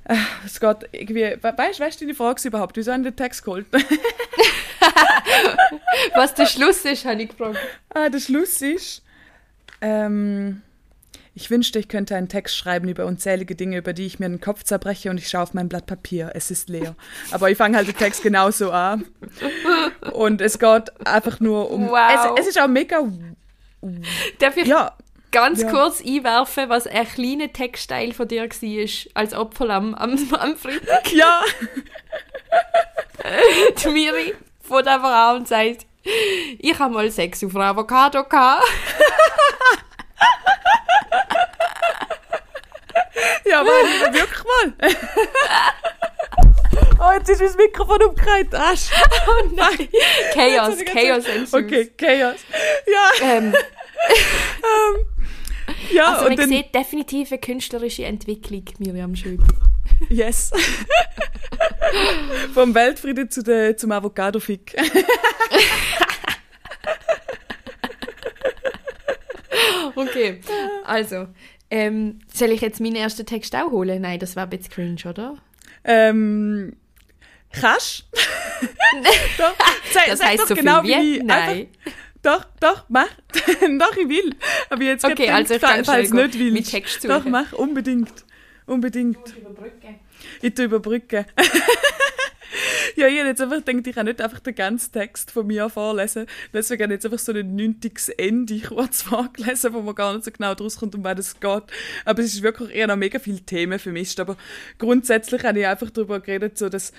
Äh, 0.05 0.16
Es 0.44 0.61
geht 0.61 0.76
irgendwie. 0.92 1.37
we- 1.40 1.55
Weißt 1.57 1.79
du, 1.81 1.85
weißt 1.85 2.00
du 2.00 2.05
deine 2.05 2.14
Frage 2.14 2.46
überhaupt? 2.48 2.76
Wieso 2.76 2.92
haben 2.92 3.02
die 3.02 3.11
den 3.11 3.16
Text 3.16 3.44
geholt? 3.44 3.66
Was 6.14 6.35
der 6.35 6.46
Schluss 6.46 6.85
ist, 6.85 7.04
habe 7.04 7.22
ich 7.22 7.28
gefragt. 7.30 7.59
ah, 7.94 8.09
der 8.09 8.20
Schluss 8.20 8.62
ist. 8.62 9.02
Ähm, 9.80 10.62
ich 11.35 11.50
wünschte, 11.50 11.78
ich 11.78 11.88
könnte 11.88 12.16
einen 12.16 12.28
Text 12.28 12.56
schreiben 12.56 12.88
über 12.88 13.04
unzählige 13.04 13.54
Dinge, 13.54 13.76
über 13.78 13.92
die 13.92 14.06
ich 14.06 14.18
mir 14.18 14.28
den 14.28 14.40
Kopf 14.40 14.62
zerbreche 14.64 15.11
und 15.11 15.18
ich 15.18 15.28
schaue 15.28 15.42
auf 15.42 15.52
mein 15.54 15.68
Blatt 15.68 15.85
Papier. 15.87 16.30
Es 16.35 16.50
ist 16.50 16.68
leer. 16.70 16.94
Aber 17.30 17.50
ich 17.50 17.59
fange 17.59 17.76
halt 17.76 17.88
den 17.88 17.96
Text 17.96 18.22
genauso 18.22 18.70
an. 18.70 19.04
Und 20.12 20.40
es 20.40 20.59
geht 20.59 21.06
einfach 21.06 21.38
nur 21.40 21.70
um. 21.70 21.88
Wow. 21.90 22.37
Es, 22.38 22.42
es 22.42 22.46
ist 22.48 22.61
auch 22.61 22.68
mega. 22.68 23.02
Darf 24.38 24.56
ich 24.56 24.66
Ja, 24.66 24.96
ganz 25.30 25.61
Ja. 25.61 25.70
kurz 25.70 26.00
einwerfen, 26.00 26.70
was 26.70 26.87
ein 26.87 27.06
kleiner 27.06 27.52
Textteil 27.52 28.12
von 28.14 28.26
dir 28.26 28.42
war 28.44 28.88
als 29.14 29.35
Opferlamm 29.35 29.94
am, 29.94 30.12
am 30.32 30.56
Freitag? 30.56 31.12
ja. 31.12 31.40
Die 33.85 33.88
Miri 33.88 34.35
fährt 34.66 34.88
einfach 34.88 35.31
an 35.31 35.37
und 35.37 35.48
sagt, 35.48 35.87
ich 36.59 36.79
habe 36.79 36.94
mal 36.94 37.11
Sex 37.11 37.42
auf 37.44 37.55
einer 37.55 37.66
Avocado 37.66 38.24
gehabt. 38.24 38.64
Ja, 43.48 43.61
aber 43.61 43.70
wirklich 43.70 44.44
mal. 44.44 44.72
oh, 47.00 47.12
jetzt 47.18 47.31
ist 47.31 47.40
mein 47.57 47.66
Mikrofon 47.66 48.02
umgekehrt. 48.02 48.55
Asch. 48.55 48.90
Oh 49.26 49.44
nein. 49.55 49.88
Chaos, 50.35 50.76
Chaos 50.85 51.24
ensues. 51.26 51.55
Okay, 51.55 51.90
Chaos. 51.96 52.40
Ja, 52.87 53.11
Ähm, 53.37 53.55
ja 55.92 56.05
also 56.12 56.22
und 56.26 56.31
man 56.31 56.37
dann. 56.37 56.48
sieht 56.48 56.74
definitiv 56.74 57.33
eine 57.33 57.40
künstlerische 57.40 58.05
Entwicklung, 58.05 58.64
Miriam 58.79 59.16
Schöb. 59.16 59.40
Yes. 60.09 60.50
Vom 62.54 62.74
Weltfrieden 62.74 63.30
zu 63.30 63.42
der, 63.42 63.76
zum 63.76 63.92
Avocado-Fick. 63.92 64.74
Okay, 69.94 70.40
also, 70.85 71.26
ähm, 71.70 72.18
soll 72.32 72.50
ich 72.50 72.61
jetzt 72.61 72.80
meinen 72.80 72.96
ersten 72.96 73.24
Text 73.24 73.56
auch 73.56 73.70
holen? 73.70 74.02
Nein, 74.02 74.18
das 74.18 74.37
wäre 74.37 74.46
ein 74.46 74.50
bisschen 74.50 74.70
cringe, 74.70 75.00
oder? 75.11 75.37
Ähm, 75.85 76.76
kannst? 77.50 78.04
doch, 79.38 79.54
sag, 79.92 80.06
Das 80.09 80.20
doch 80.37 80.48
so 80.48 80.54
genau 80.54 80.82
viel 80.82 80.96
wie? 80.96 81.20
wie. 81.20 81.22
Nein. 81.22 81.48
Einfach, 81.48 81.92
doch, 82.22 82.44
doch, 82.61 82.85
mach. 82.88 83.09
doch, 83.32 83.96
ich 83.96 84.09
will. 84.09 84.35
Aber 84.68 84.82
jetzt 84.82 85.04
Okay, 85.04 85.30
also 85.30 85.54
ich 85.54 85.61
falls 85.61 86.12
nicht 86.12 86.38
willst. 86.38 86.70
Text 86.72 87.04
Doch, 87.04 87.18
suchen. 87.18 87.30
mach, 87.30 87.52
unbedingt. 87.52 88.25
Unbedingt. 88.66 89.18
Ich 90.42 90.55
tu 90.55 90.64
überbrücken. 90.64 91.24
ja, 92.96 93.07
ich 93.07 93.18
habe 93.18 93.29
jetzt 93.29 93.40
einfach 93.40 93.64
gedacht, 93.64 93.87
ich 93.87 93.94
kann 93.94 94.07
nicht 94.07 94.20
einfach 94.20 94.40
den 94.40 94.55
ganzen 94.55 94.92
Text 94.92 95.31
von 95.31 95.46
mir 95.46 95.68
vorlesen. 95.68 96.26
Deswegen 96.52 96.83
habe 96.83 96.94
ich 96.94 96.96
jetzt 96.96 97.05
einfach 97.07 97.18
so 97.18 97.33
ein 97.33 97.55
nüntiges 97.55 98.09
Ende 98.09 98.61
kurz 98.68 99.02
vorgelesen, 99.02 99.72
wo 99.72 99.83
man 99.83 99.94
gar 99.94 100.14
nicht 100.14 100.24
so 100.24 100.31
genau 100.31 100.55
draus 100.55 100.76
kommt, 100.79 100.94
um 100.94 101.05
was 101.05 101.18
es 101.18 101.38
geht. 101.38 101.62
Aber 102.05 102.22
es 102.22 102.35
ist 102.35 102.42
wirklich 102.42 102.74
eher 102.74 102.88
noch 102.88 102.96
mega 102.96 103.18
viele 103.18 103.40
Themen 103.40 103.79
vermischt. 103.79 104.18
Aber 104.18 104.37
grundsätzlich 104.79 105.44
habe 105.44 105.61
ich 105.61 105.66
einfach 105.66 105.90
darüber 105.90 106.20
geredet, 106.20 106.59
so 106.59 106.68
dass, 106.68 106.92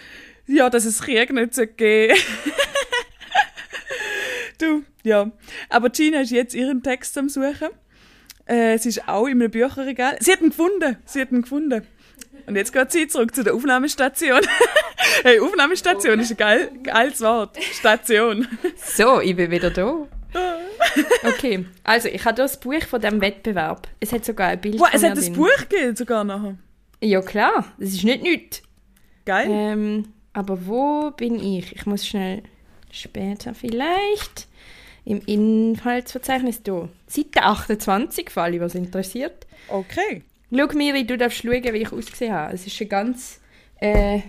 ja, 0.46 0.70
dass 0.70 0.86
es 0.86 1.02
Krieg 1.02 1.32
nicht 1.34 1.54
so 1.54 1.66
geben 1.66 2.18
Du, 4.60 4.84
ja. 5.04 5.32
Aber 5.70 5.90
Gina 5.90 6.22
ist 6.22 6.32
jetzt 6.32 6.56
ihren 6.56 6.82
Text 6.82 7.16
am 7.18 7.30
Suchen. 7.30 7.70
Äh, 8.48 8.78
sie 8.78 8.90
ist 8.90 9.08
auch 9.08 9.26
in 9.26 9.42
einem 9.42 9.52
Bücherregal. 9.52 10.18
Sie 10.20 10.32
hat 10.32 10.42
ihn 10.42 10.50
gefunden. 10.50 10.98
Sie 11.06 11.22
hat 11.22 11.32
ihn 11.32 11.42
gefunden. 11.42 11.86
Und 12.46 12.56
jetzt 12.56 12.72
geht 12.72 12.92
sie 12.92 13.08
zurück 13.08 13.36
zu 13.36 13.44
der 13.44 13.54
Aufnahmestation. 13.54 14.40
hey, 15.24 15.40
Aufnahmestation 15.40 16.20
ist 16.20 16.32
ein 16.32 16.38
geil, 16.38 16.72
geiles 16.82 17.22
Wort. 17.22 17.58
Station. 17.62 18.48
So, 18.78 19.20
ich 19.20 19.36
bin 19.36 19.52
wieder 19.52 19.70
da. 19.70 20.08
Okay, 21.24 21.66
also 21.84 22.08
ich 22.08 22.24
habe 22.26 22.36
hier 22.36 22.44
das 22.46 22.60
Buch 22.60 22.82
von 22.90 23.02
dem 23.02 23.22
Wettbewerb. 23.22 23.88
Es 24.00 24.14
hat 24.14 24.24
sogar 24.24 24.50
ein 24.50 24.62
Bild 24.62 24.78
von 24.78 24.88
es 24.92 25.04
hat 25.04 25.18
ein. 25.18 25.34
Buch 25.34 25.58
gegeben 25.70 25.96
sogar 25.96 26.24
nachher. 26.24 26.58
Ja 27.02 27.22
klar, 27.22 27.66
das 27.78 27.90
ist 27.90 28.04
nicht 28.04 28.24
nichts. 28.24 28.62
Geil. 29.26 29.48
Ähm, 29.50 30.14
aber 30.34 30.66
wo 30.68 31.12
bin 31.12 31.36
ich? 31.36 31.76
Ich 31.76 31.86
muss 31.86 32.08
schnell 32.08 32.44
später 32.92 33.54
vielleicht 33.54 34.48
im 35.08 35.22
Inhaltsverzeichnis 35.26 36.62
hier. 36.66 36.90
Seite 37.08 37.44
28, 37.44 38.30
für 38.30 38.42
alle, 38.42 38.60
was 38.60 38.76
interessiert. 38.76 39.48
Okay. 39.70 40.24
Schau, 40.54 40.68
Miri, 40.76 41.06
du 41.08 41.18
darfst 41.18 41.40
schauen, 41.44 41.64
wie 41.64 41.78
ich 41.78 41.92
ausgesehen 41.92 42.34
habe. 42.34 42.54
Es 42.54 42.68
ist 42.68 42.80
ein 42.82 42.90
ganz 42.90 43.40
äh, 43.80 44.22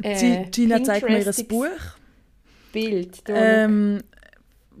äh, 0.00 0.44
Gina 0.50 0.82
zeigt 0.82 1.08
mir 1.08 1.16
Pinterestiges 1.16 1.48
Buch. 1.48 1.96
Bild. 2.72 3.28
Da, 3.28 3.64
Ähm, 3.64 4.02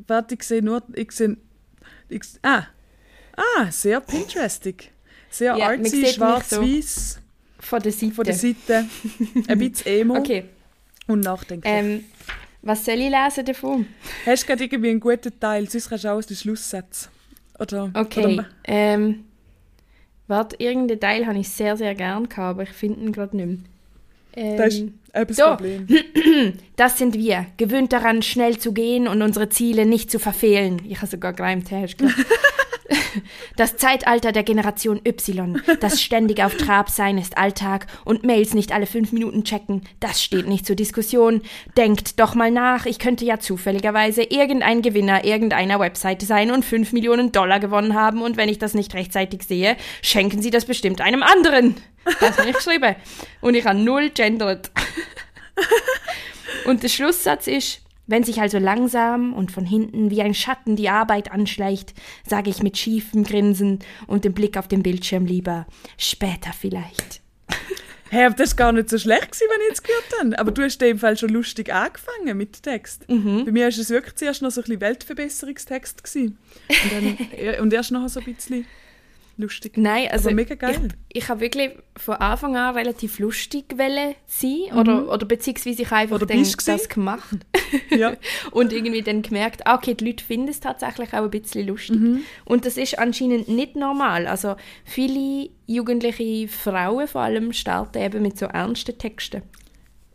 warte, 0.06 0.34
ich 0.34 0.42
sehe 0.44 0.62
nur... 0.62 0.82
Ich 0.94 1.12
sehe, 1.12 1.36
ich, 2.08 2.22
ah. 2.42 2.64
ah, 3.36 3.70
sehr 3.70 4.00
Pinterestig. 4.00 4.90
Sehr 5.30 5.56
Ja, 5.56 5.68
artsy, 5.68 6.06
schwarz-weiß 6.06 7.20
von 7.58 7.80
der 7.82 7.92
Seite. 7.92 8.12
von 8.12 8.24
der 8.24 8.34
Seite. 8.34 8.84
Ein 9.48 9.58
bisschen 9.58 9.86
emo 10.00 10.16
Okay, 10.18 10.44
und 11.06 11.20
nachdenklich. 11.20 11.72
ähm, 11.72 12.04
was 12.62 12.84
soll 12.84 12.94
ich 13.00 13.10
lesen 13.10 13.44
davon? 13.44 13.86
Hast 14.24 14.42
du 14.42 14.46
gerade 14.46 14.64
irgendwie 14.64 14.90
einen 14.90 15.00
guten 15.00 15.38
Teil? 15.38 15.68
Sonst 15.68 15.88
kannst 15.88 16.04
du 16.04 16.08
auch 16.08 16.16
aus 16.16 16.26
den 16.26 16.36
Schlusssatz. 16.36 17.08
Oder, 17.58 17.90
Okay, 17.94 18.24
Oder, 18.34 18.46
ähm, 18.64 19.24
warte, 20.26 20.56
irgendeinen 20.58 21.00
Teil 21.00 21.26
habe 21.26 21.38
ich 21.38 21.48
sehr, 21.48 21.76
sehr 21.76 21.94
gern 21.94 22.28
gehabt, 22.28 22.38
aber 22.38 22.62
ich 22.62 22.70
finde 22.70 23.00
ihn 23.00 23.12
gerade 23.12 23.36
nicht 23.36 23.46
mehr. 23.46 23.58
Ähm, 24.34 24.56
das 24.56 24.74
ist 24.74 24.88
ein 25.12 25.26
so. 25.34 25.42
Problem. 25.44 25.86
Das 26.76 26.98
sind 26.98 27.14
wir, 27.14 27.46
gewöhnt 27.58 27.92
daran, 27.92 28.22
schnell 28.22 28.58
zu 28.58 28.72
gehen 28.72 29.06
und 29.06 29.22
unsere 29.22 29.48
Ziele 29.48 29.86
nicht 29.86 30.10
zu 30.10 30.18
verfehlen. 30.18 30.82
Ich 30.88 30.96
habe 30.96 31.06
sogar 31.06 31.32
gereimt, 31.32 31.70
hast 31.70 31.96
du? 31.98 32.06
Das 33.56 33.76
Zeitalter 33.76 34.32
der 34.32 34.42
Generation 34.42 35.00
Y. 35.06 35.60
Das 35.80 36.02
ständige 36.02 36.46
auf 36.46 36.56
Trab 36.56 36.90
sein 36.90 37.18
ist 37.18 37.36
Alltag 37.36 37.86
und 38.04 38.24
Mails 38.24 38.54
nicht 38.54 38.72
alle 38.72 38.86
fünf 38.86 39.12
Minuten 39.12 39.44
checken. 39.44 39.82
Das 40.00 40.22
steht 40.22 40.48
nicht 40.48 40.66
zur 40.66 40.76
Diskussion. 40.76 41.42
Denkt 41.76 42.18
doch 42.18 42.34
mal 42.34 42.50
nach, 42.50 42.86
ich 42.86 42.98
könnte 42.98 43.24
ja 43.24 43.38
zufälligerweise 43.38 44.22
irgendein 44.22 44.82
Gewinner 44.82 45.24
irgendeiner 45.24 45.78
Webseite 45.80 46.26
sein 46.26 46.50
und 46.50 46.64
fünf 46.64 46.92
Millionen 46.92 47.32
Dollar 47.32 47.60
gewonnen 47.60 47.94
haben 47.94 48.22
und 48.22 48.36
wenn 48.36 48.48
ich 48.48 48.58
das 48.58 48.74
nicht 48.74 48.94
rechtzeitig 48.94 49.42
sehe, 49.44 49.76
schenken 50.02 50.42
Sie 50.42 50.50
das 50.50 50.64
bestimmt 50.64 51.00
einem 51.00 51.22
anderen. 51.22 51.76
Das 52.20 52.38
habe 52.38 52.50
ich 52.50 52.56
geschrieben. 52.56 52.96
Und 53.40 53.54
ich 53.54 53.66
habe 53.66 53.78
null 53.78 54.10
gendert. 54.10 54.70
Und 56.64 56.82
der 56.82 56.88
Schlusssatz 56.88 57.46
ist, 57.46 57.81
wenn 58.06 58.24
sich 58.24 58.40
also 58.40 58.58
langsam 58.58 59.32
und 59.32 59.52
von 59.52 59.64
hinten 59.64 60.10
wie 60.10 60.22
ein 60.22 60.34
Schatten 60.34 60.76
die 60.76 60.88
Arbeit 60.88 61.30
anschleicht, 61.30 61.94
sage 62.26 62.50
ich 62.50 62.62
mit 62.62 62.76
schiefem 62.76 63.24
Grinsen 63.24 63.78
und 64.06 64.24
dem 64.24 64.34
Blick 64.34 64.56
auf 64.56 64.68
den 64.68 64.82
Bildschirm 64.82 65.24
lieber, 65.24 65.66
später 65.96 66.52
vielleicht. 66.52 67.20
Hey, 68.10 68.26
aber 68.26 68.34
das 68.34 68.50
war 68.50 68.56
gar 68.56 68.72
nicht 68.72 68.90
so 68.90 68.98
schlecht, 68.98 69.32
gewesen, 69.32 69.46
wenn 69.48 69.60
ich 69.62 69.68
jetzt 69.68 69.84
gehört 69.84 70.04
habe. 70.20 70.38
Aber 70.38 70.50
du 70.50 70.62
hast 70.62 70.82
in 70.82 70.88
dem 70.88 70.98
Fall 70.98 71.16
schon 71.16 71.30
lustig 71.30 71.72
angefangen 71.72 72.36
mit 72.36 72.58
dem 72.58 72.62
Text. 72.62 73.08
Mhm. 73.08 73.46
Bei 73.46 73.52
mir 73.52 73.62
war 73.62 73.68
es 73.70 73.88
wirklich 73.88 74.16
zuerst 74.16 74.42
noch 74.42 74.50
so 74.50 74.60
ein 74.60 74.64
bisschen 74.64 74.82
Weltverbesserungstext. 74.82 76.04
Gewesen. 76.04 76.36
Und, 76.68 76.92
dann, 76.92 77.54
und 77.62 77.72
erst 77.72 77.90
nachher 77.90 78.10
so 78.10 78.20
ein 78.20 78.34
bisschen 78.34 78.66
lustig. 79.42 79.76
Nein, 79.76 80.08
also 80.10 80.28
Aber 80.30 80.36
mega 80.36 80.54
geil. 80.54 80.88
ich, 81.10 81.22
ich 81.22 81.28
habe 81.28 81.40
wirklich 81.40 81.70
von 81.96 82.14
Anfang 82.14 82.56
an 82.56 82.74
relativ 82.74 83.18
lustig 83.18 83.64
wollen 83.76 84.14
sein 84.26 84.76
oder, 84.78 85.12
oder 85.12 85.26
beziehungsweise 85.26 85.82
ich 85.82 85.90
habe 85.90 85.96
einfach 86.02 86.16
Mhm. 86.16 86.22
Oder 86.22 86.26
dann 86.34 86.42
das 86.66 86.88
gemacht 86.88 87.36
Ja. 87.90 88.14
und 88.52 88.72
irgendwie 88.72 89.02
dann 89.02 89.22
gemerkt, 89.22 89.66
ah, 89.66 89.74
okay, 89.76 89.94
die 89.94 90.06
Leute 90.06 90.24
finden 90.24 90.48
es 90.48 90.60
tatsächlich 90.60 91.12
auch 91.12 91.24
ein 91.24 91.30
bisschen 91.30 91.66
lustig. 91.66 92.00
Mhm. 92.00 92.20
Und 92.46 92.64
das 92.64 92.76
ist 92.78 92.98
anscheinend 92.98 93.48
nicht 93.48 93.76
normal. 93.76 94.26
Also 94.26 94.56
viele 94.84 95.50
jugendliche 95.66 96.48
Frauen 96.48 97.06
vor 97.08 97.20
allem 97.22 97.52
starten 97.52 97.98
eben 97.98 98.22
mit 98.22 98.38
so 98.38 98.46
ernsten 98.46 98.96
Texten. 98.96 99.42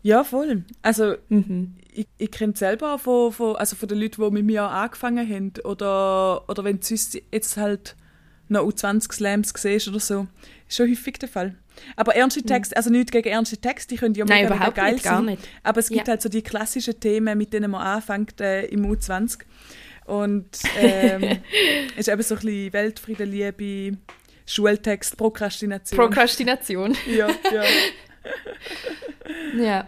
ja, 0.03 0.23
voll. 0.23 0.63
Also 0.81 1.15
Mhm. 1.29 1.75
ich, 1.93 2.05
ich 2.19 2.31
kenne 2.31 2.53
es 2.53 2.59
selber 2.59 2.93
auch 2.93 2.99
von, 2.99 3.31
von, 3.31 3.55
also 3.55 3.75
von 3.75 3.89
den 3.89 3.99
Leuten, 3.99 4.21
die 4.23 4.31
mit 4.31 4.45
mir 4.45 4.63
angefangen 4.69 5.27
haben. 5.27 5.53
Oder, 5.65 6.47
oder 6.47 6.63
wenn 6.63 6.81
sonst 6.81 7.19
jetzt 7.33 7.57
halt 7.57 7.95
noch 8.49 8.63
U20-Slams 8.65 9.53
siehst 9.55 9.87
oder 9.87 9.99
so. 9.99 10.27
Ist 10.67 10.77
schon 10.77 10.89
häufig 10.89 11.17
der 11.19 11.29
Fall. 11.29 11.55
Aber 11.95 12.15
ernste 12.15 12.41
Texte, 12.41 12.75
also 12.75 12.89
nichts 12.89 13.11
gegen 13.11 13.29
ernste 13.29 13.57
Texte, 13.57 13.93
die 13.93 13.99
können 13.99 14.15
ja 14.15 14.25
Mhm. 14.25 14.29
Nein, 14.29 14.43
mega, 14.43 14.49
mega 14.49 14.55
überhaupt 14.57 14.75
geil 14.77 14.93
nicht, 14.93 15.03
sein. 15.03 15.25
nicht. 15.25 15.47
Aber 15.63 15.79
es 15.79 15.89
gibt 15.89 16.07
Ja. 16.07 16.11
halt 16.13 16.21
so 16.21 16.29
die 16.29 16.41
klassischen 16.41 16.99
Themen, 16.99 17.37
mit 17.37 17.53
denen 17.53 17.71
man 17.71 17.81
anfängt 17.81 18.41
äh, 18.41 18.65
im 18.65 18.85
U20. 18.85 19.39
Und 20.05 20.47
ähm, 20.79 21.39
ist 21.97 22.07
eben 22.09 22.21
so 22.21 22.35
ein 22.35 22.39
bisschen 22.41 22.73
Weltfrieden, 22.73 23.29
Liebe, 23.31 23.97
Schultext, 24.45 25.17
Prokrastination. 25.17 25.99
Prokrastination. 25.99 26.95
ja, 27.07 27.27
ja. 27.53 27.63
Ja. 29.57 29.87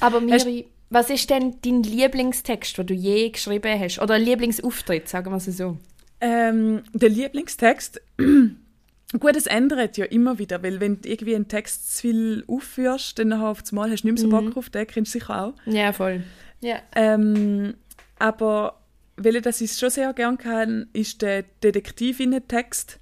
Aber 0.00 0.20
Miri, 0.20 0.66
was 0.90 1.10
ist 1.10 1.28
denn 1.30 1.56
dein 1.62 1.82
Lieblingstext, 1.82 2.78
den 2.78 2.86
du 2.86 2.94
je 2.94 3.30
geschrieben 3.30 3.78
hast? 3.80 3.98
Oder 4.00 4.18
Lieblingsauftritt, 4.18 5.08
sagen 5.08 5.30
wir 5.32 5.36
es 5.36 5.44
so. 5.46 5.76
Ähm, 6.20 6.82
der 6.92 7.08
Lieblingstext, 7.08 8.00
gut, 9.20 9.36
es 9.36 9.46
ändert 9.46 9.96
ja 9.96 10.04
immer 10.06 10.38
wieder, 10.38 10.62
weil 10.62 10.80
wenn 10.80 11.00
du 11.00 11.08
irgendwie 11.08 11.34
einen 11.34 11.48
Text 11.48 11.96
zu 11.96 12.02
viel 12.02 12.44
aufführst, 12.46 13.18
dann 13.18 13.32
auf 13.32 13.62
einmal 13.70 13.90
hast 13.90 14.02
du 14.02 14.08
nicht 14.08 14.20
mehr 14.20 14.30
so 14.30 14.30
Bock 14.30 14.56
auf 14.56 14.70
den, 14.70 14.86
kennst 14.86 15.14
du 15.14 15.18
sicher 15.18 15.44
auch. 15.44 15.54
Ja, 15.66 15.92
voll. 15.92 16.22
Ja. 16.60 16.80
Ähm, 16.94 17.74
aber 18.18 18.80
weil 19.16 19.40
das 19.40 19.60
ich 19.60 19.72
schon 19.72 19.90
sehr 19.90 20.12
gerne 20.12 20.36
kann, 20.36 20.88
ist 20.92 21.22
der 21.22 21.44
Detektivinnen-Text, 21.62 23.00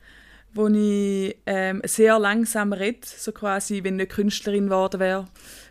wo 0.54 0.68
ich 0.68 1.36
ähm, 1.46 1.82
sehr 1.84 2.18
langsam 2.18 2.72
rede, 2.72 3.00
so 3.02 3.32
quasi, 3.32 3.84
wenn 3.84 4.00
ich 4.00 4.08
Künstlerin 4.08 4.66
geworden 4.66 5.00
wäre, 5.00 5.26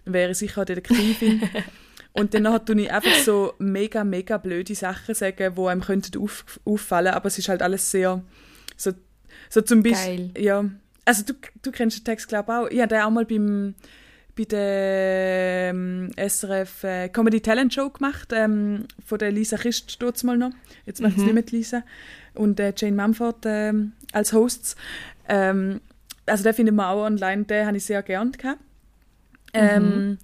dann 0.06 0.14
wäre 0.14 0.32
ich 0.32 0.38
sicher 0.38 0.66
Detektivin. 0.66 1.42
Und 2.16 2.34
dann 2.34 2.66
tue 2.66 2.82
ich 2.82 2.92
einfach 2.92 3.16
so 3.24 3.54
mega, 3.60 4.04
mega 4.04 4.38
blöde 4.38 4.74
Sachen 4.74 5.14
sagen, 5.14 5.54
die 5.56 5.62
einem 5.62 5.82
könnten 5.82 6.18
auf, 6.22 6.46
auffallen, 6.64 7.14
aber 7.14 7.28
es 7.28 7.38
ist 7.38 7.50
halt 7.50 7.62
alles 7.62 7.92
sehr, 7.92 8.24
so, 8.78 8.92
so 9.50 9.62
zum 9.62 9.84
Beispiel, 9.84 10.32
ja, 10.38 10.64
also 11.04 11.24
du, 11.24 11.34
du 11.62 11.72
kennst 11.72 12.00
den 12.00 12.04
Text, 12.06 12.28
glaube 12.30 12.52
ich, 12.52 12.58
auch. 12.58 12.68
Ich 12.72 12.80
habe 12.80 12.88
den 12.88 13.02
auch 13.02 13.10
mal 13.10 13.26
beim, 13.26 13.76
bei 14.38 14.46
der 14.46 15.72
ähm, 15.72 16.12
SRF 16.18 16.84
äh, 16.84 17.10
Comedy 17.10 17.42
Talent 17.42 17.74
Show 17.74 17.90
gemacht, 17.90 18.30
ähm, 18.34 18.86
von 19.06 19.20
der 19.20 19.32
Lisa 19.32 19.58
Christ 19.58 20.00
tut's 20.00 20.24
mal 20.24 20.38
noch. 20.38 20.52
Jetzt 20.86 21.02
macht 21.02 21.18
es 21.18 21.24
nicht 21.24 21.34
mehr 21.34 21.44
die 21.44 21.58
Lisa. 21.58 21.84
Und 22.34 22.60
äh, 22.60 22.74
Jane 22.76 22.96
Mumford 22.96 23.46
ähm, 23.46 23.92
als 24.14 24.34
Hosts. 24.34 24.76
Ähm, 25.28 25.82
also 26.26 26.44
den 26.44 26.54
findet 26.54 26.76
man 26.76 26.88
auch 26.88 27.06
online, 27.06 27.44
den 27.44 27.68
habe 27.68 27.78
ich 27.78 27.86
sehr 27.86 28.02
gern 28.04 28.32
gehabt. 28.32 28.60
Ähm, 29.54 30.18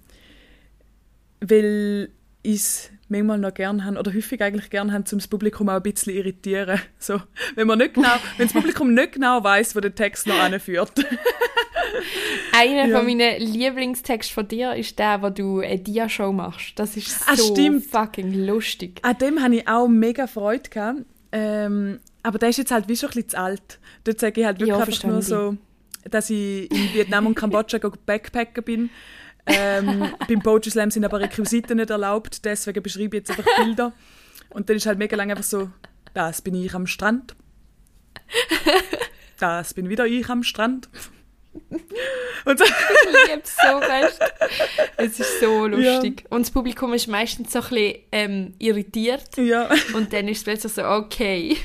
Weil 1.44 2.10
ich 2.42 2.54
es 2.54 2.90
manchmal 3.08 3.38
noch 3.38 3.52
gern 3.52 3.84
habe, 3.84 3.98
oder 3.98 4.12
häufig 4.14 4.40
eigentlich 4.42 4.70
gern 4.70 4.92
habe, 4.92 5.04
um 5.12 5.18
das 5.18 5.28
Publikum 5.28 5.68
auch 5.68 5.74
ein 5.76 5.82
bisschen 5.82 6.14
irritieren. 6.14 6.80
So, 6.98 7.20
wenn 7.56 7.66
man 7.66 7.78
nicht 7.78 7.94
genau, 7.94 8.14
wenn 8.36 8.46
das 8.46 8.52
Publikum 8.54 8.94
nicht 8.94 9.12
genau 9.12 9.42
weiß, 9.44 9.74
wo 9.76 9.80
der 9.80 9.94
Text 9.94 10.26
noch 10.26 10.38
anführt. 10.38 10.92
Einer 12.52 12.86
Ja. 12.86 12.96
von 12.98 13.06
meinen 13.06 13.40
Lieblingstexten 13.40 14.34
von 14.34 14.48
dir 14.48 14.74
ist 14.74 14.98
der, 14.98 15.22
wo 15.22 15.30
du 15.30 15.60
eine 15.60 15.78
Dia-Show 15.78 16.32
machst. 16.32 16.72
Das 16.78 16.96
ist 16.96 17.20
Ah, 17.26 17.36
so 17.36 17.52
stimmt. 17.54 17.84
fucking 17.86 18.46
lustig. 18.46 19.00
An 19.02 19.18
dem 19.18 19.42
habe 19.42 19.56
ich 19.56 19.68
auch 19.68 19.88
mega 19.88 20.26
Freude 20.26 20.68
gehabt. 20.70 21.00
Ähm, 21.32 21.98
aber 22.22 22.38
der 22.38 22.50
ist 22.50 22.58
jetzt 22.58 22.70
halt 22.70 22.88
wie 22.88 22.96
schon 22.96 23.08
ein 23.10 23.14
bisschen 23.14 23.28
zu 23.30 23.38
alt. 23.38 23.78
Dort 24.04 24.20
sage 24.20 24.40
ich 24.40 24.46
halt 24.46 24.58
wirklich 24.60 24.76
Ja, 24.76 24.84
einfach 24.84 25.04
nur 25.04 25.22
so, 25.22 25.56
dass 26.10 26.30
ich 26.30 26.70
in 26.70 26.94
Vietnam 26.94 27.26
und 27.26 27.34
Kambodscha 27.34 27.78
Backpacken 28.06 28.62
bin. 28.64 28.90
Ähm, 29.46 30.12
beim 30.28 30.40
Poetry 30.40 30.70
Slam 30.70 30.90
sind 30.90 31.04
aber 31.04 31.20
Requisiten 31.20 31.76
nicht 31.76 31.90
erlaubt, 31.90 32.44
deswegen 32.44 32.82
beschreibe 32.82 33.16
ich 33.16 33.26
jetzt 33.26 33.30
einfach 33.30 33.56
Bilder. 33.56 33.92
Und 34.50 34.68
dann 34.68 34.76
ist 34.76 34.86
halt 34.86 34.98
mega 34.98 35.16
lang 35.16 35.30
einfach 35.30 35.44
so, 35.44 35.70
das 36.14 36.42
bin 36.42 36.54
ich 36.54 36.74
am 36.74 36.86
Strand. 36.86 37.34
Das 39.38 39.74
bin 39.74 39.88
wieder 39.88 40.06
ich 40.06 40.28
am 40.28 40.42
Strand. 40.42 40.88
Und 41.52 42.58
so, 42.58 42.64
Ich 42.64 43.28
liebe 43.28 43.42
es 43.42 43.56
so 43.56 43.80
fest. 43.80 44.20
Es 44.96 45.20
ist 45.20 45.40
so 45.40 45.66
lustig. 45.66 46.24
Und 46.30 46.42
das 46.42 46.50
Publikum 46.50 46.94
ist 46.94 47.08
meistens 47.08 47.52
so 47.52 47.60
ein 47.60 47.68
bisschen 47.68 47.94
ähm, 48.12 48.54
irritiert. 48.58 49.36
ja, 49.36 49.68
Und 49.94 50.12
dann 50.12 50.28
ist 50.28 50.38
es 50.38 50.44
plötzlich 50.44 50.72
so, 50.72 50.84
okay. 50.84 51.56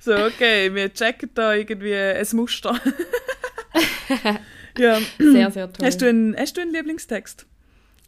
so, 0.00 0.14
okay, 0.14 0.74
wir 0.74 0.92
checken 0.92 1.30
da 1.34 1.54
irgendwie 1.54 1.94
ein 1.94 2.26
Muster. 2.32 2.78
ja. 4.78 4.98
Sehr, 5.18 5.50
sehr 5.50 5.72
toll. 5.72 5.86
Hast 5.86 6.00
du, 6.02 6.08
einen, 6.08 6.36
hast 6.36 6.56
du 6.56 6.60
einen 6.60 6.72
Lieblingstext? 6.72 7.46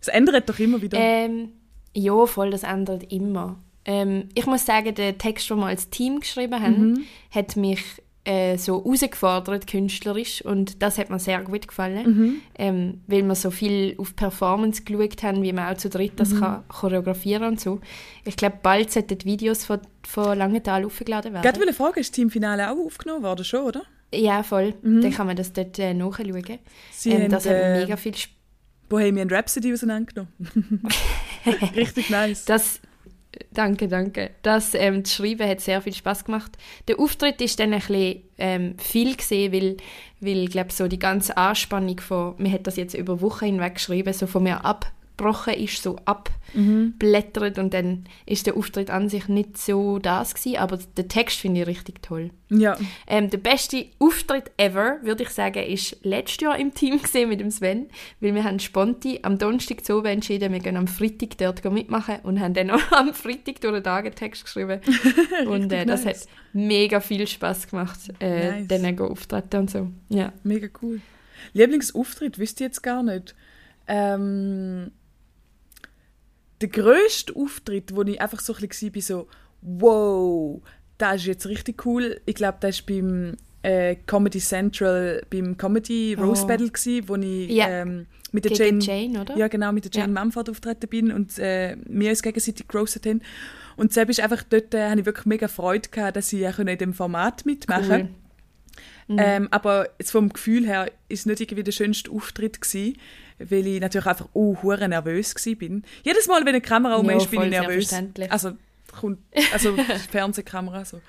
Es 0.01 0.09
ändert 0.09 0.49
doch 0.49 0.59
immer 0.59 0.81
wieder. 0.83 0.99
Ähm, 1.01 1.53
ja, 1.95 2.27
voll, 2.27 2.51
das 2.51 2.63
ändert 2.63 3.11
immer. 3.13 3.59
Ähm, 3.85 4.29
ich 4.35 4.47
muss 4.47 4.67
sagen, 4.67 4.95
der 4.95 5.17
Text, 5.19 5.49
den 5.51 5.59
wir 5.59 5.67
als 5.67 5.91
Team 5.91 6.21
geschrieben 6.21 6.61
haben, 6.63 6.91
Mhm. 6.93 7.05
hat 7.31 7.57
mich 7.57 7.81
äh, 8.29 8.59
so 8.59 8.83
herausgefordert, 8.85 9.69
künstlerisch. 9.69 10.45
Und 10.45 10.83
das 10.83 10.99
hat 10.99 11.11
mir 11.11 11.21
sehr 11.21 11.41
gut 11.43 11.69
gefallen. 11.69 12.07
Mhm. 12.11 12.37
Ähm, 12.59 13.01
weil 13.07 13.23
wir 13.23 13.37
so 13.37 13.53
viel 13.53 13.95
auf 13.99 14.17
Performance 14.17 14.83
geschaut 14.83 15.23
haben, 15.23 15.45
wie 15.45 15.53
man 15.53 15.73
auch 15.73 15.79
zu 15.79 15.89
dritt 15.89 16.15
Mhm. 16.15 16.17
das 16.17 16.37
kann 16.41 16.65
choreografieren 16.69 17.45
und 17.45 17.61
so. 17.61 17.81
Ich 18.25 18.37
glaube, 18.37 18.57
bald 18.65 18.91
sollten 18.91 19.19
die 19.19 19.25
Videos 19.27 19.65
von, 19.65 19.79
von 20.05 20.37
Langenthal 20.37 20.85
aufgeladen 20.85 21.33
werden. 21.35 21.45
Gerade 21.45 21.61
will 21.61 21.69
ich 21.69 21.77
fragen, 21.77 22.01
ist 22.01 22.09
das 22.11 22.17
Teamfinale 22.17 22.69
auch 22.73 22.77
aufgenommen 22.85 23.23
worden 23.23 23.45
schon, 23.45 23.61
oder? 23.65 23.83
Ja, 24.17 24.43
voll. 24.43 24.75
Dann 24.83 25.11
kann 25.13 25.27
man 25.27 25.37
das 25.37 25.53
dort 25.53 25.79
äh, 25.79 25.95
nachschauen. 25.95 26.33
Mhm. 26.33 26.59
Sie 26.91 27.11
Ähm, 27.11 27.23
haben, 27.23 27.31
das 27.31 27.47
hat 27.47 27.53
äh, 27.53 27.81
mega 27.81 27.97
viel 27.97 28.15
Spaß 28.15 28.37
Bohemian 28.89 29.29
Rhapsody 29.31 29.73
auseinandergenommen. 29.73 30.33
Richtig 31.77 32.11
nice. 32.11 32.45
Das, 32.45 32.81
danke, 33.53 33.89
danke. 33.89 34.31
Das 34.43 34.75
ähm, 34.75 35.03
das 35.03 35.15
Schreiben 35.15 35.49
hat 35.49 35.61
sehr 35.61 35.83
viel 35.83 35.95
Spaß 35.95 36.25
gemacht. 36.25 36.53
Der 36.89 36.99
Auftritt 36.99 37.41
ist 37.41 37.59
dann 37.59 37.73
ein 37.73 37.81
bisschen 37.81 38.23
ähm, 38.39 38.79
viel 38.79 39.17
gesehen, 39.17 39.53
weil, 39.53 39.77
weil 40.21 40.47
glaube 40.47 40.73
so 40.73 40.89
die 40.89 40.99
ganze 40.99 41.37
Anspannung 41.37 42.01
von, 42.01 42.35
man 42.39 42.53
hat 42.53 42.67
das 42.67 42.77
jetzt 42.77 42.95
über 42.95 43.21
Wochen 43.21 43.47
hinweg 43.47 43.75
geschrieben, 43.75 44.13
so 44.13 44.27
von 44.27 44.43
mir 44.43 44.65
abgebrochen 45.17 45.55
ist, 45.55 45.83
so 45.83 45.99
abblättert 46.05 47.59
und 47.59 47.73
dann 47.73 48.05
ist 48.27 48.47
der 48.47 48.57
Auftritt 48.57 48.91
an 48.91 49.09
sich 49.09 49.29
nicht 49.29 49.59
so 49.59 49.99
das 49.99 50.35
gewesen, 50.35 50.59
aber 50.59 50.79
den 50.97 51.09
Text 51.09 51.39
finde 51.39 51.63
ich 51.63 51.67
richtig 51.67 52.03
toll. 52.03 52.31
Ja. 52.51 52.77
Ähm, 53.07 53.31
der 53.31 53.39
beste 53.39 53.87
Auftritt 53.99 54.53
ever, 54.57 54.99
würde 55.03 55.25
ich 55.25 55.31
sagen, 55.31 55.65
ist 55.65 56.05
letztes 56.05 56.43
Jahr 56.43 56.59
im 56.59 56.75
Team 56.75 57.01
gesehen 57.03 57.29
mit 57.29 57.41
dem 57.41 57.51
Sven, 57.51 57.87
weil 58.21 58.35
wir 58.35 58.45
haben 58.45 58.59
Sponti 58.59 59.21
am 59.23 59.39
Donnerstag 59.39 59.85
zu 59.85 59.99
oben 59.99 60.07
entschieden, 60.07 60.53
wir 60.53 60.61
gehen 60.61 60.77
am 60.77 60.87
Freitag 60.87 61.39
dort 61.39 61.65
mitmachen 61.73 62.19
und 62.23 62.39
haben 62.39 62.55
dann 62.55 62.71
auch 62.73 62.93
am 62.93 63.15
Freitag 63.15 63.61
durch 63.61 63.75
den 63.75 63.85
Tag 63.85 64.05
einen 64.05 64.15
Text 64.15 64.45
geschrieben. 64.45 64.81
und 65.49 65.73
äh, 65.73 65.87
das 65.87 66.05
nice. 66.05 66.23
hat 66.23 66.29
mega 66.53 67.01
viel 67.01 67.27
Spaß 67.27 67.69
gemacht, 67.69 67.99
äh, 68.21 68.63
Nice. 68.63 68.69
dann 68.69 68.99
auftreten 69.01 69.57
und 69.61 69.71
so. 69.71 69.89
Ja. 70.09 70.33
Mega 70.43 70.69
cool. 70.83 71.01
Lieblingsauftritt 71.53 72.39
wüsste 72.39 72.65
ich 72.65 72.69
jetzt 72.69 72.83
gar 72.83 73.03
nicht. 73.03 73.35
Ähm, 73.89 74.91
der 76.61 76.69
grösste 76.69 77.35
Auftritt, 77.37 77.95
wo 77.95 78.03
ich 78.03 78.21
einfach 78.21 78.41
so 78.41 78.55
ein 78.55 78.67
bisschen 78.69 78.95
war, 78.95 79.03
so, 79.03 79.29
wow, 79.63 80.61
das 80.99 81.17
ist 81.17 81.27
jetzt 81.27 81.47
richtig 81.47 81.85
cool. 81.87 82.21
Ich 82.27 82.35
glaube, 82.35 82.59
das 82.61 82.81
war 82.81 82.87
beim 82.97 83.37
äh, 83.63 83.97
Comedy 84.07 84.39
Central, 84.39 85.23
beim 85.31 85.57
Comedy 85.57 86.15
Rose 86.15 86.45
Oh. 86.45 86.47
Battle, 86.47 86.71
gewesen, 86.71 87.09
wo 87.09 87.17
ich 87.17 87.51
Ja. 87.51 87.69
ähm, 87.69 88.07
mit 88.33 88.45
der 88.45 88.53
Jane, 88.53 88.79
Jane, 88.81 89.21
oder? 89.21 89.37
ja, 89.37 89.49
genau, 89.49 89.73
mit 89.73 89.85
der 89.85 89.91
Jane 90.01 90.15
Ja. 90.15 90.21
Mumford 90.25 90.51
auftreten 90.51 90.89
bin 90.89 91.13
und 91.13 91.39
äh, 91.39 91.77
wir 91.87 92.11
uns 92.11 92.23
gegenseitig 92.23 92.67
gerostet 92.69 93.07
haben. 93.07 93.23
Und 93.77 93.93
selbst 93.93 94.19
ist 94.19 94.25
einfach 94.25 94.43
dort, 94.43 94.73
äh, 94.75 94.89
habe 94.89 95.01
ich 95.01 95.07
wirklich 95.07 95.27
mega 95.27 95.49
Freude 95.49 95.89
gehabt, 95.91 96.17
dass 96.17 96.33
ich 96.33 96.47
auch 96.49 96.59
in 96.59 96.67
dem 96.79 96.95
Format 96.95 97.45
mitmachen 97.45 97.91
Cool. 97.91 98.09
Mhm. 99.09 99.19
ähm, 99.21 99.49
aber 99.53 99.89
jetzt 99.99 100.11
vom 100.11 100.31
Gefühl 100.31 100.67
her 100.67 100.91
ist 101.09 101.21
es 101.21 101.27
nicht 101.27 101.41
irgendwie 101.41 101.63
der 101.63 101.73
schönste 101.73 102.11
Auftritt 102.11 102.61
gewesen, 102.61 102.99
weil 103.39 103.67
ich 103.67 103.81
natürlich 103.81 104.07
einfach 104.07 104.29
uh, 104.35 104.57
hure 104.63 104.89
nervös 104.89 105.35
bin. 105.59 105.85
Jedes 106.03 106.27
Mal, 106.27 106.41
wenn 106.41 106.49
eine 106.49 106.61
Kamera 106.61 106.97
um 106.97 107.07
Ja, 107.09 107.15
mich 107.15 107.25
ist, 107.25 107.31
bin 107.31 107.43
ich 107.43 107.51
nervös. 107.51 107.95
Also 108.31 108.53
kommt, 108.99 109.19
also 109.53 109.77
Fernsehkamera 110.11 110.85
so. 110.85 111.01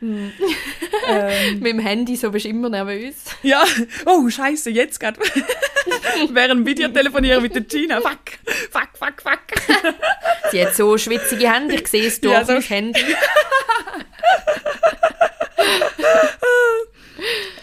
Mhm. 0.00 0.32
ähm, 1.08 1.58
Mit 1.60 1.72
dem 1.72 1.78
Handy 1.80 2.14
so 2.16 2.30
bist 2.30 2.44
du 2.44 2.50
immer 2.50 2.68
nervös. 2.70 3.16
ja, 3.42 3.64
oh 4.06 4.28
Scheiße, 4.28 4.70
jetzt 4.70 5.00
gerade 5.00 5.20
während 6.30 6.60
dem 6.60 6.66
Videotelefonieren 6.66 7.42
mit 7.42 7.54
der 7.54 7.62
Gina. 7.62 8.00
Fuck, 8.00 8.38
fuck, 8.70 8.88
fuck, 8.94 9.20
fuck. 9.20 9.92
Sie 10.52 10.64
hat 10.64 10.74
so 10.76 10.96
schwitzige 10.96 11.52
Hände, 11.52 11.74
ich 11.74 11.88
sehe 11.88 12.06
es 12.06 12.20
durch 12.20 12.32
Ja, 12.32 12.44
so- 12.44 12.60
Handy. 12.60 13.00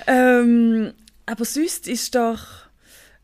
Ähm, 0.07 0.93
aber 1.25 1.45
sonst 1.45 1.87
ist 1.87 2.15
doch. 2.15 2.65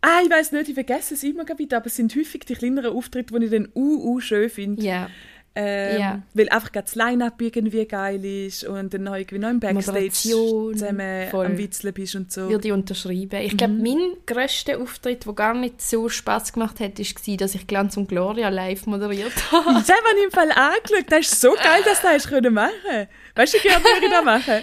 Ah, 0.01 0.21
ich 0.23 0.31
weiß 0.31 0.51
nicht, 0.53 0.67
ich 0.67 0.73
vergesse 0.73 1.13
es 1.13 1.23
immer 1.23 1.45
wieder, 1.57 1.77
aber 1.77 1.85
es 1.87 1.95
sind 1.95 2.15
häufig 2.15 2.43
die 2.45 2.55
kleineren 2.55 2.95
Auftritte, 2.95 3.39
die 3.39 3.45
ich 3.45 3.51
dann 3.51 3.69
uh, 3.75 4.15
uh, 4.15 4.19
schön 4.19 4.49
finde. 4.49 4.81
Ja. 4.81 5.09
Ähm, 5.53 5.99
Ja. 5.99 6.21
Weil 6.33 6.49
einfach 6.49 6.69
das 6.69 6.95
Line-Up 6.95 7.41
irgendwie 7.41 7.85
geil 7.85 8.23
ist 8.23 8.63
und 8.63 8.93
dann 8.93 9.03
noch 9.03 9.15
irgendwie 9.15 9.37
noch 9.37 9.49
im 9.49 9.59
Backstage 9.59 9.97
Moderation, 9.97 10.73
zusammen 10.77 11.29
voll. 11.29 11.45
am 11.45 11.57
Witzeln 11.57 11.93
bist 11.93 12.15
und 12.15 12.31
so. 12.31 12.47
würde 12.49 12.67
ich 12.69 12.73
unterschreiben. 12.73 13.41
Ich 13.41 13.57
glaube, 13.57 13.73
mein 13.73 14.13
grösster 14.25 14.79
Auftritt, 14.79 15.25
der 15.25 15.33
gar 15.33 15.53
nicht 15.53 15.81
so 15.81 16.07
Spaß 16.07 16.53
gemacht 16.53 16.79
hat, 16.79 16.97
war, 16.99 17.37
dass 17.37 17.55
ich 17.55 17.67
Glanz 17.67 17.97
und 17.97 18.07
Gloria 18.07 18.47
live 18.47 18.85
moderiert 18.85 19.33
habe. 19.51 19.73
Das 19.73 19.89
haben 19.89 20.05
wir 20.15 20.23
im 20.23 20.31
Fall 20.31 20.51
angeschaut. 20.51 21.05
Das 21.09 21.19
ist 21.19 21.41
so 21.41 21.51
geil, 21.51 21.81
dass 21.83 22.01
du 22.01 22.41
das 22.41 22.51
machen 22.51 23.07
Weißt 23.35 23.53
du, 23.53 23.59
gerne 23.59 23.83
würde 23.83 24.05
ich 24.05 24.11
das 24.11 24.23
machen? 24.25 24.61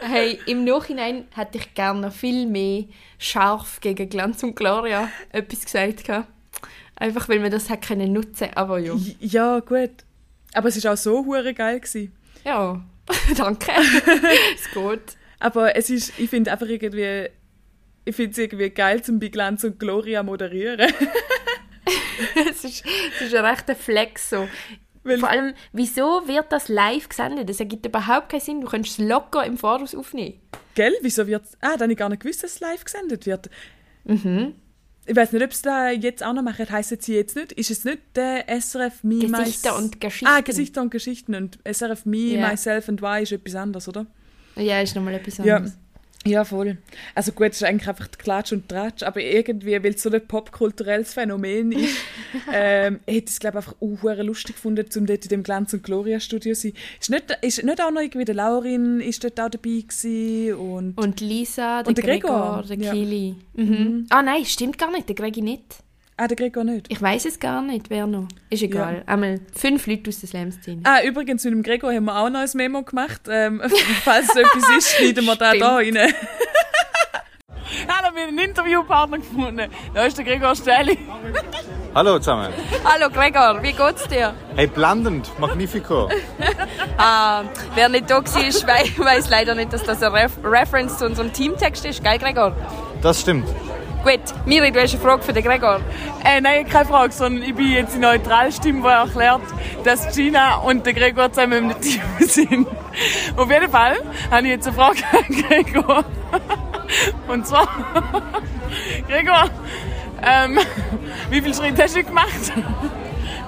hey, 0.10 0.38
im 0.46 0.64
Nachhinein 0.64 1.26
hätte 1.34 1.58
ich 1.58 1.74
gerne 1.74 2.00
noch 2.00 2.12
viel 2.12 2.46
mehr 2.46 2.84
scharf 3.18 3.80
gegen 3.80 4.08
Glanz 4.08 4.42
und 4.42 4.56
Gloria 4.56 5.08
etwas 5.30 5.64
gesagt. 5.64 6.04
gehabt. 6.04 6.28
Einfach, 6.96 7.28
weil 7.28 7.40
man 7.40 7.50
das 7.50 7.68
hat 7.70 7.82
können 7.86 8.12
nutzen 8.12 8.48
aber 8.54 8.78
ja. 8.78 8.94
ja, 9.20 9.60
gut. 9.60 9.90
Aber 10.54 10.68
es 10.68 10.84
war 10.84 10.92
auch 10.92 10.96
so 10.96 11.24
hure 11.24 11.54
geil. 11.54 11.80
Gewesen. 11.80 12.12
Ja, 12.44 12.80
danke. 13.36 13.72
es 14.54 14.70
geht. 14.72 15.16
Aber 15.40 15.74
es 15.74 15.90
ist, 15.90 16.12
ich 16.18 16.30
finde 16.30 16.52
einfach 16.52 16.68
irgendwie, 16.68 17.28
ich 18.04 18.14
finde 18.14 18.32
es 18.32 18.38
irgendwie 18.38 18.70
geil, 18.70 19.02
zum 19.02 19.18
bei 19.18 19.28
Glanz 19.28 19.64
und 19.64 19.78
Gloria 19.80 20.22
moderieren. 20.22 20.92
es, 22.50 22.64
ist, 22.64 22.84
es 23.16 23.26
ist 23.26 23.34
ein 23.34 23.44
rechter 23.44 23.74
Flex 23.74 24.30
so. 24.30 24.48
Weil- 25.04 25.18
Vor 25.18 25.30
allem, 25.30 25.54
wieso 25.72 26.28
wird 26.28 26.52
das 26.52 26.68
live 26.68 27.08
gesendet? 27.08 27.48
Das 27.48 27.58
ergibt 27.58 27.84
überhaupt 27.84 28.28
keinen 28.28 28.40
Sinn. 28.40 28.60
Du 28.60 28.68
könntest 28.68 29.00
es 29.00 29.04
locker 29.04 29.44
im 29.44 29.56
Voraus 29.58 29.94
aufnehmen. 29.96 30.38
Gell? 30.74 30.94
Wieso 31.02 31.26
wird 31.26 31.42
Ah, 31.60 31.72
dann 31.72 31.82
habe 31.82 31.92
ich 31.92 31.98
gar 31.98 32.08
nicht 32.08 32.22
gewusst, 32.22 32.44
dass 32.44 32.52
es 32.52 32.60
live 32.60 32.84
gesendet 32.84 33.26
wird. 33.26 33.50
Mhm. 34.04 34.54
Ich 35.04 35.16
weiß 35.16 35.32
nicht, 35.32 35.42
ob 35.42 35.50
es 35.50 35.62
da 35.62 35.90
jetzt 35.90 36.22
auch 36.22 36.32
noch 36.32 36.42
machen. 36.42 36.68
Heißt 36.70 37.02
sie 37.02 37.14
jetzt 37.14 37.34
nicht? 37.34 37.52
Ist 37.52 37.70
es 37.72 37.84
nicht 37.84 37.98
der 38.14 38.44
SRF 38.48 39.02
Me 39.02 39.18
Gesichter 39.18 39.76
und 39.76 40.00
Geschichten. 40.00 40.26
Ah, 40.28 40.40
Gesichter 40.40 40.80
und 40.82 40.90
Geschichten. 40.90 41.34
Und 41.34 41.58
SRF 41.64 42.06
Me, 42.06 42.16
Ja. 42.18 42.48
Myself 42.48 42.88
and 42.88 43.02
Why 43.02 43.22
ist 43.22 43.32
etwas 43.32 43.54
anderes, 43.56 43.88
oder? 43.88 44.06
Ja, 44.56 44.80
ist 44.80 44.94
nochmal 44.94 45.14
etwas 45.14 45.40
anderes. 45.40 45.70
Ja, 45.70 45.76
voll. 46.44 46.78
Also 47.14 47.32
gut, 47.32 47.48
es 47.48 47.56
ist 47.56 47.64
eigentlich 47.64 47.88
einfach 47.88 48.10
Klatsch 48.10 48.52
und 48.52 48.68
Tratsch, 48.68 49.02
aber 49.02 49.20
irgendwie, 49.20 49.72
weil 49.82 49.94
es 49.94 50.02
so 50.02 50.10
ein 50.10 50.26
popkulturelles 50.26 51.14
Phänomen 51.14 51.72
ist, 51.72 51.96
ähm, 52.52 53.00
hätte 53.06 53.24
ich 53.24 53.30
es, 53.30 53.40
glaube 53.40 53.58
ich, 53.58 53.66
einfach 53.66 53.74
auch 53.80 54.22
lustig 54.22 54.54
gefunden, 54.54 54.86
um 54.96 55.06
dort 55.06 55.24
in 55.24 55.28
dem 55.28 55.42
Glanz- 55.42 55.72
und 55.72 55.82
Gloria-Studio 55.82 56.54
zu 56.54 56.60
sein. 56.60 56.72
Ist 57.00 57.10
nicht, 57.10 57.38
ist 57.42 57.64
nicht 57.64 57.82
auch 57.82 57.90
noch 57.90 58.00
irgendwie 58.00 58.24
der 58.24 58.36
Laurin 58.36 59.00
ist 59.00 59.24
dort 59.24 59.40
auch 59.40 59.50
dabei 59.50 59.82
gewesen 59.86 60.54
und... 60.54 60.98
Und 60.98 61.20
Lisa, 61.20 61.82
der, 61.82 61.88
Und 61.88 61.98
der 61.98 62.04
Gregor, 62.04 62.30
Gregor, 62.30 62.64
der 62.68 62.78
ja. 62.78 62.92
Kili. 62.92 63.36
Mhm. 63.54 64.06
Ah 64.10 64.22
nein, 64.22 64.44
stimmt 64.44 64.78
gar 64.78 64.90
nicht, 64.92 65.08
der 65.08 65.16
Gregi 65.16 65.42
nicht. 65.42 65.82
Ah, 66.16 66.26
der 66.28 66.36
Gregor 66.36 66.64
nicht. 66.64 66.86
Ich 66.90 67.00
weiß 67.00 67.24
es 67.24 67.38
gar 67.40 67.62
nicht, 67.62 67.90
wer 67.90 68.06
noch. 68.06 68.28
Ist 68.50 68.62
egal. 68.62 69.02
Einmal 69.06 69.40
fünf 69.56 69.86
Leute 69.86 70.10
aus 70.10 70.20
der 70.20 70.28
Slam-Szene. 70.28 70.82
Ah, 70.84 71.02
übrigens, 71.04 71.44
mit 71.44 71.52
dem 71.54 71.62
Gregor 71.62 71.92
haben 71.92 72.04
wir 72.04 72.16
auch 72.16 72.30
noch 72.30 72.40
ein 72.40 72.50
Memo 72.54 72.82
gemacht. 72.82 73.22
Ähm, 73.28 73.62
falls 74.04 74.28
es 74.28 74.36
etwas 74.36 74.64
ist, 74.78 74.94
schneiden 74.96 75.24
wir 75.24 75.36
da, 75.36 75.54
da 75.54 75.76
rein. 75.76 75.96
Hallo, 77.88 78.14
wir 78.14 78.22
haben 78.22 78.28
einen 78.28 78.50
Interviewpartner 78.50 79.18
gefunden. 79.18 79.70
Da 79.94 80.04
ist 80.04 80.18
der 80.18 80.24
Gregor 80.24 80.54
Stähli. 80.54 80.98
Hallo 81.94 82.18
zusammen. 82.18 82.52
Hallo 82.84 83.10
Gregor, 83.10 83.62
wie 83.62 83.72
geht's 83.72 84.06
dir? 84.08 84.34
Hey, 84.56 84.66
blendend, 84.66 85.30
magnifico. 85.38 86.08
Ah, 86.96 87.44
wer 87.74 87.88
nicht 87.88 88.10
da 88.10 88.16
war, 88.16 88.24
wei- 88.24 89.04
weiß 89.04 89.28
leider 89.30 89.54
nicht, 89.54 89.72
dass 89.72 89.82
das 89.84 90.02
eine 90.02 90.14
Ref 90.14 90.32
Reference 90.44 90.98
zu 90.98 91.06
unserem 91.06 91.32
Teamtext 91.32 91.84
ist. 91.84 92.02
Gell, 92.02 92.18
Gregor? 92.18 92.54
Das 93.02 93.20
stimmt. 93.20 93.46
Gut, 94.02 94.20
Miri, 94.46 94.72
du 94.72 94.82
hast 94.82 94.94
eine 94.94 95.02
Frage 95.02 95.22
für 95.22 95.32
den 95.32 95.44
Gregor. 95.44 95.80
Äh, 96.24 96.40
nein, 96.40 96.68
keine 96.68 96.86
Frage, 96.86 97.12
sondern 97.12 97.44
ich 97.44 97.54
bin 97.54 97.70
jetzt 97.70 97.94
die 97.94 98.00
neutrale 98.00 98.50
Stimme, 98.50 98.80
die 98.82 98.88
erklärt, 98.88 99.42
dass 99.84 100.12
Gina 100.12 100.56
und 100.56 100.84
der 100.84 100.92
Gregor 100.92 101.30
zusammen 101.30 101.70
im 101.70 101.80
Team 101.80 102.02
sind. 102.18 102.66
Auf 103.36 103.48
jeden 103.48 103.70
Fall 103.70 103.98
habe 104.28 104.42
ich 104.42 104.48
jetzt 104.48 104.66
eine 104.66 104.76
Frage 104.76 105.04
an 105.12 105.42
Gregor. 105.48 106.04
Und 107.28 107.46
zwar, 107.46 107.68
Gregor, 109.08 109.44
ähm, 110.20 110.58
wie 111.30 111.40
viel 111.40 111.54
Schritt 111.54 111.80
hast 111.80 111.94
du 111.94 112.02
gemacht? 112.02 112.52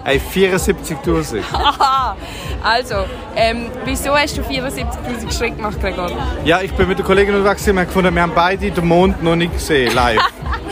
Hey, 0.04 0.20
74.000. 0.20 1.42
Aha. 1.50 2.14
Also, 2.62 3.06
ähm, 3.34 3.70
wieso 3.86 4.14
hast 4.14 4.36
du 4.36 4.42
74'000 4.42 5.32
Schritte 5.32 5.56
gemacht, 5.56 5.80
Gregor? 5.80 6.10
Ja, 6.44 6.60
ich 6.60 6.74
bin 6.74 6.88
mit 6.88 6.98
der 6.98 7.06
Kollegin 7.06 7.34
unterwegs 7.34 7.66
und 7.66 7.74
wir 7.74 7.80
haben 7.80 7.86
gefunden, 7.86 8.14
wir 8.14 8.20
haben 8.22 8.34
beide 8.34 8.70
den 8.70 8.86
Mond 8.86 9.22
noch 9.22 9.34
nicht 9.34 9.54
gesehen, 9.54 9.94
live. 9.94 10.20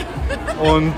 und 0.62 0.92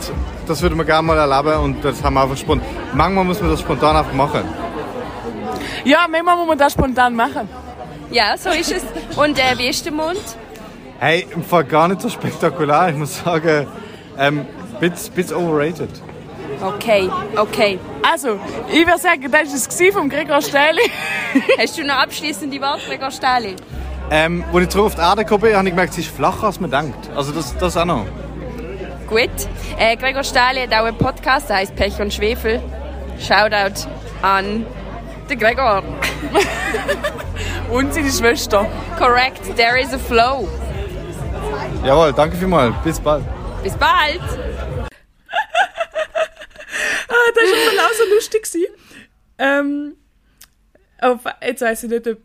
das 0.48 0.60
würden 0.62 0.76
wir 0.76 0.84
gerne 0.84 1.02
mal 1.02 1.16
erleben 1.16 1.62
und 1.62 1.84
das 1.84 2.02
haben 2.02 2.14
wir 2.14 2.22
einfach 2.22 2.36
spontan. 2.36 2.66
Manchmal 2.92 3.24
muss 3.24 3.40
man 3.40 3.50
das 3.50 3.60
spontan 3.60 3.96
einfach 3.96 4.12
machen. 4.12 4.42
Ja, 5.84 6.06
manchmal 6.10 6.36
muss 6.36 6.48
man 6.48 6.58
das 6.58 6.72
spontan 6.72 7.14
machen. 7.14 7.48
Ja, 8.10 8.36
so 8.36 8.50
ist 8.50 8.72
es. 8.72 8.84
Und 9.16 9.38
äh, 9.38 9.56
wie 9.58 9.68
ist 9.68 9.84
der 9.84 9.92
Mond? 9.92 10.20
Hey, 10.98 11.26
im 11.32 11.44
Fall 11.44 11.64
gar 11.64 11.86
nicht 11.86 12.00
so 12.00 12.08
spektakulär. 12.08 12.88
Ich 12.88 12.96
muss 12.96 13.22
sagen, 13.22 13.68
ähm, 14.18 14.44
bisschen, 14.80 15.14
bisschen 15.14 15.36
overrated. 15.36 15.90
Okay, 16.64 17.10
okay. 17.36 17.78
Also, 18.02 18.38
ich 18.72 18.86
würde 18.86 18.98
sagen, 18.98 19.30
das 19.30 19.32
war 19.32 19.88
es 19.88 19.94
vom 19.94 20.08
Gregor 20.08 20.40
Stähli. 20.40 20.90
Hast 21.58 21.76
du 21.76 21.84
noch 21.84 21.96
abschließende 21.96 22.58
Worte, 22.60 22.82
Gregor 22.88 23.10
Stähli? 23.10 23.54
Ähm, 24.10 24.44
als 24.52 24.62
ich 24.62 24.68
zurück 24.70 24.86
auf 24.86 24.94
die 24.94 25.00
Erde 25.00 25.24
gekommen 25.24 25.42
bin, 25.42 25.56
habe 25.56 25.66
ich 25.66 25.72
gemerkt, 25.72 25.94
sie 25.94 26.00
ist 26.00 26.10
flacher, 26.10 26.44
als 26.44 26.60
man 26.60 26.70
denkt. 26.70 27.10
Also 27.14 27.32
das, 27.32 27.56
das 27.58 27.76
auch 27.76 27.84
noch. 27.84 28.06
Gut. 29.08 29.30
Äh, 29.78 29.96
Gregor 29.96 30.24
Stähli 30.24 30.62
hat 30.66 30.72
auch 30.72 30.86
einen 30.86 30.96
Podcast, 30.96 31.50
der 31.50 31.56
heißt 31.56 31.76
Pech 31.76 32.00
und 32.00 32.12
Schwefel. 32.12 32.62
Shoutout 33.18 33.88
an 34.22 34.66
den 35.28 35.38
Gregor. 35.38 35.82
Und 37.70 37.94
seine 37.94 38.10
Schwester. 38.10 38.66
Correct, 38.98 39.56
there 39.56 39.80
is 39.80 39.92
a 39.92 39.98
flow. 39.98 40.48
Jawohl, 41.84 42.12
danke 42.12 42.36
vielmals. 42.36 42.74
Bis 42.84 43.00
bald. 43.00 43.24
Bis 43.62 43.74
bald. 43.74 44.20
Das 47.34 47.44
war 47.44 47.70
schon 47.70 47.78
auch 47.78 47.92
so 47.92 48.14
lustig. 48.14 48.48
Ähm, 49.38 49.96
auf, 51.00 51.20
jetzt 51.42 51.62
weiß 51.62 51.84
ich 51.84 51.90
nicht, 51.90 52.06
ob. 52.06 52.18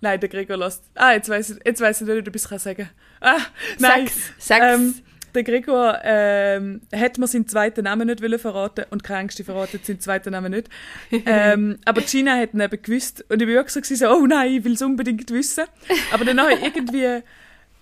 Nein, 0.00 0.18
der 0.18 0.28
Gregor 0.28 0.56
lässt. 0.56 0.84
Ah, 0.94 1.12
jetzt 1.12 1.28
weiß 1.28 1.50
ich, 1.50 1.58
jetzt 1.64 1.80
weiß 1.80 2.00
ich 2.00 2.06
nicht, 2.06 2.28
ob 2.28 2.34
ich 2.34 2.42
es 2.42 2.62
sagen 2.62 2.76
kann. 2.76 2.90
Ah, 3.20 3.40
nein. 3.78 4.06
Sag's, 4.06 4.32
sag's. 4.38 4.64
Ähm, 4.64 4.94
der 5.34 5.44
Gregor 5.44 5.98
ähm, 6.02 6.80
hat 6.92 7.18
mir 7.18 7.26
seinen 7.26 7.46
zweiten 7.46 7.84
Namen 7.84 8.08
nicht 8.08 8.22
wollen 8.22 8.38
verraten 8.38 8.84
und 8.90 9.04
keine 9.04 9.20
Angst, 9.20 9.38
ich 9.38 9.46
verrate 9.46 9.78
seinen 9.82 10.00
zweiten 10.00 10.30
Namen 10.30 10.50
nicht. 10.52 10.68
ähm, 11.10 11.78
aber 11.84 12.00
Gina 12.00 12.36
hat 12.36 12.54
ihn 12.54 12.60
eben 12.60 12.82
gewusst 12.82 13.24
und 13.28 13.40
ich 13.40 13.48
war 13.48 13.54
wirklich 13.54 13.98
so, 13.98 14.08
oh 14.08 14.26
nein, 14.26 14.52
ich 14.52 14.64
will 14.64 14.72
es 14.72 14.82
unbedingt 14.82 15.30
wissen. 15.30 15.64
Aber 16.12 16.24
dann 16.24 16.40
habe 16.40 16.54
ich 16.54 16.62
irgendwie 16.62 17.22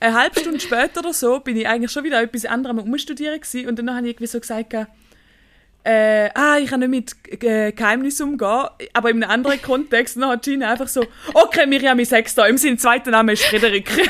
eine 0.00 0.14
halbe 0.14 0.40
Stunde 0.40 0.60
später 0.60 1.00
oder 1.00 1.12
so 1.12 1.40
bin 1.40 1.56
ich 1.56 1.66
eigentlich 1.66 1.90
schon 1.90 2.04
wieder 2.04 2.20
etwas 2.22 2.44
anderem 2.44 2.78
umstudieren 2.78 3.40
gewesen 3.40 3.68
und 3.68 3.78
dann 3.78 3.94
habe 3.94 4.06
ich 4.06 4.12
irgendwie 4.12 4.26
so 4.26 4.40
gesagt, 4.40 4.74
äh, 5.88 6.30
ah, 6.34 6.58
ich 6.58 6.68
kann 6.68 6.80
nicht 6.80 6.90
mit 6.90 7.42
äh, 7.42 7.72
Geheimnissen 7.72 8.28
umgehen, 8.28 8.66
aber 8.92 9.08
in 9.08 9.22
einem 9.22 9.30
anderen 9.30 9.62
Kontext 9.62 10.16
dann 10.16 10.26
hat 10.28 10.42
Gina 10.42 10.70
einfach 10.70 10.88
so, 10.88 11.06
okay, 11.32 11.64
Miriam, 11.66 12.04
sag's 12.04 12.34
da, 12.34 12.46
im 12.46 12.58
Sinn, 12.58 12.78
zweiter 12.78 13.10
Name 13.10 13.32
ist 13.32 13.44
Frederik. 13.44 13.90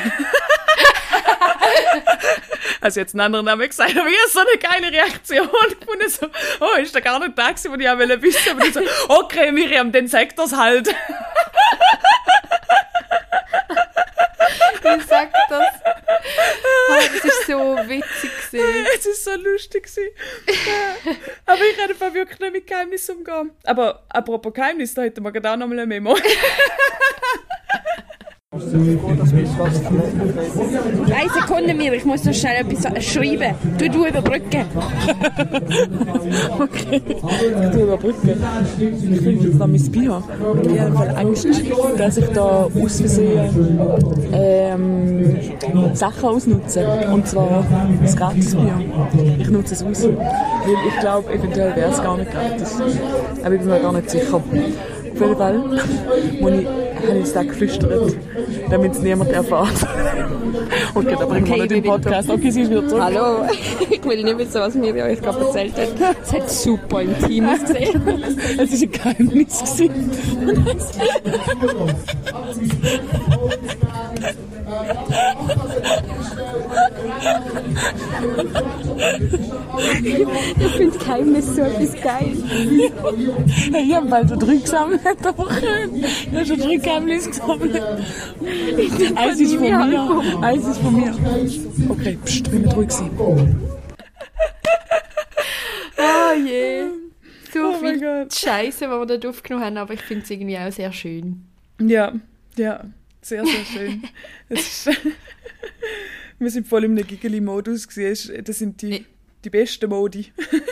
also 2.81 2.99
jetzt 2.99 3.13
einen 3.13 3.21
anderen 3.21 3.45
Namen 3.45 3.65
gesagt, 3.65 3.97
aber 3.97 4.09
ich 4.09 4.15
so 4.29 4.39
eine 4.39 4.57
geile 4.59 4.91
Reaktion 4.91 5.47
gefunden, 5.79 6.09
so, 6.09 6.27
oh, 6.59 6.75
ist 6.81 6.93
der 6.93 7.01
gar 7.01 7.17
nicht 7.19 7.37
da 7.37 7.47
gewesen, 7.47 7.71
wo 7.71 7.75
ich 7.75 7.89
auch 7.89 7.97
wissen, 7.97 8.51
aber 8.51 8.65
ich 8.65 8.73
so, 8.73 8.81
okay, 9.07 9.53
Miriam, 9.53 9.89
dann 9.93 10.09
sag 10.09 10.35
das 10.35 10.53
halt. 10.53 10.89
Wie 14.81 15.01
sagt 15.01 15.35
das? 15.49 15.65
Oh, 16.89 16.95
das 17.13 17.23
ist 17.23 17.47
so 17.47 17.77
witzig 17.87 18.28
gewesen. 18.51 18.87
es 18.95 19.05
ist 19.05 19.23
so 19.23 19.35
lustig 19.35 19.83
gewesen. 19.83 20.09
Aber 21.45 21.61
ich 21.61 21.77
kann 21.77 21.89
einfach 21.89 22.13
wirklich 22.13 22.39
nicht 22.39 22.53
mit 22.53 22.67
Geheimnissen 22.67 23.17
umgehen. 23.17 23.51
Aber 23.63 24.03
apropos 24.09 24.53
Geheimnis, 24.53 24.93
da 24.93 25.03
hätten 25.03 25.23
wir 25.23 25.31
gerade 25.31 25.51
auch 25.51 25.57
noch 25.57 25.67
mal 25.67 25.79
eine 25.79 25.87
Memo. 25.87 26.15
Drei 31.07 31.27
Sekunden 31.33 31.77
mir, 31.77 31.93
ich 31.93 32.05
muss 32.05 32.23
noch 32.25 32.33
schnell 32.33 32.57
etwas 32.61 33.05
schreiben. 33.05 33.55
Du, 33.77 33.89
du 33.89 34.05
überbrücken. 34.05 34.65
Okay, 36.59 37.01
tue 37.71 37.83
überbrücken. 37.83 38.43
Ich 38.79 39.21
trinke 39.21 39.47
jetzt 39.47 39.59
noch 39.59 39.67
mein 39.67 39.91
Bier. 39.91 40.23
Ich 40.63 40.79
habe 40.79 41.17
Angst, 41.17 41.47
dass 41.97 42.17
ich 42.17 42.27
da 42.27 42.67
aus 42.67 42.99
Versehen 42.99 43.79
ähm, 44.33 45.39
Sachen 45.93 46.25
ausnutze. 46.25 46.85
Und 47.11 47.27
zwar 47.27 47.65
das 48.01 48.15
Gratisbier. 48.15 48.81
Ich 49.39 49.49
nutze 49.49 49.73
es 49.73 49.83
aus. 49.83 50.03
Weil 50.03 50.77
ich 50.87 50.99
glaube, 50.99 51.33
eventuell 51.33 51.75
wäre 51.75 51.91
es 51.91 52.01
gar 52.01 52.17
nicht 52.17 52.31
gratis. 52.31 52.81
Aber 53.43 53.53
ich 53.53 53.61
bin 53.61 53.69
mir 53.69 53.79
gar 53.79 53.93
nicht 53.93 54.09
sicher. 54.09 54.35
Auf 54.35 54.43
jeden 55.25 55.37
Fall 55.37 55.57
muss 56.39 56.51
ich, 56.53 56.67
habe 57.07 57.17
ich 57.17 57.23
es 57.23 57.33
da 57.33 57.43
geflüstert, 57.43 58.15
damit 58.69 58.93
es 58.93 58.99
niemand 58.99 59.31
erfährt. 59.31 59.87
Okay, 60.93 61.15
da 61.17 61.25
bringen 61.25 61.47
wir 61.47 61.53
Okay, 61.53 61.61
nicht 61.61 61.61
im 61.61 61.67
bin 61.69 61.83
wieder 61.83 61.97
Podcast. 61.97 62.29
Okay, 62.29 62.51
sie 62.51 62.61
ist 62.61 62.71
wieder 62.71 62.87
zurück. 62.87 63.01
Hallo. 63.03 63.47
Ich 63.91 64.05
will 64.05 64.23
nicht 64.23 64.37
wissen, 64.37 64.53
was 64.55 64.75
Miri 64.75 65.01
euch 65.01 65.21
gerade 65.21 65.39
erzählt 65.39 65.73
hat. 65.77 66.15
Es 66.23 66.33
hat 66.33 66.49
super 66.49 67.01
intim 67.01 67.47
ausgesehen. 67.49 68.01
Es 68.57 68.71
war 68.71 68.81
ein 68.81 68.91
Geheimnis. 68.91 69.59
gewesen. 69.59 70.11
Ich 80.59 80.71
finde 80.75 80.97
Geheimnis 80.97 81.55
so 81.55 81.61
etwas 81.61 82.01
geil. 82.01 82.33
Hey, 83.71 83.83
ich 83.87 83.95
habe 83.95 84.07
bald 84.07 84.29
schon 84.29 84.39
drei 84.39 84.55
gesammelt. 84.55 85.01
Ich 85.05 86.35
habe 86.35 86.45
schon 86.45 86.59
drei 86.59 86.75
Geheimnisse 86.89 87.29
gesammelt. 87.29 87.75
Eins 89.15 89.39
ist 89.39 89.53
von 89.53 89.61
mir. 89.61 90.39
Eins 90.41 90.67
ist 90.67 90.81
von 90.81 90.95
mir. 90.95 91.15
Okay, 91.89 92.17
pst, 92.25 92.51
wir 92.51 92.59
müssen 92.59 92.71
ruhig 92.73 92.91
sein. 92.91 93.11
Oh 95.97 96.33
je. 96.45 96.85
So 97.53 97.59
Oh 97.59 97.73
viel. 97.79 98.27
Scheiße, 98.31 98.85
die 98.85 98.91
wir 98.91 99.05
dort 99.05 99.25
aufgenommen 99.25 99.65
haben, 99.65 99.77
aber 99.77 99.93
ich 99.93 100.01
finde 100.01 100.23
es 100.23 100.29
irgendwie 100.29 100.57
auch 100.57 100.71
sehr 100.71 100.91
schön. 100.91 101.45
Ja, 101.79 102.13
ja, 102.57 102.85
sehr, 103.21 103.45
sehr 103.45 103.65
schön. 103.65 104.03
Ist, 104.49 104.89
wir 106.39 106.49
sind 106.49 106.67
voll 106.67 106.83
im 106.85 106.95
Gigeli-Modus. 106.95 107.87
gewesen. 107.87 108.43
Das 108.43 108.59
sind 108.59 108.81
die, 108.81 109.05
die 109.43 109.49
besten 109.49 109.89
Modi. 109.89 110.31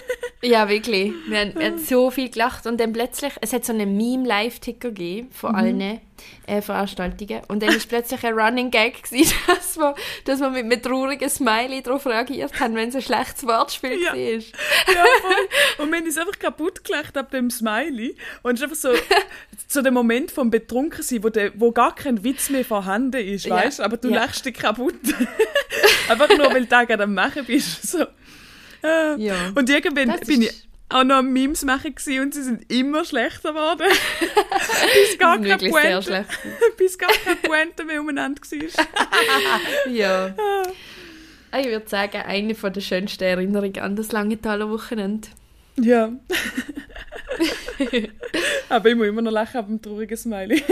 Ja, 0.43 0.69
wirklich. 0.69 1.13
Wir 1.27 1.39
haben, 1.39 1.55
wir 1.55 1.65
haben 1.65 1.79
so 1.79 2.11
viel 2.11 2.29
gelacht 2.29 2.67
und 2.67 2.79
dann 2.79 2.93
plötzlich, 2.93 3.33
es 3.41 3.53
hat 3.53 3.65
so 3.65 3.73
einen 3.73 3.97
Meme-Live-Ticker 3.97 4.89
gegeben 4.89 5.31
von 5.31 5.55
allen 5.55 5.81
äh, 6.45 6.61
Veranstaltungen 6.61 7.41
und 7.47 7.63
dann 7.63 7.69
ist 7.75 7.89
plötzlich 7.89 8.23
ein 8.23 8.37
Running 8.37 8.69
Gag 8.69 9.01
gewesen, 9.01 9.33
dass 9.47 9.77
wir, 9.77 9.95
dass 10.25 10.39
wir 10.39 10.51
mit 10.51 10.63
einem 10.65 10.81
traurigen 10.81 11.27
Smiley 11.27 11.81
darauf 11.81 12.05
reagiert 12.05 12.59
haben, 12.59 12.75
wenn 12.75 12.89
es 12.89 12.95
ein 12.95 13.01
schlechtes 13.01 13.47
Wortspiel 13.47 13.99
Ja. 13.99 14.11
war. 14.13 14.19
Ja, 14.19 15.05
voll. 15.21 15.47
Und 15.79 15.91
wir 15.91 15.97
haben 15.97 16.05
uns 16.05 16.17
einfach 16.19 16.37
kaputt 16.37 16.83
gelacht 16.83 17.17
ab 17.17 17.31
dem 17.31 17.49
Smiley. 17.49 18.15
Und 18.43 18.53
es 18.53 18.59
ist 18.59 18.63
einfach 18.65 18.77
so, 18.77 18.89
so 19.67 19.81
der 19.81 19.91
Moment 19.91 20.29
vom 20.29 20.51
Betrunkensein, 20.51 21.23
wo, 21.23 21.29
der, 21.29 21.51
wo 21.59 21.71
gar 21.71 21.95
kein 21.95 22.23
Witz 22.23 22.51
mehr 22.51 22.63
vorhanden 22.63 23.21
ist, 23.25 23.47
Ja. 23.47 23.55
weißt 23.55 23.81
Aber 23.81 23.97
du 23.97 24.09
Ja. 24.09 24.17
lachst 24.17 24.45
dich 24.45 24.53
kaputt. 24.53 24.93
einfach 26.09 26.29
nur, 26.29 26.53
weil 26.53 26.61
du 26.61 26.67
da 26.67 26.83
gerade 26.83 27.03
am 27.03 27.15
Machen 27.15 27.43
bist. 27.43 27.87
So. 27.87 28.05
Ah. 28.87 29.15
Ja. 29.17 29.51
Und 29.55 29.69
irgendwann 29.69 30.07
Das 30.09 30.21
bin 30.21 30.41
ich 30.43 30.67
auch 30.89 31.03
noch 31.03 31.17
am 31.17 31.33
Memes 31.33 31.65
machen 31.65 31.93
und 32.21 32.33
sie 32.33 32.43
sind 32.43 32.71
immer 32.71 33.03
schlechter 33.03 33.49
geworden. 33.49 33.87
bis 35.09 35.17
gar 35.17 35.37
keine 35.41 35.57
Pointe, 35.69 36.25
bis 36.77 36.97
gar 36.97 37.11
keine 37.11 37.35
Pointe 37.37 37.83
mehr 37.83 37.99
umeinander 38.01 38.41
war. 38.41 38.87
Ja. 39.91 40.33
Ah, 41.51 41.59
Ich 41.59 41.67
würde 41.67 41.87
sagen, 41.89 42.21
eine 42.25 42.55
von 42.55 42.71
der 42.71 42.81
schönsten 42.81 43.23
Erinnerungen 43.23 43.79
an 43.79 43.95
das 43.95 44.11
Langenthaler 44.11 44.69
Wochenende. 44.69 45.27
Ja. 45.79 46.11
Aber 48.69 48.89
ich 48.89 48.95
muss 48.95 49.07
immer 49.07 49.21
noch 49.21 49.31
lachen 49.31 49.57
ab 49.57 49.67
dem 49.67 49.81
traurigen 49.81 50.17
Smiley. 50.17 50.63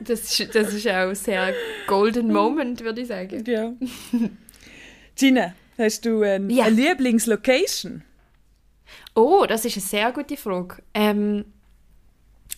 Das 0.00 0.38
ist, 0.38 0.54
das 0.54 0.74
ist 0.74 0.86
auch 0.88 1.08
ein 1.08 1.14
sehr 1.14 1.54
golden 1.86 2.32
Moment, 2.32 2.82
würde 2.84 3.00
ich 3.00 3.08
sagen. 3.08 3.42
Ja. 3.46 3.72
Gina, 5.16 5.54
hast 5.78 6.04
du 6.04 6.22
ein, 6.22 6.50
Ja. 6.50 6.64
eine 6.64 6.76
Lieblingslocation? 6.76 8.02
Oh, 9.14 9.44
das 9.48 9.64
ist 9.64 9.76
eine 9.76 9.82
sehr 9.84 10.12
gute 10.12 10.36
Frage. 10.36 10.76
Ähm, 10.94 11.44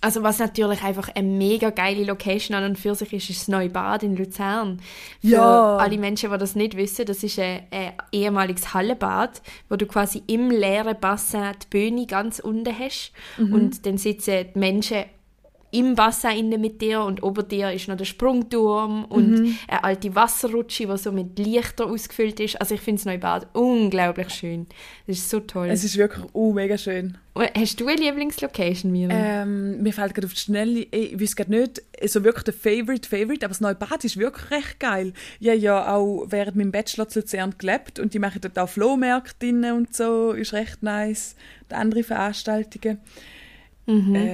also 0.00 0.22
was 0.22 0.38
natürlich 0.38 0.82
einfach 0.84 1.08
eine 1.14 1.26
mega 1.26 1.70
geile 1.70 2.04
Location 2.04 2.56
an 2.56 2.64
und 2.64 2.78
für 2.78 2.94
sich 2.94 3.12
ist, 3.12 3.30
ist 3.30 3.40
das 3.42 3.48
neue 3.48 3.68
Bad 3.70 4.02
in 4.04 4.16
Luzern. 4.16 4.80
Für 5.20 5.26
Ja. 5.28 5.76
alle 5.78 5.98
Menschen, 5.98 6.30
die 6.30 6.38
das 6.38 6.54
nicht 6.54 6.76
wissen, 6.76 7.04
das 7.06 7.24
ist 7.24 7.38
ein, 7.38 7.62
ein 7.72 7.92
ehemaliges 8.12 8.74
Hallenbad, 8.74 9.42
wo 9.68 9.76
du 9.76 9.86
quasi 9.86 10.22
im 10.28 10.50
leeren 10.50 10.96
Bassin 11.00 11.52
die 11.62 11.66
Bühne 11.70 12.06
ganz 12.06 12.38
unten 12.38 12.78
hast 12.78 13.12
Mhm. 13.38 13.52
und 13.52 13.86
dann 13.86 13.98
sitzen 13.98 14.46
die 14.54 14.58
Menschen 14.58 15.04
im 15.70 15.98
Wasser 15.98 16.34
innen 16.34 16.60
mit 16.60 16.80
dir 16.80 17.02
und 17.02 17.22
ober 17.22 17.42
dir 17.42 17.72
ist 17.72 17.88
noch 17.88 17.96
der 17.96 18.06
Sprungturm 18.06 19.04
und 19.04 19.30
Mhm. 19.40 19.58
eine 19.68 19.84
alte 19.84 20.14
Wasserrutsche, 20.14 20.86
die 20.86 20.96
so 20.96 21.12
mit 21.12 21.38
Lichter 21.38 21.86
ausgefüllt 21.86 22.40
ist. 22.40 22.60
Also 22.60 22.74
ich 22.74 22.80
finde 22.80 23.00
das 23.00 23.06
Neubad 23.06 23.48
unglaublich 23.54 24.30
schön. 24.30 24.66
Das 25.06 25.18
ist 25.18 25.28
so 25.28 25.40
toll. 25.40 25.68
Es 25.68 25.84
ist 25.84 25.96
wirklich 25.98 26.24
uh, 26.34 26.52
mega 26.52 26.78
schön. 26.78 27.18
Hast 27.56 27.78
du 27.80 27.86
eine 27.86 28.00
Lieblingslocation, 28.00 28.90
Miriam? 28.90 29.10
Ähm, 29.12 29.82
mir 29.82 29.92
fällt 29.92 30.14
gerade 30.14 30.26
auf 30.26 30.34
die 30.34 30.40
Schnelle, 30.40 30.86
ich 30.90 31.20
weiß 31.20 31.36
gerade 31.36 31.52
nicht, 31.52 31.82
so 32.06 32.24
wirklich 32.24 32.44
der 32.44 32.54
Favorite, 32.54 33.08
Favorite, 33.08 33.44
aber 33.44 33.52
das 33.52 33.60
neue 33.60 33.76
Bad 33.76 34.04
ist 34.04 34.16
wirklich 34.16 34.50
recht 34.50 34.80
geil. 34.80 35.12
Ich 35.38 35.48
habe 35.48 35.58
ja 35.58 35.94
auch 35.94 36.26
während 36.30 36.56
meinem 36.56 36.72
Bachelor 36.72 37.08
zu 37.08 37.20
Luzern 37.20 37.54
gelebt 37.56 38.00
und 38.00 38.12
die 38.14 38.18
machen 38.18 38.40
dort 38.40 38.58
auch 38.58 38.68
Flohmärkte 38.68 39.50
und 39.72 39.94
so, 39.94 40.32
ist 40.32 40.52
recht 40.52 40.82
nice. 40.82 41.36
Und 41.68 41.76
andere 41.76 42.02
Veranstaltungen. 42.02 42.98
Mhm. 43.89 44.14
Äh, 44.14 44.28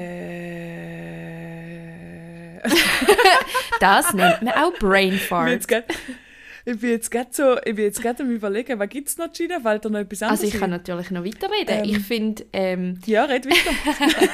Das 3.81 4.13
nennt 4.15 4.43
man 4.43 4.55
auch 4.55 4.73
Brain 4.79 5.15
ich 5.15 5.29
bin 5.29 5.47
jetzt 5.49 5.69
Fart. 5.71 5.85
ich 6.65 6.79
bin 6.81 6.91
jetzt 6.91 7.11
gerade 7.11 7.29
so, 7.33 7.57
ich 7.59 7.75
bin 7.75 7.85
jetzt 7.85 8.01
gerade 8.03 8.23
am 8.23 8.31
überlegen, 8.31 8.79
was 8.79 8.89
gibt 8.89 9.09
es 9.09 9.19
noch, 9.19 9.33
Gina? 9.33 9.61
Fällt 9.61 9.85
da 9.85 9.89
noch 9.91 9.99
etwas 10.01 10.23
anderes 10.23 10.41
Also 10.43 10.55
ich 10.55 10.61
kann 10.61 10.71
natürlich 10.71 11.11
noch 11.11 11.25
weiterreden. 11.25 11.79
Ähm. 11.79 11.85
Ich 11.85 11.99
finde, 12.01 12.47
ähm, 12.53 12.99
Ja, 13.07 13.25
red 13.25 13.47
weiter. 13.47 14.17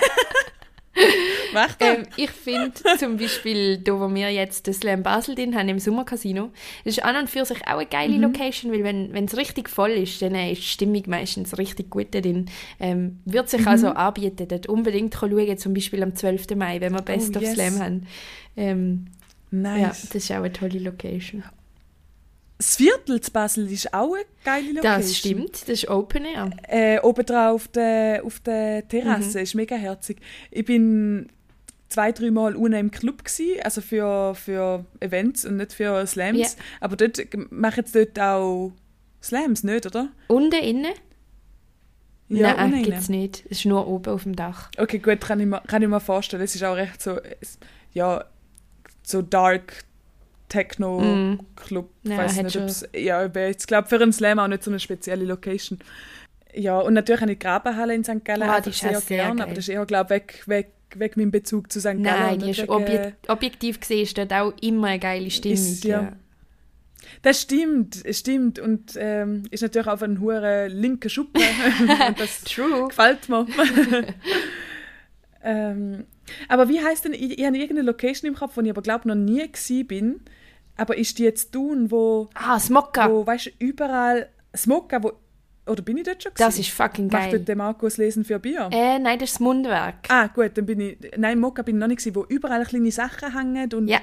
Mach 1.55 1.75
das. 1.75 1.99
ähm, 1.99 2.07
ich 2.17 2.31
finde 2.31 2.73
zum 2.99 3.17
Beispiel, 3.17 3.79
da 3.79 3.93
wo 3.99 4.13
wir 4.13 4.31
jetzt 4.31 4.67
das 4.67 4.79
Slam 4.79 5.03
Basel 5.03 5.35
drin 5.35 5.55
haben, 5.57 5.69
im 5.69 5.79
Sommercasino, 5.79 6.51
das 6.85 6.97
ist 6.99 7.05
an 7.05 7.17
und 7.17 7.31
für 7.31 7.45
sich 7.45 7.59
auch 7.67 7.79
eine 7.79 7.87
geile 7.87 8.15
Mhm. 8.15 8.23
Location, 8.23 8.73
weil 8.73 8.85
wenn 8.85 9.25
es 9.25 9.37
richtig 9.37 9.69
voll 9.69 9.91
ist, 9.91 10.21
dann 10.23 10.35
ist 10.35 10.59
die 10.63 10.67
Stimmung 10.67 11.03
meistens 11.07 11.57
richtig 11.59 11.91
gut 11.91 12.13
drin. 12.13 12.47
Ähm, 12.81 13.21
wird 13.25 13.47
Mhm. 13.47 13.49
sich 13.59 13.67
also 13.67 13.89
anbieten, 13.91 14.49
dort 14.49 14.67
unbedingt 14.67 15.15
schauen, 15.15 15.59
zum 15.59 15.75
Beispiel 15.75 16.03
am 16.03 16.15
12. 16.15 16.57
Mai, 16.57 16.81
wenn 16.81 16.93
wir 16.93 17.03
Best 17.03 17.35
Oh, 17.35 17.39
of 17.39 17.43
yes. 17.45 17.55
Slam 17.55 17.79
haben. 17.81 18.07
Ähm, 18.57 19.05
Ja, 19.53 19.59
nice. 19.59 20.03
das 20.13 20.25
ist 20.25 20.31
auch 20.33 20.37
eine 20.37 20.53
tolle 20.53 20.79
Location. 20.81 21.43
Das 22.63 22.77
Viertel 22.77 23.23
zu 23.23 23.31
Basel 23.31 23.73
ist 23.73 23.95
auch 23.95 24.13
eine 24.15 24.25
geile 24.45 24.73
Location. 24.75 24.83
Das 25.01 25.17
stimmt, 25.17 25.53
das 25.63 25.69
ist 25.71 25.89
Open 25.89 26.27
Air. 26.27 26.51
Äh, 26.69 27.01
oben 27.01 27.25
drauf 27.25 27.55
auf 27.55 27.69
der, 27.69 28.23
auf 28.23 28.39
der 28.41 28.87
Terrasse, 28.87 29.39
Mhm. 29.39 29.45
ist 29.45 29.55
mega 29.55 29.77
herzig. 29.77 30.19
Ich 30.51 30.67
bin 30.67 31.29
zwei, 31.89 32.13
drei 32.13 32.31
Mal 32.31 32.55
unten 32.57 32.75
im 32.79 32.91
Club 32.91 33.25
gsi, 33.25 33.59
also 33.65 33.81
für, 33.81 34.35
für 34.35 34.85
Events 35.01 35.47
und 35.47 35.57
nicht 35.57 35.73
für 35.73 36.07
Slams. 36.07 36.39
Ja. 36.39 36.49
Aber 36.81 36.97
dort 36.97 37.19
machen 37.51 37.85
sie 37.87 38.05
dort 38.05 38.21
auch 38.21 38.73
Slams, 39.23 39.65
nicht, 39.65 39.87
oder? 39.87 40.09
Unten 40.29 40.63
innen? 40.63 40.93
Ja, 42.29 42.55
Nein, 42.55 42.83
gibt 42.83 42.99
es 42.99 43.09
nicht. 43.09 43.43
Es 43.51 43.61
ist 43.61 43.65
nur 43.65 43.89
oben 43.89 44.13
auf 44.13 44.23
dem 44.25 44.37
Dach. 44.37 44.71
Okay, 44.77 44.99
gut, 44.99 45.23
kann 45.23 45.41
ich, 45.41 45.47
mir, 45.47 45.63
kann 45.67 45.83
ich 45.83 45.89
mir 45.89 45.99
vorstellen. 45.99 46.43
Es 46.43 46.55
ist 46.55 46.63
auch 46.63 46.77
recht 46.77 47.01
so, 47.03 47.19
es- 47.41 47.59
ja, 47.95 48.25
so 49.03 49.23
dark 49.23 49.83
Techno-Club. 50.51 51.89
Ja, 52.03 52.19
weiß 52.19 52.43
nicht, 52.43 52.57
ob's, 52.57 52.87
ja, 52.95 53.25
ich 53.25 53.67
glaube 53.67 53.89
für 53.89 53.97
einen 54.03 54.13
Slam 54.13 54.39
auch 54.39 54.49
nicht 54.49 54.63
so 54.63 54.71
eine 54.71 54.79
spezielle 54.81 55.25
Location. 55.25 55.79
Ja, 56.53 56.79
und 56.79 56.93
natürlich 56.95 57.23
habe 57.23 57.33
ich 57.33 57.39
die 57.39 57.45
Grabenhalle 57.47 57.95
in 57.95 58.05
St. 58.05 58.25
Gallen 58.25 58.43
Ah, 58.43 58.61
die 58.61 58.71
ist 58.71 58.81
sehr 58.81 58.99
auch 58.99 59.01
sehr 59.03 59.25
gern, 59.25 59.37
geil. 59.39 59.47
aber 59.47 59.55
das 59.55 59.65
ist 59.65 59.69
eher, 59.69 59.87
glaube 59.87 60.17
ich, 60.17 60.21
weg, 60.21 60.43
weg, 60.47 60.73
weg 60.97 61.17
mein 61.17 61.31
Bezug 61.31 61.73
zu 61.73 61.79
St. 61.81 61.85
Gallen. 61.87 62.03
Nein, 62.03 62.39
die 62.41 62.51
ist 62.51 62.63
wegen- 62.63 62.71
obje 62.73 63.13
objektiv 63.29 63.81
gesehen 63.81 64.03
ist 64.03 64.19
dort 64.19 64.33
auch 64.33 64.53
immer 64.61 64.89
eine 64.89 64.99
geile 64.99 65.31
Stimmung. 65.31 65.57
Ist, 65.57 65.85
ja. 65.85 66.03
ja. 66.03 66.13
Das 67.23 67.41
stimmt, 67.41 68.05
es 68.05 68.19
stimmt. 68.19 68.59
Und 68.59 68.95
ähm, 68.97 69.45
ist 69.51 69.63
natürlich 69.63 69.87
auch 69.89 70.03
ein 70.03 70.21
hoher 70.21 70.69
linker 70.69 71.09
Schuppen. 71.09 71.43
das 72.19 72.43
True. 72.43 72.89
gefällt 72.89 73.29
mir. 73.29 73.47
ähm, 75.45 76.05
aber 76.49 76.69
wie 76.69 76.81
heißt 76.81 77.05
denn, 77.05 77.13
ich, 77.15 77.39
ich 77.39 77.45
habe 77.45 77.57
irgendeine 77.57 77.87
Location 77.87 78.29
im 78.29 78.35
Kopf, 78.37 78.57
wo 78.57 78.61
ich 78.61 78.71
aber 78.71 78.83
glaube 78.83 79.09
noch 79.09 79.15
nie 79.15 79.49
bin. 79.85 80.21
Aber 80.81 80.97
ist 80.97 81.19
die 81.19 81.25
jetzt 81.25 81.53
tun, 81.53 81.91
wo, 81.91 82.29
Ah, 82.35 82.59
Smokka. 82.59 83.11
wo 83.11 83.27
weißt 83.27 83.47
du, 83.47 83.51
überall 83.59 84.29
Smoka, 84.57 85.03
wo 85.03 85.13
oder 85.67 85.83
bin 85.83 85.99
ich 85.99 86.05
dort 86.05 86.23
schon 86.23 86.33
Das 86.37 86.55
gewesen? 86.55 86.61
ist 86.63 86.71
fucking 86.71 87.07
Macht 87.09 87.23
geil. 87.25 87.31
dort 87.39 87.49
der 87.49 87.57
Markus 87.57 87.97
Lesen 87.99 88.25
für 88.25 88.39
Bier? 88.39 88.69
Äh, 88.73 88.99
nein, 88.99 89.19
das 89.19 89.29
ist 89.29 89.35
das 89.37 89.41
Mundwerk. 89.41 90.07
Ah, 90.09 90.27
gut, 90.29 90.53
dann 90.55 90.65
bin 90.67 90.81
ich. 90.81 90.97
Nein, 91.17 91.39
Mokka 91.39 91.63
bin 91.63 91.77
ich 91.77 91.81
noch 91.81 91.87
nicht 91.87 91.99
gewesen, 91.99 92.17
wo 92.17 92.25
überall 92.29 92.65
kleine 92.65 92.91
Sachen 92.91 93.37
hängen 93.37 93.73
und 93.75 93.87
Ja. 93.89 94.01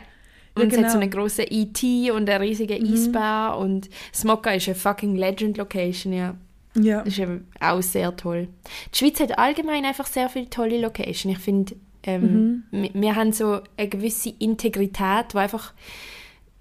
Ja, 0.55 0.63
Und 0.63 0.71
es 0.71 0.77
hat 0.77 0.85
so 0.85 0.91
genau. 0.91 0.95
Mhm. 0.97 1.01
einen 1.01 1.11
grossen 1.11 1.45
E.T. 1.49 2.11
und 2.11 2.29
einen 2.29 2.41
riesigen 2.41 2.83
Eisbär 2.93 3.57
und 3.59 3.89
Smokka 4.13 4.51
ist 4.51 4.67
eine 4.67 4.75
fucking 4.75 5.15
Legend-Location, 5.15 6.13
ja. 6.13 6.35
ja. 6.75 6.99
Das 7.03 7.09
ist 7.13 7.19
eben 7.19 7.47
auch 7.59 7.81
sehr 7.81 8.15
toll. 8.15 8.47
Die 8.93 8.97
Schweiz 8.97 9.19
hat 9.19 9.37
allgemein 9.37 9.83
einfach 9.85 10.07
sehr 10.07 10.29
viele 10.29 10.49
tolle 10.49 10.79
Locations. 10.79 11.37
Ich 11.37 11.43
finde, 11.43 11.75
ähm, 12.03 12.63
Mhm. 12.71 12.81
wir, 12.83 12.89
wir 12.93 13.15
haben 13.15 13.33
so 13.33 13.61
eine 13.77 13.87
gewisse 13.89 14.29
Integrität, 14.39 15.33
wo 15.33 15.37
einfach 15.39 15.73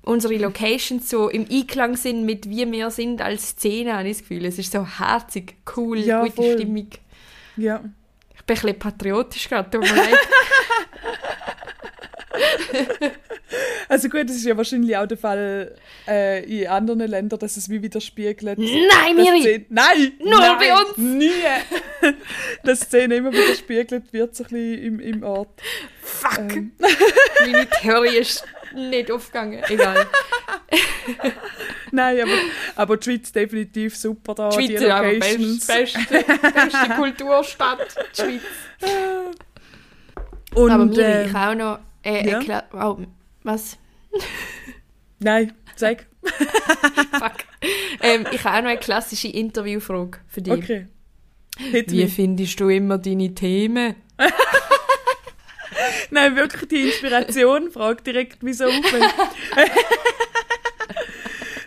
unsere 0.07 0.37
Locations 0.37 1.11
so 1.11 1.29
im 1.29 1.47
Einklang 1.51 1.97
sind 1.97 2.25
mit 2.25 2.49
wie 2.49 2.71
wir 2.71 2.91
sind 2.91 3.21
als 3.21 3.51
Szene, 3.51 3.97
habe 3.97 4.09
ich 4.09 4.19
das 4.19 4.29
Gefühl. 4.29 4.45
Es 4.47 4.59
ist 4.59 4.73
so 4.73 4.87
herzig, 4.87 5.57
cool, 5.77 5.99
Ja, 5.99 6.23
gute 6.23 6.33
voll. 6.33 6.55
Stimmung. 6.55 6.89
ja. 7.57 7.85
Ich 8.35 8.45
bin 8.45 8.57
ein 8.57 8.63
bisschen 8.63 8.79
patriotisch 8.79 9.49
gerade, 9.49 9.71
tut 9.71 9.83
mir 9.83 9.97
leid. 9.97 10.15
Also 13.89 14.09
gut, 14.09 14.29
das 14.29 14.37
ist 14.37 14.45
ja 14.45 14.57
wahrscheinlich 14.57 14.97
auch 14.97 15.07
der 15.07 15.17
Fall 15.17 15.75
äh, 16.09 16.45
in 16.45 16.67
anderen 16.67 17.09
Ländern, 17.09 17.39
dass 17.39 17.57
es 17.57 17.69
wie 17.69 17.83
widerspiegelt. 17.83 18.59
Nein, 18.59 19.17
Miri! 19.17 19.67
Nein! 19.69 20.13
Nur 20.19 20.41
nein, 20.41 20.57
bei 20.59 20.75
uns! 20.75 20.97
Nie! 20.97 21.31
dass 22.65 22.81
die 22.81 22.87
Szene 22.87 23.17
immer 23.17 23.33
widerspiegelt 23.33 24.13
wird, 24.13 24.35
so 24.35 24.45
ein 24.45 24.51
bisschen 24.51 24.83
im, 24.83 25.01
im 25.01 25.23
Ort. 25.23 25.61
Fuck! 26.03 26.39
Ähm. 26.39 26.73
Meine 27.41 27.69
Theorie 27.81 28.17
ist 28.17 28.45
nicht 28.77 29.11
aufgegangen. 29.11 29.62
Egal. 29.68 30.07
Nein, 31.93 32.20
aber, 32.20 32.33
aber 32.77 32.97
die 32.97 33.05
Schweiz 33.05 33.33
definitiv 33.33 33.97
super 33.97 34.35
da, 34.35 34.49
Die 34.51 34.68
die, 34.68 34.77
Schweiz 34.79 34.83
ist 34.83 34.89
Locations. 34.89 35.66
best, 35.66 36.09
beste, 36.11 36.24
beste 36.53 36.89
Kulturstadt, 36.97 37.97
die 38.16 38.22
Schweiz. 38.22 38.43
Und, 40.55 40.70
aber 40.70 40.87
mir, 40.87 40.99
äh, 41.05 41.27
ich 41.27 41.35
auch 41.35 41.55
noch... 41.55 41.79
Äh, 42.03 42.29
ja? 42.29 42.39
eine 42.39 42.47
Kla- 42.47 42.64
oh, 42.72 42.99
was? 43.43 43.77
Nein, 45.18 45.53
sag. 45.77 46.07
Fuck. 46.22 47.33
ähm, 48.03 48.27
ich 48.33 48.45
habe 48.45 48.59
auch 48.59 48.62
noch 48.62 48.70
eine 48.70 48.79
klassische 48.79 49.29
Interviewfrage 49.29 50.18
für 50.29 50.43
dich. 50.43 50.53
Okay. 50.53 50.87
Hit 51.59 51.91
Wie 51.91 52.03
me. 52.05 52.09
findest 52.09 52.61
du 52.61 52.68
immer 52.68 52.99
deine 52.99 53.35
Themen? 53.35 53.95
Nein, 56.11 56.37
wirklich 56.37 56.68
die 56.68 56.82
Inspiration. 56.87 57.70
Frag 57.70 58.05
direkt, 58.05 58.39
wieso 58.41 58.66
auf. 58.66 58.74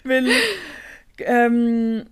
weil, 0.03 0.27
ähm, 1.19 2.05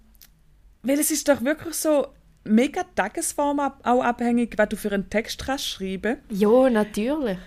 weil 0.83 0.99
es 0.99 1.11
ist 1.11 1.27
doch 1.27 1.43
wirklich 1.43 1.75
so 1.75 2.07
mega 2.43 2.83
Tagesform 2.95 3.59
auch 3.59 4.03
abhängig, 4.03 4.57
was 4.57 4.69
du 4.69 4.75
für 4.75 4.91
einen 4.91 5.09
Text 5.09 5.45
kannst 5.45 5.67
schreiben. 5.67 6.17
Ja, 6.29 6.69
natürlich. 6.69 7.37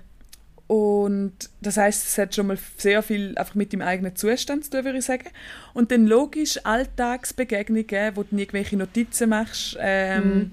Und 0.70 1.34
das 1.60 1.76
heißt, 1.76 2.06
es 2.06 2.16
hat 2.16 2.32
schon 2.32 2.46
mal 2.46 2.58
sehr 2.76 3.02
viel 3.02 3.36
einfach 3.36 3.56
mit 3.56 3.72
dem 3.72 3.82
eigenen 3.82 4.14
Zustand 4.14 4.64
zu 4.64 4.70
tun, 4.70 4.84
würde 4.84 4.98
ich 4.98 5.04
sagen. 5.04 5.28
Und 5.74 5.90
dann 5.90 6.06
logisch 6.06 6.64
Alltagsbegegnungen, 6.64 8.14
wo 8.14 8.22
du 8.22 8.36
irgendwelche 8.36 8.76
Notizen 8.76 9.30
machst, 9.30 9.76
ähm, 9.80 10.52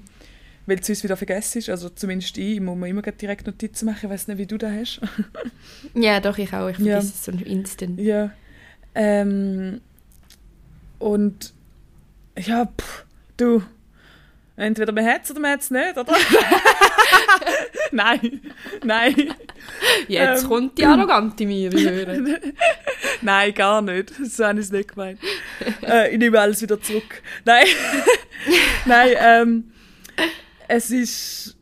weil 0.67 0.75
du 0.77 0.91
es 0.91 1.03
wieder 1.03 1.17
vergisst. 1.17 1.69
Also 1.69 1.89
zumindest 1.89 2.37
ich, 2.37 2.55
ich 2.55 2.61
muss 2.61 2.77
mir 2.77 2.87
immer 2.89 3.01
direkt 3.01 3.47
Notizen 3.47 3.85
machen. 3.85 3.99
Ich 4.03 4.09
weiß 4.09 4.27
nicht, 4.27 4.37
wie 4.37 4.45
du 4.45 4.57
das 4.59 4.71
hast. 4.71 5.01
Ja, 5.95 6.19
doch, 6.19 6.37
ich 6.37 6.53
auch. 6.53 6.67
Ich 6.69 6.77
Ja. 6.79 7.01
vergesse 7.01 7.13
es 7.15 7.25
so 7.25 7.31
instant. 7.31 7.99
Ja. 7.99 8.31
Ähm, 8.93 9.81
und 10.99 11.53
ja, 12.37 12.65
pff, 12.65 13.05
du, 13.37 13.63
entweder 14.55 14.91
man 14.91 15.05
hat 15.05 15.23
es 15.23 15.31
oder 15.31 15.39
man 15.39 15.51
hat 15.51 15.61
es 15.61 15.71
nicht, 15.71 15.97
oder? 15.97 16.13
nein, 17.91 18.41
nein, 18.83 19.15
Jetzt 20.07 20.43
Ähm. 20.43 20.49
kommt 20.49 20.77
die 20.77 20.85
arrogante 20.85 21.45
Miri 21.45 21.81
hören. 21.83 22.37
nein, 23.21 23.53
gar 23.53 23.81
nicht. 23.81 24.13
So 24.25 24.45
habe 24.45 24.59
ich 24.59 24.65
es 24.67 24.71
nicht 24.71 24.89
gemeint. 24.93 25.19
äh, 25.83 26.11
ich 26.11 26.17
nehme 26.17 26.39
alles 26.39 26.61
wieder 26.61 26.79
zurück. 26.81 27.21
Nein, 27.45 27.65
nein, 28.85 29.09
ähm, 29.19 29.71
es 30.67 30.91
ist 30.91 31.53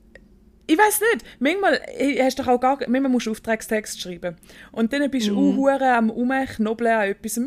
ich 0.68 0.78
weiß 0.80 1.00
nicht. 1.14 1.26
Manchmal 1.40 1.80
äh, 1.96 2.24
hast 2.24 2.40
doch 2.40 2.48
auch 2.48 2.60
gar, 2.60 2.80
manchmal 2.88 3.12
musst 3.12 3.28
du 3.28 3.32
Auftragstext 3.32 4.02
schreiben. 4.02 4.36
Und 4.72 4.92
dann 4.94 5.12
bist 5.12 5.28
du 5.28 5.40
Mhm. 5.40 5.58
mhm. 5.60 5.68
am 5.84 6.10
Umknobeln 6.10 6.92
an 6.92 7.08
etwas, 7.10 7.40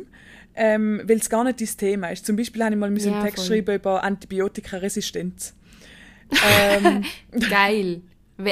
ähm, 0.55 1.03
weil 1.05 1.17
es 1.17 1.29
gar 1.29 1.43
nicht 1.43 1.61
dein 1.61 1.67
Thema 1.77 2.09
ist. 2.11 2.25
Zum 2.27 2.37
Beispiel 2.37 2.63
habe 2.63 2.75
ich 2.75 2.79
mal 2.79 2.97
Ja, 2.97 3.13
einen 3.13 3.25
Text 3.25 3.45
voll. 3.45 3.57
schreiben 3.57 3.75
über 3.75 4.05
Antibiotikaresistenz. 4.05 5.55
ähm, 6.31 7.05
Geil. 7.51 8.03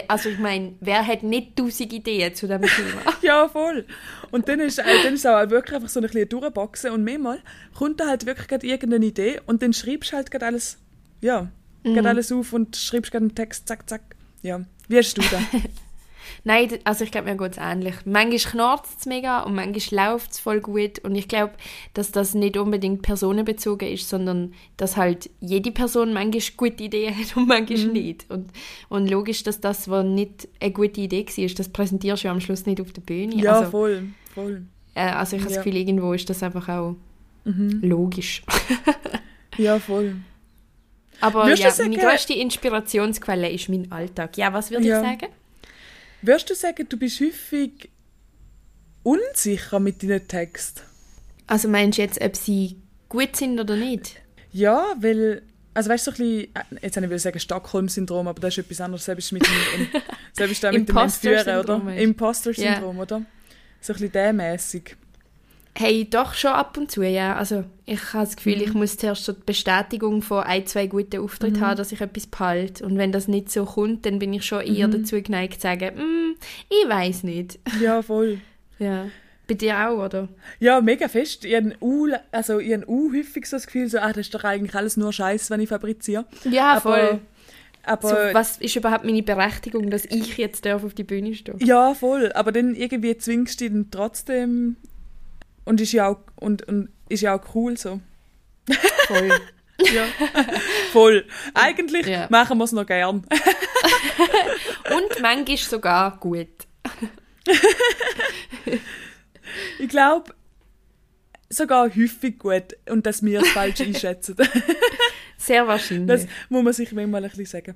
Also 0.09 0.31
ich 0.31 0.39
meine, 0.41 0.75
wer 0.81 1.07
hat 1.07 1.23
nicht 1.23 1.55
tausend 1.55 1.93
Ideen 1.93 2.35
zu 2.35 2.47
diesem 2.49 2.63
Thema? 2.63 3.03
ja, 3.23 3.47
voll. 3.49 3.87
Und 4.33 4.49
dann 4.49 4.59
ist, 4.59 4.81
äh, 4.81 4.85
dann 5.05 5.15
ist 5.15 5.21
es 5.21 5.27
auch 5.27 5.49
wirklich 5.49 5.77
einfach 5.77 5.89
so 5.89 6.01
ein 6.01 6.07
bisschen 6.09 6.29
durchboxen. 6.29 6.91
Und 6.91 7.05
manchmal 7.05 7.39
kommt 7.73 8.01
da 8.01 8.09
halt 8.09 8.27
wirklich 8.27 8.49
gerade 8.49 8.67
irgendeine 8.67 9.07
Idee 9.07 9.41
und 9.47 9.63
dann 9.63 9.73
schreibst 9.73 10.11
du 10.11 10.17
halt 10.17 10.33
gerade 10.33 10.47
alles, 10.47 10.79
ja, 11.21 11.53
Mhm. 11.91 11.95
gerade 11.95 12.09
alles 12.11 12.33
auf 12.33 12.53
und 12.53 12.77
schreibst 12.77 13.13
gerade 13.13 13.25
einen 13.27 13.35
Text, 13.35 13.69
zack, 13.69 13.89
zack. 13.89 14.03
Ja. 14.43 14.61
Wie 14.89 14.99
hast 14.99 15.15
du 15.17 15.23
das? 15.23 15.41
Nein, 16.45 16.69
also 16.85 17.05
ich 17.05 17.11
glaube, 17.13 17.29
mir 17.31 17.37
geht 17.37 17.53
es 17.53 17.59
ähnlich. 17.59 17.95
Manchmal 18.05 18.39
knarzt 18.53 19.01
es 19.01 19.07
mega 19.07 19.41
und 19.43 19.55
manchmal 19.55 20.13
läuft 20.13 20.33
es 20.33 20.39
voll 20.41 20.61
gut. 20.61 20.99
Und 21.01 21.15
ich 21.15 21.29
glaube, 21.29 21.53
dass 21.95 22.11
das 22.13 22.35
nicht 22.35 22.57
unbedingt 22.57 23.03
personenbezogen 23.03 23.89
ist, 23.89 24.09
sondern 24.09 24.53
dass 24.77 24.97
halt 24.97 25.31
jede 25.41 25.71
Person 25.73 26.13
manchmal 26.13 26.43
gute 26.57 26.85
Ideen 26.85 27.17
hat 27.17 27.37
und 27.37 27.49
manchmal 27.49 27.87
nicht. 27.93 28.27
Und, 28.29 28.51
und 28.89 29.09
logisch, 29.11 29.43
dass 29.45 29.61
das, 29.61 29.89
was 29.89 30.05
nicht 30.05 30.49
eine 30.61 30.73
gute 30.73 31.01
Idee 31.01 31.27
war, 31.27 31.55
das 31.55 31.69
präsentierst 31.69 32.23
du 32.25 32.29
ja 32.29 32.33
am 32.33 32.41
Schluss 32.41 32.67
nicht 32.67 32.81
auf 32.81 32.93
der 32.93 33.03
Bühne. 33.03 33.37
Ja, 33.37 33.59
also, 33.61 33.71
voll, 33.71 34.05
voll. 34.35 34.63
äh, 34.95 35.01
also 35.03 35.37
ich 35.37 35.43
habe 35.43 35.51
Ja. 35.53 35.57
das 35.59 35.65
Gefühl, 35.65 35.81
irgendwo 35.81 36.13
ist 36.13 36.29
das 36.31 36.43
einfach 36.43 36.69
auch 36.69 36.97
Mhm. 37.45 37.81
logisch. 37.83 38.43
Ja, 39.59 39.79
voll. 39.79 40.17
Aber 41.21 41.49
ja, 41.49 41.55
du 41.55 41.71
sagen- 41.75 41.91
meine 41.91 42.03
grösste 42.03 42.35
Inspirationsquelle 42.35 43.51
ist 43.51 43.69
mein 43.69 43.91
Alltag. 43.93 44.37
Ja, 44.37 44.53
was 44.53 44.71
würde 44.71 44.87
Ja. 44.87 45.01
ich 45.01 45.07
sagen? 45.09 45.33
Würdest 46.23 46.51
du 46.51 46.55
sagen, 46.55 46.87
du 46.89 46.97
bist 46.97 47.21
häufig 47.21 47.89
unsicher 49.03 49.81
mit 49.81 50.03
deinen 50.03 50.27
Texten? 50.27 50.81
Also 51.47 51.69
meinst 51.69 51.99
du 51.99 52.03
jetzt, 52.03 52.21
ob 52.21 52.37
sie 52.37 52.77
gut 53.09 53.37
sind 53.37 53.61
oder 53.61 53.77
nicht? 53.77 54.17
Ja, 54.53 54.95
weil, 54.99 55.43
also 55.75 55.91
weißt 55.91 56.07
du, 56.07 56.11
so 56.11 56.23
ein 56.23 56.29
bisschen, 56.29 56.55
äh, 56.55 56.85
jetzt 56.87 56.97
habe 56.97 57.07
ich 57.07 57.11
will 57.11 57.19
sagen 57.19 57.39
Stockholm-Syndrom, 57.39 58.27
aber 58.29 58.41
das 58.41 58.55
ist 58.59 58.65
etwas 58.65 58.81
anderes, 58.81 59.05
selbst 59.05 59.33
mit 59.33 59.47
dem, 59.47 59.53
em- 59.95 60.03
selbst 60.33 60.65
da 60.65 60.73
mit 60.73 60.89
dem 60.89 60.97
Entführen, 60.97 61.59
oder? 61.61 61.97
Imposter-Syndrom, 61.97 62.99
oder? 62.99 63.23
So 63.81 63.93
ein 63.93 63.95
bisschen 63.95 64.13
der-mässig. 64.13 64.97
Hey, 65.79 66.09
doch 66.09 66.33
schon 66.35 66.53
ab 66.53 66.77
und 66.79 66.91
zu, 66.91 67.03
ja. 67.03 67.37
Also 67.37 67.65
ich 67.85 68.13
habe 68.15 68.25
das 68.25 68.37
Gefühl, 68.37 68.63
ich 68.63 68.73
muss 68.73 68.97
zuerst 68.97 69.25
so 69.25 69.33
die 69.33 69.43
Bestätigung 69.45 70.23
von 70.23 70.43
ein, 70.43 70.67
zwei 70.67 70.87
guten 70.87 71.21
Auftritten 71.21 71.61
haben, 71.61 71.77
dass 71.77 71.93
ich 71.93 72.01
etwas 72.01 72.27
behalte. 72.27 72.85
Und 72.85 72.97
wenn 72.97 73.13
das 73.13 73.29
nicht 73.29 73.51
so 73.51 73.65
kommt, 73.67 74.07
dann 74.07 74.19
bin 74.19 74.33
ich 74.33 74.45
schon 74.47 74.63
eher 74.63 74.89
dazu 74.89 75.21
geneigt 75.21 75.55
zu 75.55 75.61
sagen, 75.61 75.97
«Mm, 75.97 76.35
ich 76.71 76.89
weiß 76.89 77.25
nicht. 77.25 77.59
Ja, 77.81 78.01
voll. 78.03 78.39
Ja. 78.79 79.07
Bei 79.47 79.55
dir 79.55 79.89
auch, 79.89 80.05
oder? 80.05 80.29
Ja, 80.59 80.81
mega 80.81 81.09
fest. 81.09 81.45
Ich 81.45 81.55
habe 81.55 81.75
u, 81.81 82.09
also 82.33 82.59
ich 82.59 82.73
habe 82.73 82.89
u 82.91 83.13
häufig 83.13 83.47
so 83.47 83.57
das 83.57 83.67
Gefühl, 83.67 83.89
so, 83.89 83.99
ah, 83.99 84.09
das 84.09 84.27
ist 84.27 84.35
doch 84.35 84.45
eigentlich 84.45 84.75
alles 84.75 84.97
nur 84.97 85.13
Scheiß, 85.13 85.51
wenn 85.51 85.61
ich 85.61 85.69
fabriziere. 85.69 86.25
Ja, 86.51 86.81
voll. 86.81 87.21
Aber, 87.85 88.09
So, 88.09 88.17
was 88.33 88.57
ist 88.59 88.75
überhaupt 88.75 89.05
meine 89.05 89.23
Berechtigung, 89.23 89.91
dass 89.91 90.05
ich 90.07 90.37
jetzt 90.39 90.65
darf 90.65 90.83
auf 90.83 90.95
die 90.95 91.05
Bühne 91.05 91.35
stehen? 91.35 91.59
Ja, 91.61 91.95
voll. 91.95 92.33
Aber 92.33 92.51
dann 92.51 92.75
irgendwie 92.75 93.17
zwingst 93.17 93.61
du 93.61 93.65
dich 93.65 93.73
dann 93.73 93.91
trotzdem. 93.91 94.77
Und 95.67 95.81
ist 95.83 95.93
ja 95.93 96.09
auch, 96.09 96.19
und, 96.37 96.67
und 96.67 96.89
ist 97.11 97.21
ja 97.21 97.35
auch 97.39 97.55
cool 97.55 97.77
so. 97.77 98.01
Voll. 99.07 99.31
Ja. 99.79 100.05
voll. 100.91 101.27
Eigentlich 101.53 102.07
Ja. 102.07 102.29
machen 102.31 102.57
wir 102.57 102.65
es 102.65 102.73
noch 102.73 102.87
gern. 102.87 103.27
Und 104.97 105.21
manchmal 105.21 105.57
sogar 105.59 106.19
gut. 106.19 106.49
Ich 109.79 109.89
glaube, 109.89 110.35
sogar 111.49 111.89
häufig 111.95 112.39
gut. 112.39 112.77
Und 112.89 113.07
dass 113.07 113.23
wir 113.23 113.41
es 113.43 113.49
falsch 113.51 113.81
einschätzen. 113.81 114.37
Sehr 115.37 115.67
wahrscheinlich. 115.69 116.07
Das 116.07 116.27
muss 116.49 116.65
man 116.65 116.73
sich 116.73 116.93
manchmal 116.93 117.23
ein 117.25 117.31
bisschen 117.31 117.47
sagen. 117.47 117.75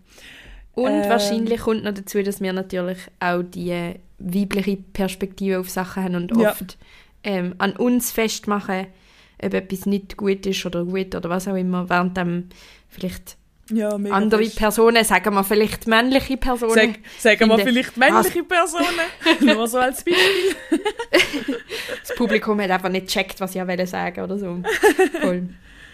Und 0.73 0.91
Ähm. 0.91 1.09
wahrscheinlich 1.09 1.61
kommt 1.61 1.85
noch 1.85 1.93
dazu, 1.95 2.23
dass 2.23 2.41
wir 2.41 2.53
natürlich 2.53 2.99
auch 3.21 3.43
die 3.43 3.95
weibliche 4.19 4.77
Perspektive 4.79 5.61
auf 5.61 5.69
Sachen 5.71 6.03
haben 6.05 6.15
und 6.17 6.37
Ja. 6.41 6.57
Ähm, 7.23 7.55
an 7.59 7.77
uns 7.77 8.11
festmachen, 8.11 8.87
ob 9.43 9.55
etwas 9.55 9.87
nicht 9.87 10.17
gut 10.17 10.47
ist 10.47 10.65
oder 10.67 10.85
gut 10.85 11.15
oder 11.15 11.31
was 11.31 11.49
auch 11.49 11.57
immer, 11.57 11.89
während 11.89 12.17
dann 12.17 12.51
vielleicht 12.89 13.37
Ja, 13.71 13.91
andere 13.91 14.45
fest. 14.45 14.57
Personen, 14.57 15.05
sagen 15.05 15.35
wir 15.35 15.45
vielleicht 15.45 15.87
männliche 15.87 16.37
Personen, 16.37 16.75
Sag, 16.75 16.99
sagen 17.19 17.49
wir 17.49 17.59
vielleicht 17.59 17.97
männliche 17.97 18.45
Personen. 18.45 18.87
Nur 19.41 19.67
so 19.69 19.79
als 19.79 20.05
Beispiel. 20.05 20.57
das 22.03 22.15
Publikum 22.17 22.61
hat 22.61 22.71
einfach 22.71 22.91
nicht 22.91 23.07
gecheckt, 23.07 23.41
was 23.41 23.55
ich 23.55 23.67
wollte 23.67 23.87
sagen 23.87 24.23
oder 24.23 24.39
so. 24.39 24.63
Voll. 25.21 25.49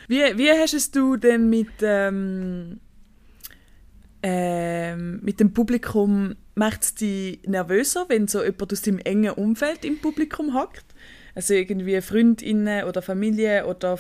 Wie, 0.09 0.39
wie 0.39 0.51
hast 0.51 0.75
es 0.75 0.91
du 0.91 1.17
denn 1.17 1.51
mit, 1.51 1.69
ähm, 1.83 2.81
ähm, 4.23 5.21
mit 5.23 5.41
dem 5.41 5.53
Publikum, 5.53 6.37
macht 6.55 6.83
es 6.83 6.95
dich 6.95 7.41
nervöser, 7.47 8.07
wenn 8.09 8.29
so 8.29 8.43
jemand 8.43 8.73
aus 8.73 8.83
deinem 8.83 8.99
engen 9.01 9.33
Umfeld 9.33 9.85
im 9.85 9.99
Publikum 10.01 10.55
hockt? 10.55 10.85
Also 11.37 11.53
irgendwie 11.53 12.01
Freundinnen 12.01 12.85
oder 12.85 13.03
Familie 13.03 13.67
oder 13.67 13.99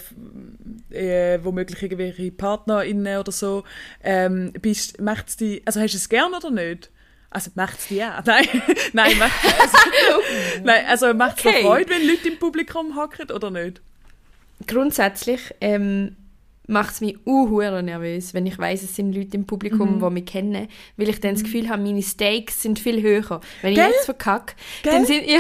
äh, 0.91 1.39
womöglich 1.43 1.82
irgendwelche 1.82 2.32
Partnerinnen 2.32 3.18
oder 3.18 3.30
so. 3.30 3.62
Ähm, 4.03 4.55
bist, 4.55 5.03
macht's 5.03 5.37
die, 5.37 5.61
also 5.66 5.78
hast 5.78 5.93
du 5.93 5.99
es 5.99 6.09
gern 6.09 6.32
oder 6.32 6.51
nicht? 6.51 6.91
Also 7.28 7.51
macht 7.55 7.78
es 7.78 7.89
dir 7.89 7.97
ja. 7.99 8.22
Nein, 8.26 8.47
nein, 8.95 9.18
macht 9.18 9.45
also, 9.61 9.76
nein, 10.64 10.87
also 10.87 11.12
macht 11.12 11.39
es 11.41 11.45
Okay. 11.45 11.62
Freude, 11.62 11.91
wenn 11.91 12.09
Leute 12.09 12.26
im 12.26 12.39
Publikum 12.39 12.97
hocken 12.97 13.30
oder 13.30 13.51
nicht? 13.51 13.82
Grundsätzlich 14.66 15.55
ähm, 15.61 16.16
macht 16.66 16.94
es 16.94 17.00
mich 17.00 17.16
unhuere 17.24 17.82
nervös, 17.82 18.34
wenn 18.34 18.46
ich 18.46 18.58
weiß, 18.58 18.82
es 18.82 18.96
sind 18.96 19.14
Leute 19.14 19.36
im 19.36 19.46
Publikum, 19.46 20.00
die 20.00 20.10
mich 20.10 20.26
kennen, 20.26 20.68
weil 20.96 21.08
ich 21.08 21.20
dann 21.20 21.34
das 21.34 21.44
Gefühl 21.44 21.68
habe, 21.68 21.82
meine 21.82 22.02
Stakes 22.02 22.62
sind 22.62 22.78
viel 22.78 23.02
höher. 23.02 23.40
Wenn 23.62 23.72
ich 23.72 23.78
Gell? 23.78 23.88
jetzt 23.88 24.04
verkacke, 24.04 24.54
Gell? 24.82 24.92
dann 24.92 25.06
sind 25.06 25.26
ja, 25.30 25.38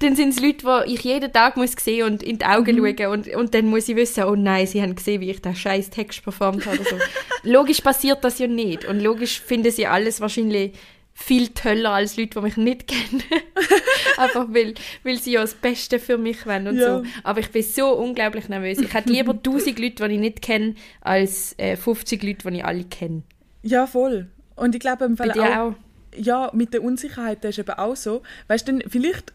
dann 0.00 0.16
sind 0.16 0.30
es 0.30 0.40
Leute, 0.40 0.84
die 0.86 0.94
ich 0.94 1.02
jeden 1.02 1.32
Tag 1.32 1.56
muss 1.56 1.72
sehen 1.78 2.06
und 2.06 2.22
in 2.22 2.38
die 2.38 2.44
Augen 2.44 2.76
schauen 2.76 3.12
und, 3.12 3.34
und 3.34 3.54
dann 3.54 3.66
muss 3.66 3.88
ich 3.88 3.96
wissen, 3.96 4.24
oh 4.24 4.34
nein, 4.36 4.66
sie 4.66 4.82
haben 4.82 4.94
gesehen, 4.94 5.20
wie 5.20 5.30
ich 5.30 5.40
den 5.40 5.54
scheiß 5.54 5.90
Text 5.90 6.22
performt 6.22 6.66
habe. 6.66 6.78
Oder 6.78 6.90
so. 6.90 6.96
logisch 7.42 7.80
passiert 7.80 8.22
das 8.24 8.38
ja 8.38 8.46
nicht 8.46 8.84
und 8.84 9.00
logisch 9.00 9.40
finden 9.40 9.70
sie 9.70 9.86
alles 9.86 10.20
wahrscheinlich 10.20 10.72
viel 11.20 11.48
toller 11.48 11.90
als 11.90 12.16
Leute, 12.16 12.38
die 12.38 12.40
mich 12.40 12.56
nicht 12.56 12.86
kennen. 12.86 13.22
Einfach 14.16 14.46
weil, 14.50 14.74
weil 15.02 15.18
sie 15.18 15.32
ja 15.32 15.40
das 15.40 15.54
Beste 15.54 15.98
für 15.98 16.16
mich 16.16 16.46
wollen 16.46 16.68
und 16.68 16.76
Ja. 16.78 16.98
so. 17.00 17.04
Aber 17.24 17.40
ich 17.40 17.50
bin 17.50 17.62
so 17.62 17.90
unglaublich 17.92 18.48
nervös. 18.48 18.78
Ich 18.78 18.94
hätte 18.94 19.12
lieber 19.12 19.32
1000 19.44 19.78
Leute, 19.78 20.08
die 20.08 20.14
ich 20.14 20.20
nicht 20.20 20.42
kenne, 20.42 20.74
als 21.00 21.54
äh, 21.58 21.76
50 21.76 22.22
Leute, 22.22 22.50
die 22.50 22.58
ich 22.58 22.64
alle 22.64 22.84
kenne. 22.84 23.22
Ja, 23.62 23.86
voll. 23.86 24.28
Und 24.56 24.74
ich 24.74 24.80
glaube 24.80 25.04
im 25.04 25.16
Fall 25.16 25.32
auch, 25.32 25.56
auch? 25.70 25.74
ja, 26.16 26.50
mit 26.54 26.72
der 26.72 26.82
Unsicherheit 26.82 27.42
das 27.44 27.50
ist 27.50 27.58
eben 27.58 27.76
auch 27.78 27.96
so. 27.96 28.22
Weißt 28.46 28.66
du, 28.68 28.78
vielleicht 28.88 29.32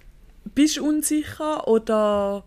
bist 0.56 0.78
du 0.78 0.88
unsicher 0.88 1.68
oder 1.68 2.44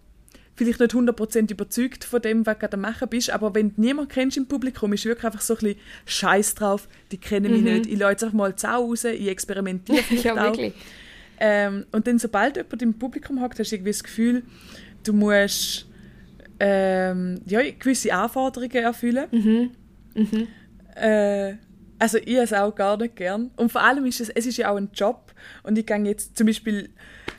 vielleicht 0.56 0.80
nicht 0.80 0.92
100% 0.94 1.50
überzeugt 1.52 2.04
von 2.04 2.22
dem, 2.22 2.46
was 2.46 2.54
du 2.54 2.60
gerade 2.60 2.76
machen 2.76 3.08
bist, 3.08 3.30
aber 3.30 3.54
wenn 3.54 3.74
du 3.74 3.80
niemanden 3.80 4.10
kennst 4.10 4.36
im 4.36 4.46
Publikum, 4.46 4.92
ist 4.92 5.04
wirklich 5.04 5.24
einfach 5.24 5.40
so 5.40 5.54
ein 5.54 5.60
bisschen 5.60 5.80
Scheiß 6.06 6.54
drauf, 6.54 6.88
die 7.12 7.18
kennen 7.18 7.52
mich 7.52 7.62
nicht, 7.62 7.86
ich 7.86 7.98
lasse 7.98 8.12
jetzt 8.12 8.24
einfach 8.24 8.36
mal 8.36 8.52
die 8.52 8.60
Sau 8.60 8.86
raus, 8.86 9.04
ich 9.04 9.28
experimentiere 9.28 9.98
Mhm. 10.10 10.16
ja, 10.18 10.32
auch. 10.34 10.44
wirklich. 10.44 10.72
Ähm, 11.38 11.84
und 11.92 12.06
dann, 12.06 12.18
sobald 12.18 12.56
jemand 12.56 12.80
im 12.82 12.94
Publikum 12.94 13.42
hockt, 13.42 13.58
hast 13.58 13.70
du 13.70 13.76
irgendwie 13.76 13.92
das 13.92 14.02
Gefühl, 14.02 14.42
du 15.04 15.12
musst 15.12 15.86
ähm, 16.58 17.40
ja, 17.46 17.60
gewisse 17.78 18.14
Anforderungen 18.14 18.70
erfüllen. 18.72 19.26
Mhm. 20.14 20.48
Äh, 20.94 21.54
also 21.98 22.18
ich 22.18 22.36
es 22.36 22.52
auch 22.52 22.74
gar 22.74 22.96
nicht 22.96 23.16
gern. 23.16 23.50
Und 23.56 23.70
vor 23.72 23.82
allem 23.82 24.06
ist 24.06 24.20
es, 24.20 24.28
es 24.30 24.46
ist 24.46 24.56
ja 24.56 24.70
auch 24.70 24.76
ein 24.76 24.90
Job. 24.94 25.32
Und 25.62 25.78
ich 25.78 25.86
gehe 25.86 25.96
jetzt 26.04 26.36
zum 26.36 26.46
Beispiel, 26.46 26.90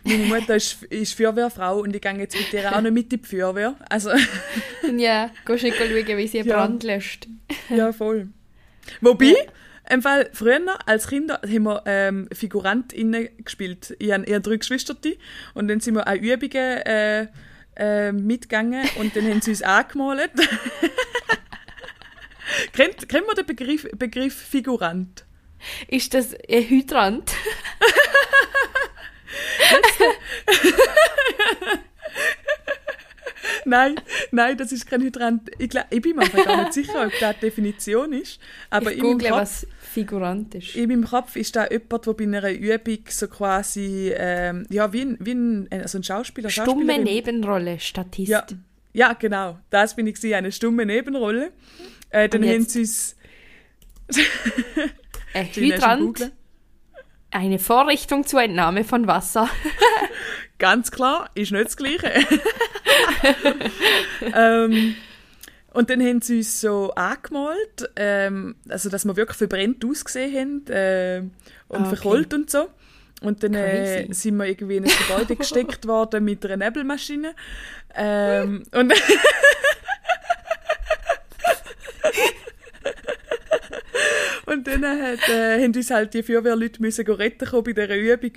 meine 0.07 0.25
Mutter 0.25 0.55
ist, 0.55 0.83
ist 0.83 1.13
Feuerwehrfrau 1.15 1.79
und 1.79 1.95
ich 1.95 2.01
gehe 2.01 2.17
jetzt 2.17 2.35
mit 2.35 2.53
ihr 2.53 2.75
auch 2.75 2.81
noch 2.81 2.91
mit 2.91 3.11
in 3.13 3.21
die 3.21 3.27
Feuerwehr. 3.27 3.75
Also, 3.89 4.11
Ja, 4.97 5.29
gehst 5.45 5.63
nicht 5.63 5.77
schauen, 5.77 6.17
wie 6.17 6.27
sie 6.27 6.39
Ja. 6.39 6.55
Brand 6.55 6.83
löscht. 6.83 7.27
ja, 7.69 7.91
voll. 7.91 8.29
Wobei, 9.01 9.35
im 9.89 10.01
Fall, 10.01 10.29
früher 10.33 10.59
als 10.85 11.07
Kinder 11.07 11.41
haben 11.43 11.63
wir 11.63 11.83
ähm, 11.85 12.27
FigurantInnen 12.33 13.29
gespielt. 13.43 13.95
Ich 13.99 14.11
habe, 14.11 14.23
habe 14.23 14.41
drei 14.41 14.57
Geschwister 14.57 14.95
und 15.53 15.67
dann 15.67 15.79
sind 15.79 15.95
wir 15.95 16.07
an 16.07 16.19
Übungen 16.19 16.55
äh, 16.55 17.27
äh, 17.75 18.11
mitgegangen 18.11 18.87
und 18.99 19.15
dann 19.15 19.29
haben 19.29 19.41
sie 19.41 19.51
uns 19.51 19.61
angemalt. 19.61 20.31
kennt, 22.73 23.07
kennt 23.07 23.27
man 23.27 23.35
den 23.35 23.45
Begriff, 23.45 23.87
Begriff 23.97 24.35
Figurant? 24.35 25.25
Ist 25.87 26.13
das 26.13 26.33
ein 26.49 26.63
Hydrant? 26.63 27.31
Nein, 33.65 33.95
nein, 34.31 34.57
das 34.57 34.71
ist 34.71 34.89
kein 34.89 35.01
Hydrant. 35.01 35.49
Ich, 35.57 35.69
glaub, 35.69 35.85
ich 35.89 36.01
bin 36.01 36.15
mir 36.15 36.23
einfach 36.23 36.45
gar 36.45 36.63
nicht 36.63 36.73
sicher, 36.73 37.05
ob 37.05 37.11
das 37.19 37.35
die 37.35 37.41
Definition 37.41 38.13
ist. 38.13 38.39
Aber 38.69 38.93
ich 38.93 38.99
google, 38.99 39.29
Kopf, 39.29 39.41
was 39.41 39.67
Figurant 39.79 40.55
ist. 40.55 40.75
in 40.75 40.89
meinem 40.89 41.05
Kopf 41.05 41.35
ist 41.35 41.55
da 41.55 41.67
jemand, 41.67 42.05
der 42.05 42.13
bei 42.13 42.23
einer 42.23 42.51
Übung 42.51 42.99
so 43.09 43.27
quasi, 43.27 44.11
ähm, 44.15 44.65
ja, 44.69 44.91
wie 44.93 45.01
ein, 45.01 45.17
wie 45.19 45.33
ein, 45.33 45.67
also 45.69 45.97
ein 45.97 46.03
Schauspieler, 46.03 46.49
Stumme. 46.49 46.99
Nebenrolle, 46.99 47.79
Statist. 47.79 48.29
Ja, 48.29 48.45
ja, 48.93 49.13
genau. 49.13 49.59
Das 49.69 49.95
bin 49.95 50.07
ich 50.07 50.35
eine 50.35 50.51
stumme 50.51 50.85
Nebenrolle. 50.85 51.51
Äh, 52.09 52.29
dann 52.29 52.43
haben 52.43 52.65
sie. 52.65 52.87
Ein 55.33 55.49
du 55.53 55.61
Hydrant? 55.61 56.31
Eine 57.31 57.59
Vorrichtung 57.59 58.25
zur 58.25 58.41
Entnahme 58.41 58.83
von 58.83 59.07
Wasser. 59.07 59.49
Ganz 60.59 60.91
klar, 60.91 61.29
ist 61.35 61.51
nicht 61.51 61.65
das 61.65 61.77
Gleiche. 61.77 62.11
ähm, 64.35 64.95
und 65.73 65.89
dann 65.89 66.01
haben 66.01 66.21
sie 66.21 66.37
uns 66.37 66.59
so 66.61 66.91
angemalt, 66.95 67.89
ähm, 67.95 68.55
also 68.67 68.89
dass 68.89 69.05
wir 69.05 69.15
wirklich 69.15 69.37
verbrennt 69.37 69.85
ausgesehen 69.85 70.63
haben 70.67 70.67
äh, 70.73 71.19
und 71.67 71.77
Ah, 71.81 71.87
okay. 71.87 71.95
verkohlt 71.95 72.33
und 72.33 72.49
so. 72.49 72.69
und 73.21 73.43
dann 73.43 73.53
äh, 73.53 74.07
sind 74.11 74.37
wir 74.37 74.45
irgendwie 74.45 74.77
in 74.77 74.85
ein 74.85 74.91
Gebäude 75.07 75.35
gesteckt 75.37 75.85
worden 75.87 76.23
mit 76.25 76.43
einer 76.45 76.57
Nebelmaschine. 76.65 77.35
Ähm, 77.93 78.63
und 78.73 78.93
und 84.47 84.67
dann 84.67 84.83
hat, 84.83 85.29
äh, 85.29 85.63
haben 85.63 85.75
uns 85.75 85.89
halt 85.91 86.13
die 86.13 86.23
Feuerwehrleute 86.23 86.81
müssen 86.81 87.05
retten 87.07 87.47
kommen 87.47 87.63
bei 87.63 87.73
dieser 87.73 87.95
Übung. 87.95 88.31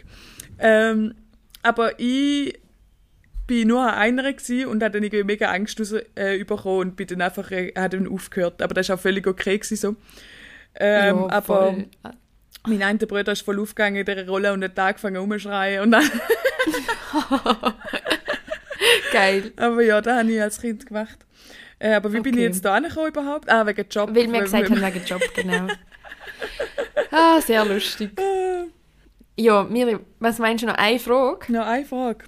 Ähm, 0.58 1.14
aber 1.62 1.98
ich 1.98 2.58
bin 3.46 3.68
nur 3.68 3.80
an 3.82 3.94
einer 3.94 4.24
und 4.68 4.82
hatte 4.82 4.92
dann 4.92 5.02
irgendwie 5.02 5.24
mega 5.24 5.50
Angst 5.50 5.80
raus, 5.80 5.94
äh, 6.14 6.42
bekommen 6.44 6.78
und 6.80 6.96
bin 6.96 7.06
dann 7.08 7.22
einfach 7.22 7.50
äh, 7.50 7.72
hat 7.76 7.92
dann 7.94 8.06
aufgehört. 8.08 8.62
Aber 8.62 8.74
das 8.74 8.88
war 8.88 8.96
auch 8.96 9.00
völlig 9.00 9.26
okay 9.26 9.58
gewesen, 9.58 9.76
so. 9.76 9.96
Ähm, 10.76 11.16
Ja, 11.16 11.30
aber 11.30 11.74
mein 12.66 12.82
einer 12.82 12.98
Bruder 12.98 13.32
ist 13.32 13.42
voll 13.42 13.58
aufgegangen 13.58 13.96
in 13.96 14.04
dieser 14.06 14.26
Rolle 14.28 14.52
und 14.52 14.62
hat 14.62 14.78
angefangen 14.78 15.16
rumzuschreien. 15.16 15.82
Und 15.82 15.90
dann, 15.92 16.04
Geil. 19.12 19.52
aber 19.56 19.82
ja, 19.82 20.00
das 20.00 20.18
habe 20.18 20.30
ich 20.32 20.40
als 20.40 20.60
Kind 20.60 20.86
gemacht. 20.86 21.18
Äh, 21.78 21.94
aber 21.94 22.12
wie 22.12 22.20
bin 22.20 22.34
ich 22.34 22.40
Okay. 22.40 22.46
jetzt 22.46 22.64
da 22.64 22.74
angekommen 22.74 23.08
überhaupt? 23.08 23.48
Ah, 23.50 23.66
wegen 23.66 23.86
Job. 23.90 24.10
Weil 24.14 24.30
wir 24.32 24.40
gesagt 24.42 24.70
haben, 24.70 24.80
wegen 24.82 25.04
Job, 25.04 25.22
genau. 25.34 25.66
Ah, 27.12 27.40
sehr 27.40 27.64
lustig. 27.64 28.10
Ja, 29.36 29.64
Miri, 29.64 29.98
was 30.20 30.38
meinst 30.38 30.62
du 30.62 30.68
noch? 30.68 30.76
Eine 30.76 30.98
Frage? 31.00 31.52
Noch 31.52 31.66
eine 31.66 31.84
Frage. 31.84 32.24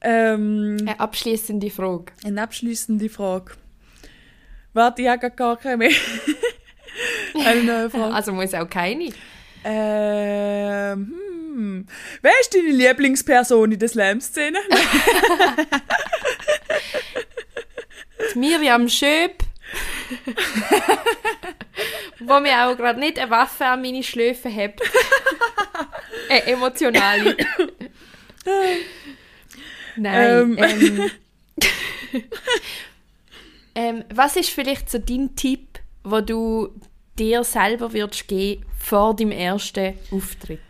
Ähm, 0.00 0.78
Eine 0.80 0.98
abschließende 0.98 1.68
Frage. 1.70 2.12
eine 2.24 2.40
abschließende 2.42 3.10
Frage. 3.10 3.52
Warte, 4.72 5.02
ich 5.02 5.08
habe 5.08 5.30
gar 5.30 5.58
keine 5.58 5.76
mehr. 5.76 5.90
eine 7.46 7.62
neue 7.64 7.90
Frage. 7.90 8.14
Also 8.14 8.32
muss 8.32 8.54
auch 8.54 8.68
keine. 8.70 9.10
Ähm, 9.64 11.14
hm. 11.54 11.86
Wer 12.22 12.32
ist 12.40 12.54
deine 12.54 12.68
Lieblingsperson 12.70 13.72
in 13.72 13.78
der 13.78 13.88
Slam-Szene? 13.90 14.58
Miriam 18.34 18.88
Schöp, 18.88 19.42
wo 22.20 22.40
mir 22.40 22.66
auch 22.66 22.76
gerade 22.76 22.98
nicht 23.00 23.18
eine 23.18 23.30
Waffe 23.30 23.66
an 23.66 23.82
meine 23.82 24.02
Schläfe 24.02 24.54
hat. 24.54 24.74
eine 26.28 26.46
emotionale. 26.46 27.36
Nein. 29.96 30.58
Ähm. 30.58 30.58
Ähm. 30.58 31.10
ähm, 33.74 34.04
was 34.12 34.36
ist 34.36 34.50
vielleicht 34.50 34.90
so 34.90 34.98
dein 34.98 35.34
Tipp, 35.36 35.78
wo 36.04 36.20
du 36.20 36.68
dir 37.18 37.44
selber 37.44 37.92
würdest 37.92 38.28
geben 38.28 38.64
vor 38.78 39.14
deinem 39.14 39.32
ersten 39.32 39.94
Auftritt? 40.10 40.60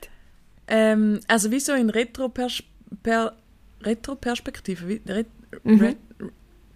ähm, 0.69 1.21
also 1.27 1.51
wie 1.51 1.59
so 1.61 1.73
in 1.73 1.91
Retro-Pers 1.91 2.63
per 3.03 3.37
Retro-Perspektive. 3.83 4.89
wie- 4.89 5.01
Ret 5.11 5.27
Mhm. 5.65 5.81
Ret 5.81 5.97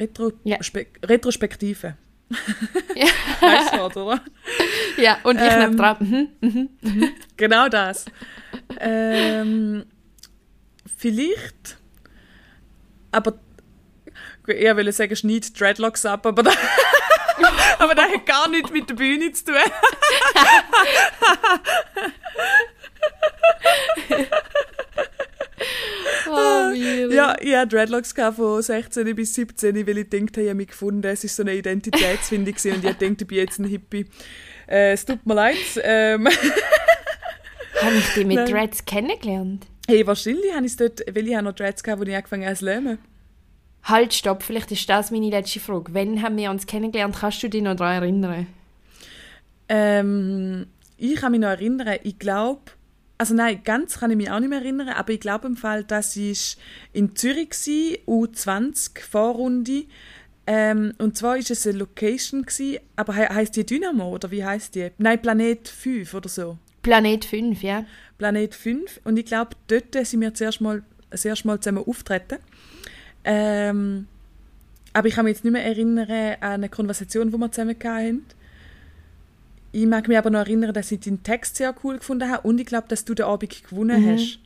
Retro 0.01 0.33
Ja. 0.43 0.61
Spe 0.62 0.87
Retrospektive. 1.05 1.95
Ja. 2.95 3.07
Nice 3.41 3.72
Wort, 3.79 3.97
oder? 3.97 4.20
Ja, 4.97 5.18
und 5.25 5.37
ich 5.37 5.43
Ähm. 5.43 5.61
ähm, 5.62 5.77
dran. 5.77 6.29
Mhm. 6.41 6.68
Genau 7.37 7.68
das. 7.68 8.07
ähm, 8.81 9.85
vielleicht, 10.97 11.77
aber 13.11 13.35
ich 14.47 14.77
will 14.77 14.93
sagen, 14.93 15.16
schneid 15.16 15.59
Dreadlocks 15.59 16.07
ab, 16.07 16.27
aber 16.27 16.43
das, 16.45 16.57
aber 17.79 17.95
das 17.95 18.05
hat 18.07 18.27
gar 18.27 18.49
nichts 18.49 18.70
mit 18.70 18.89
der 18.89 18.95
Bühne 18.95 19.33
zu 19.33 19.47
tun. 19.47 19.55
Miri. 26.72 27.14
Ja, 27.14 27.37
ich 27.41 27.55
hatte 27.55 27.76
Dreadlocks 27.76 28.14
von 28.35 28.62
16 28.62 29.14
bis 29.14 29.35
17, 29.35 29.87
weil 29.87 29.99
ich 29.99 30.09
dachte, 30.09 30.41
ich 30.41 30.49
habe 30.49 30.55
mich 30.55 30.68
gefunden, 30.68 31.05
es 31.05 31.24
ist 31.24 31.37
so 31.37 31.43
eine 31.43 31.55
Identitätsfindung 31.55 32.55
und 32.55 32.66
ich 32.66 32.82
dachte, 32.82 33.05
ich 33.05 33.26
bin 33.26 33.39
jetzt 33.39 33.59
ein 33.59 33.66
Hippie. 33.66 34.07
Äh, 34.68 34.93
es 34.93 35.05
tut 35.05 35.24
mir 35.26 35.35
leid. 35.35 35.57
Ähm, 35.82 36.28
Habe 37.82 37.97
ich 37.97 38.14
dich 38.14 38.26
mit 38.26 38.37
Nein. 38.37 38.51
Dreads 38.51 38.85
kennengelernt? 38.85 39.66
hey, 39.87 40.07
wahrscheinlich 40.07 40.53
habe 40.55 40.66
ich 40.66 40.72
es 40.72 40.76
dort, 40.76 41.01
weil 41.14 41.28
ich 41.28 41.41
noch 41.41 41.53
Dreads 41.53 41.82
gehabt, 41.82 42.01
wo 42.01 42.05
ich 42.07 42.14
angefangen 42.14 42.47
habe 42.47 42.57
zu 42.57 42.64
lernen. 42.64 42.99
Halt, 43.82 44.14
stopp, 44.14 44.43
vielleicht 44.43 44.72
ist 44.72 44.89
das 44.89 45.11
meine 45.11 45.28
letzte 45.28 45.61
Frage. 45.61 45.93
Wann 45.93 46.22
haben 46.22 46.39
wir 46.39 46.51
uns 46.51 46.66
kennengelernt? 46.66 47.16
Kannst 47.20 47.43
du 47.43 47.49
dich 47.49 47.62
noch 47.62 47.76
daran 47.76 48.03
erinnern? 48.03 48.47
Ähm, 49.68 50.66
ich 50.97 51.16
kann 51.16 51.32
mich 51.32 51.41
noch 51.41 51.49
erinnern, 51.49 51.99
ich 52.03 52.18
glaube, 52.18 52.62
also 53.16 53.34
nein, 53.34 53.60
ganz 53.64 53.98
kann 53.98 54.10
ich 54.10 54.16
mich 54.16 54.30
auch 54.30 54.40
nicht 54.40 54.48
mehr 54.48 54.60
erinnern, 54.60 54.88
aber 54.88 55.12
ich 55.12 55.20
glaube 55.20 55.46
im 55.46 55.56
Fall, 55.56 55.84
dass 55.84 56.16
ich 56.16 56.56
in 56.92 57.14
Zürich 57.14 57.50
war, 57.50 58.26
U20 58.26 59.00
Vorrunde. 59.00 59.84
Ähm, 60.46 60.92
und 60.98 61.16
zwar 61.16 61.38
ist 61.38 61.50
es 61.50 61.66
eine 61.66 61.78
Location 61.78 62.42
gewesen, 62.42 62.80
aber 62.96 63.14
he 63.14 63.22
heißt 63.22 63.56
die 63.56 63.64
Dynamo 63.64 64.10
oder 64.10 64.30
wie 64.30 64.44
heißt 64.44 64.74
die? 64.74 64.90
Nein, 64.98 65.22
Planet 65.22 65.66
5 65.66 66.12
oder 66.12 66.28
so. 66.28 66.58
Planet 66.82 67.24
5, 67.24 67.62
ja. 67.62 67.86
Planet 68.18 68.54
5 68.54 69.00
und 69.04 69.16
ich 69.16 69.24
glaube, 69.24 69.52
dort 69.68 69.94
sind 70.06 70.20
wir 70.20 70.34
zuerst 70.34 70.60
mal, 70.60 70.82
das 71.08 71.24
erste 71.24 71.46
Mal 71.46 71.60
zusammen 71.60 71.84
auftreten. 71.86 72.38
Ähm, 73.24 74.06
aber 74.92 75.08
ich 75.08 75.14
kann 75.14 75.24
mich 75.24 75.36
jetzt 75.36 75.44
nicht 75.44 75.52
mehr 75.52 75.64
erinnern 75.64 76.10
an 76.40 76.52
eine 76.52 76.68
Konversation, 76.68 77.30
die 77.30 77.38
wir 77.38 77.52
zusammen 77.52 77.76
hatten. 77.82 78.24
Ich 79.75 79.87
mag 79.87 80.07
mich 80.07 80.16
aber 80.16 80.31
noch 80.31 80.39
erinnern, 80.41 80.72
dass 80.72 80.93
ich 80.93 81.01
deinen 81.01 81.25
Text 81.25 81.57
sehr 81.57 81.75
cool 81.83 81.99
gefunden 81.99 82.31
habe 82.31 82.47
und 82.47 82.61
ich 82.61 82.66
glaube, 82.66 82.87
dass 82.89 83.05
du 83.05 83.12
den 83.14 83.27
Abend 83.27 83.64
gewonnen 83.68 84.03
Mhm. 84.05 84.12
hast. 84.14 84.39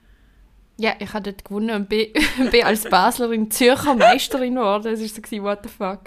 Ja, 0.78 0.92
ich 1.00 1.12
habe 1.12 1.24
dort 1.30 1.44
gewonnen 1.44 1.70
und 1.74 1.88
bin, 1.88 2.06
bin 2.50 2.64
als 2.64 2.84
Baslerin 2.84 3.50
Zürcher 3.50 3.94
Meisterin 3.94 4.54
geworden. 4.54 4.84
Das 4.84 5.00
war 5.00 5.08
so, 5.08 5.42
what 5.42 5.58
the 5.64 5.68
fuck. 5.68 6.00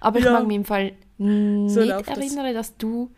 Aber 0.00 0.18
ich 0.18 0.24
Ja. 0.24 0.32
mag 0.32 0.46
mich 0.46 0.56
im 0.56 0.64
Fall 0.64 0.92
nicht 1.18 1.74
läuft 1.86 2.08
das. 2.08 2.16
erinnern, 2.18 2.54
dass 2.54 2.76
du 2.78 3.10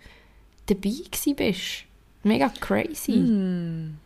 dabei 0.67 0.93
bist. 1.37 1.85
Mega 2.25 2.49
crazy. 2.61 3.13
Hm. 3.13 3.99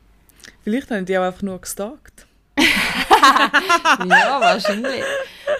Vielleicht 0.64 0.90
haben 0.90 1.06
die 1.06 1.16
auch 1.16 1.22
einfach 1.22 1.42
nur 1.42 1.58
gestalkt. 1.60 2.26
Ja, 2.58 4.38
wahrscheinlich. 4.40 5.02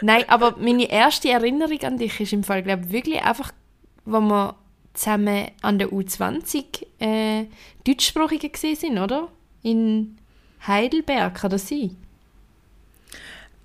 Nein, 0.03 0.25
aber 0.29 0.57
meine 0.59 0.91
erste 0.91 1.31
Erinnerung 1.31 1.81
an 1.83 1.97
dich 1.99 2.21
ist 2.21 2.33
im 2.33 2.45
Fall, 2.45 2.63
glaube 2.63 2.83
ich, 2.87 2.93
wirklich 2.93 3.23
einfach, 3.23 3.53
wo 4.05 4.21
wir 4.21 4.55
zusammen 4.99 5.49
an 5.63 5.79
der 5.79 5.89
U20 5.89 6.85
äh, 6.99 7.47
Deutschsprachige 7.87 8.51
sind, 8.57 8.99
oder? 8.99 9.29
In 9.63 10.19
Heidelberg, 10.67 11.35
kann 11.37 11.51
das 11.51 11.69
sein? 11.69 11.97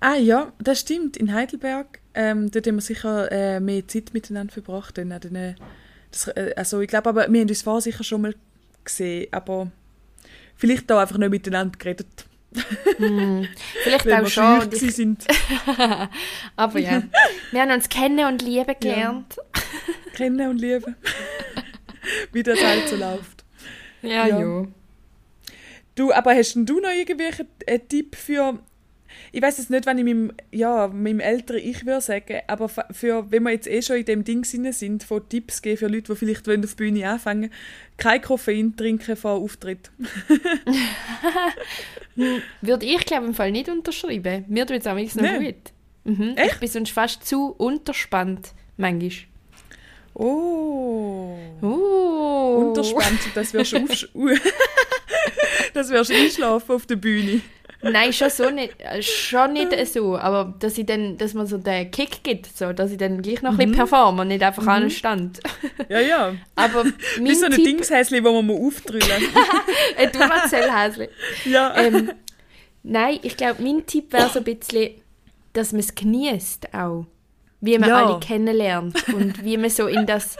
Ah 0.00 0.14
ja, 0.14 0.52
das 0.58 0.80
stimmt, 0.80 1.16
in 1.16 1.32
Heidelberg. 1.32 1.98
Ähm, 2.14 2.50
dort 2.50 2.66
haben 2.66 2.76
wir 2.76 2.82
sicher 2.82 3.32
äh, 3.32 3.58
mehr 3.58 3.86
Zeit 3.88 4.14
miteinander 4.14 4.52
verbracht. 4.52 4.96
Dann, 4.96 5.10
an 5.10 5.20
den, 5.20 5.56
das, 6.10 6.28
äh, 6.28 6.52
also 6.56 6.80
ich 6.80 6.88
glaube 6.88 7.08
aber, 7.08 7.26
wir 7.28 7.40
haben 7.40 7.48
uns 7.48 7.62
vorher 7.62 7.80
sicher 7.80 8.04
schon 8.04 8.22
mal 8.22 8.34
gesehen, 8.84 9.26
aber 9.32 9.70
vielleicht 10.56 10.90
auch 10.92 10.98
einfach 10.98 11.18
nicht 11.18 11.30
miteinander 11.30 11.76
geredet, 11.76 12.26
Vielleicht 13.82 14.06
weil 14.06 14.24
auch 14.24 14.28
schon. 14.28 14.72
Ich, 14.72 14.94
sind. 14.94 15.24
aber 16.56 16.78
ja, 16.78 17.02
wir 17.50 17.60
haben 17.62 17.72
uns 17.72 17.88
kennen 17.88 18.26
und 18.26 18.42
lieben 18.42 18.74
gelernt. 18.80 19.36
Kennen 20.14 20.48
und 20.48 20.60
lieben. 20.60 20.96
Wie 22.32 22.42
das 22.42 22.62
halt 22.62 22.88
so 22.88 22.96
läuft. 22.96 23.44
Ja, 24.02 24.26
Ja. 24.26 24.40
ja. 24.40 24.66
Du, 25.96 26.12
aber 26.12 26.34
hast 26.34 26.54
denn 26.54 26.66
du 26.66 26.80
noch 26.80 26.90
irgendwelchen 26.90 27.46
äh, 27.66 27.78
Tipp 27.78 28.16
für... 28.16 28.58
Ich 29.32 29.42
weiß 29.42 29.58
jetzt 29.58 29.70
nicht, 29.70 29.86
wenn 29.86 29.98
ich 29.98 30.04
meinem, 30.04 30.32
ja, 30.52 30.88
meinem 30.88 31.20
älteren 31.20 31.60
Ich 31.62 31.84
würde 31.84 32.00
sagen, 32.00 32.40
aber 32.46 32.68
für, 32.68 33.30
wenn 33.30 33.42
wir 33.42 33.50
jetzt 33.50 33.66
eh 33.66 33.82
schon 33.82 33.96
in 33.96 34.04
dem 34.04 34.24
Ding 34.24 34.44
sind, 34.44 35.02
von 35.04 35.28
Tipps 35.28 35.60
geben 35.62 35.76
für 35.78 35.88
Leute, 35.88 36.12
die 36.12 36.16
vielleicht 36.18 36.46
wollen 36.46 36.64
auf 36.64 36.70
die 36.74 36.76
Bühne 36.76 37.08
anfangen 37.08 37.50
kein 37.96 38.20
Koffein 38.20 38.74
trinken 38.76 39.16
vor 39.16 39.32
Auftritt. 39.32 39.92
Würde 42.60 42.86
ich, 42.86 43.04
glaube 43.06 43.26
im 43.26 43.34
Fall 43.34 43.52
nicht 43.52 43.68
unterschreiben. 43.68 44.44
Mir 44.48 44.66
tut 44.66 44.78
es 44.80 44.86
auch 44.86 44.94
noch 44.96 45.14
Nee. 45.22 45.52
gut. 45.52 45.72
Mhm. 46.18 46.34
Ich 46.44 46.54
bin 46.58 46.68
sonst 46.68 46.90
fast 46.92 47.26
zu 47.26 47.50
unterspannt, 47.52 48.52
manchmal. 48.76 49.10
Oh. 50.14 51.36
Uh. 51.62 52.68
Unterspannt, 52.68 53.20
das 53.34 53.52
wirst 53.52 53.72
du 53.72 53.76
aufsch- 53.78 54.08
das 55.74 55.88
wirst 55.90 56.10
du 56.10 56.14
einschlafen 56.14 56.72
auf 56.72 56.86
der 56.86 56.96
Bühne. 56.96 57.40
Nein, 57.92 58.12
schon 58.12 58.30
so 58.30 58.50
nicht, 58.50 58.74
äh, 58.80 59.02
schon 59.02 59.52
nicht 59.52 59.70
so, 59.92 60.16
aber 60.18 60.54
dass 60.58 60.76
ich 60.78 60.86
dann, 60.86 61.16
dass 61.18 61.34
man 61.34 61.46
so 61.46 61.58
den 61.58 61.90
Kick 61.90 62.22
gibt, 62.24 62.46
so, 62.56 62.72
dass 62.72 62.90
ich 62.90 62.98
dann 62.98 63.22
gleich 63.22 63.42
noch 63.42 63.50
ein 63.50 63.54
Mhm. 63.54 63.58
bisschen 63.58 63.74
performe 63.76 64.22
und 64.22 64.28
nicht 64.28 64.42
einfach 64.42 64.66
an 64.66 64.90
stand. 64.90 65.40
Ja, 65.88 66.00
ja. 66.00 66.34
Aber 66.56 66.84
Wie 66.84 67.22
mein 67.22 67.34
so 67.34 67.46
ein 67.46 67.52
Tipp, 67.52 67.64
Dingshäsli, 67.64 68.24
wo 68.24 68.32
man 68.32 68.46
mal 68.46 68.66
auftrüllen 68.66 69.04
ein 69.98 70.10
Duracell-Häschen. 70.12 71.08
Ja. 71.44 71.76
ähm, 71.76 72.12
nein, 72.82 73.18
ich 73.22 73.36
glaube, 73.36 73.62
mein 73.62 73.84
Tipp 73.86 74.12
wäre 74.12 74.28
so 74.30 74.38
ein 74.40 74.44
bisschen, 74.44 74.90
dass 75.52 75.72
man 75.72 75.80
es 75.80 75.94
genießt 75.94 76.74
auch. 76.74 77.06
Wie 77.60 77.78
man 77.78 77.88
Ja. 77.88 78.04
alle 78.06 78.20
kennenlernt 78.20 79.08
und 79.08 79.42
wie 79.42 79.56
man 79.56 79.70
so 79.70 79.86
in 79.86 80.04
das, 80.04 80.36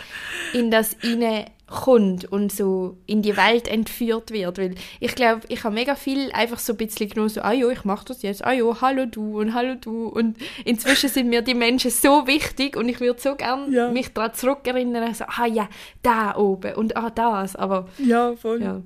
in 0.53 0.71
das 0.71 0.95
rein 1.03 1.47
kommt 1.67 2.31
und 2.31 2.53
so 2.53 2.99
in 3.07 3.23
die 3.23 3.37
Welt 3.37 3.67
entführt 3.69 4.31
wird. 4.31 4.59
Weil 4.59 4.75
ich 5.01 5.15
glaube, 5.15 5.41
ich 5.49 5.65
habe 5.65 5.75
mega 5.75 5.95
viel 5.95 6.31
einfach 6.33 6.59
so 6.59 6.75
ein 6.75 6.77
bisschen 6.77 7.09
genommen, 7.09 7.31
so, 7.31 7.41
ah 7.41 7.53
ja, 7.53 7.69
ich 7.71 7.85
mache 7.85 8.05
das 8.07 8.23
jetzt, 8.23 8.45
ah 8.45 8.53
ja, 8.53 8.65
hallo 8.81 9.07
du 9.07 9.41
und 9.41 9.55
hallo 9.55 9.75
du. 9.81 10.09
Und 10.09 10.37
inzwischen 10.65 11.09
sind 11.09 11.29
mir 11.31 11.41
die 11.43 11.55
Menschen 11.55 11.91
so 11.91 12.27
wichtig 12.27 12.77
und 12.77 12.89
ich 12.89 13.01
würde 13.01 13.21
so 13.21 13.35
gerne 13.35 13.71
Ja. 13.71 13.89
mich 13.91 14.13
daran 14.13 14.35
zurückerinnern, 14.35 15.15
so, 15.15 15.25
ah 15.25 15.47
ja, 15.47 15.69
da 16.03 16.37
oben 16.37 16.75
und 16.75 16.97
ah 16.97 17.11
das. 17.11 17.57
Aber 17.57 17.89
Ja, 17.99 18.35
voll. 18.37 18.63
ja. 18.63 18.83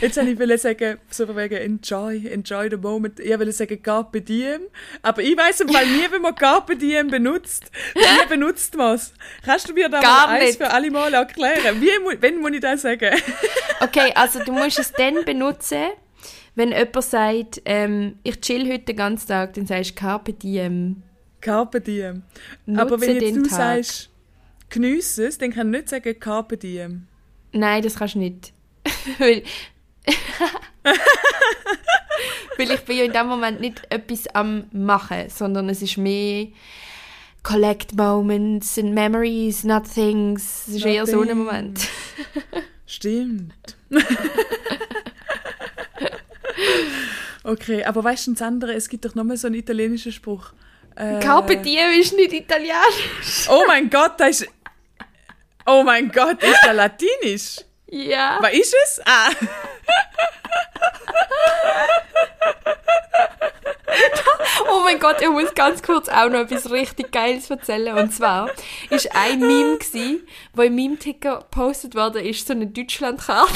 Jetzt 0.00 0.16
wollte 0.16 0.54
ich 0.54 0.60
sagen, 0.60 0.98
so 1.10 1.36
wegen 1.36 1.54
enjoy, 1.56 2.26
enjoy 2.26 2.68
the 2.70 2.76
moment. 2.76 3.20
Ich 3.20 3.30
wollte 3.30 3.52
sagen 3.52 3.80
Carpe 3.82 4.20
Diem, 4.22 4.62
aber 5.02 5.22
ich 5.22 5.36
weiss 5.36 5.60
im 5.60 5.68
Fall 5.68 5.86
nie, 5.86 6.06
wie 6.12 6.18
man 6.18 6.34
Carpe 6.34 6.76
Diem 6.76 7.08
benutzt. 7.08 7.70
Wie 7.94 8.28
benutzt 8.28 8.76
man 8.76 8.96
es? 8.96 9.12
Kannst 9.44 9.68
du 9.68 9.72
mir 9.72 9.88
da 9.88 10.00
Gar 10.00 10.26
mal 10.26 10.34
eins 10.36 10.44
nicht. 10.46 10.56
für 10.58 10.70
alle 10.70 10.90
Mal 10.90 11.14
erklären? 11.14 11.80
Wie, 11.80 11.90
wenn 12.20 12.40
muss 12.40 12.52
ich 12.52 12.60
das 12.60 12.82
sagen? 12.82 13.14
Okay, 13.80 14.12
also 14.16 14.42
du 14.42 14.50
musst 14.52 14.80
es 14.80 14.90
dann 14.92 15.24
benutzen, 15.24 15.84
wenn 16.56 16.72
jemand 16.72 17.04
sagt, 17.04 17.62
ähm, 17.64 18.18
ich 18.24 18.40
chill 18.40 18.68
heute 18.68 18.86
den 18.86 18.96
ganzen 18.96 19.28
Tag, 19.28 19.54
dann 19.54 19.66
sagst 19.66 19.90
du 19.90 19.94
Carpe 19.94 20.32
Diem. 20.32 21.02
Carpe 21.40 21.80
Diem. 21.80 22.24
Nutze 22.66 22.82
aber 22.82 23.00
wenn 23.00 23.20
jetzt 23.20 23.36
du 23.36 23.42
Tag. 23.42 23.50
sagst, 23.50 24.10
geniesse 24.68 25.26
es, 25.28 25.38
dann 25.38 25.52
kann 25.52 25.72
ich 25.72 25.80
nicht 25.80 25.90
sagen 25.90 26.18
Carpe 26.18 26.56
Diem. 26.56 27.06
Nein, 27.52 27.82
das 27.82 27.94
kannst 27.94 28.16
du 28.16 28.18
nicht. 28.18 28.52
Weil, 29.18 29.44
Weil 32.56 32.70
ich 32.72 32.80
bin 32.80 32.96
ja 32.96 33.04
in 33.04 33.12
dem 33.12 33.26
Moment 33.28 33.60
nicht 33.60 33.82
etwas 33.90 34.26
am 34.34 34.64
machen, 34.72 35.28
sondern 35.28 35.68
es 35.68 35.82
ist 35.82 35.96
mehr 35.96 36.48
collect 37.42 37.94
moments 37.94 38.78
and 38.78 38.94
memories, 38.94 39.64
not 39.64 39.84
things. 39.86 40.64
Es 40.68 40.74
ist 40.76 40.86
eher 40.86 41.06
so 41.06 41.22
ein. 41.22 41.36
Moment. 41.36 41.88
Stimmt. 42.86 43.76
okay, 47.44 47.84
aber 47.84 48.04
weißt 48.04 48.28
du 48.28 48.32
das 48.32 48.42
andere? 48.42 48.74
Es 48.74 48.88
gibt 48.88 49.04
doch 49.04 49.14
nochmal 49.14 49.36
so 49.36 49.46
einen 49.46 49.56
italienischen 49.56 50.12
Spruch. 50.12 50.52
Äh, 50.96 51.20
Carpe 51.20 51.58
diem 51.58 52.00
ist 52.00 52.14
nicht 52.14 52.32
italienisch. 52.32 53.46
Oh 53.48 53.64
mein 53.66 53.88
Gott, 53.88 54.14
das 54.18 54.40
ist. 54.40 54.50
Oh 55.66 55.82
mein 55.84 56.10
Gott, 56.10 56.42
ist 56.42 56.64
der 56.64 56.72
Latinisch? 56.72 57.58
Ja. 57.86 58.38
Was 58.40 58.52
ist 58.52 58.74
es? 58.84 59.00
Ah. 59.04 59.30
Oh 64.70 64.80
mein 64.84 64.98
Gott, 64.98 65.20
ich 65.20 65.28
muss 65.30 65.54
ganz 65.54 65.82
kurz 65.82 66.08
auch 66.08 66.28
noch 66.28 66.40
etwas 66.40 66.70
richtig 66.70 67.12
Geiles 67.12 67.50
erzählen. 67.50 67.96
Und 67.96 68.12
zwar 68.12 68.50
ist 68.90 69.14
ein 69.14 69.40
Meme 69.40 69.78
gsi, 69.78 70.20
wo 70.54 70.62
im 70.62 70.74
Meme-Ticker 70.74 71.40
gepostet 71.50 71.94
worden 71.94 72.24
ist, 72.24 72.46
so 72.46 72.52
eine 72.52 72.66
Deutschlandkarte. 72.66 73.52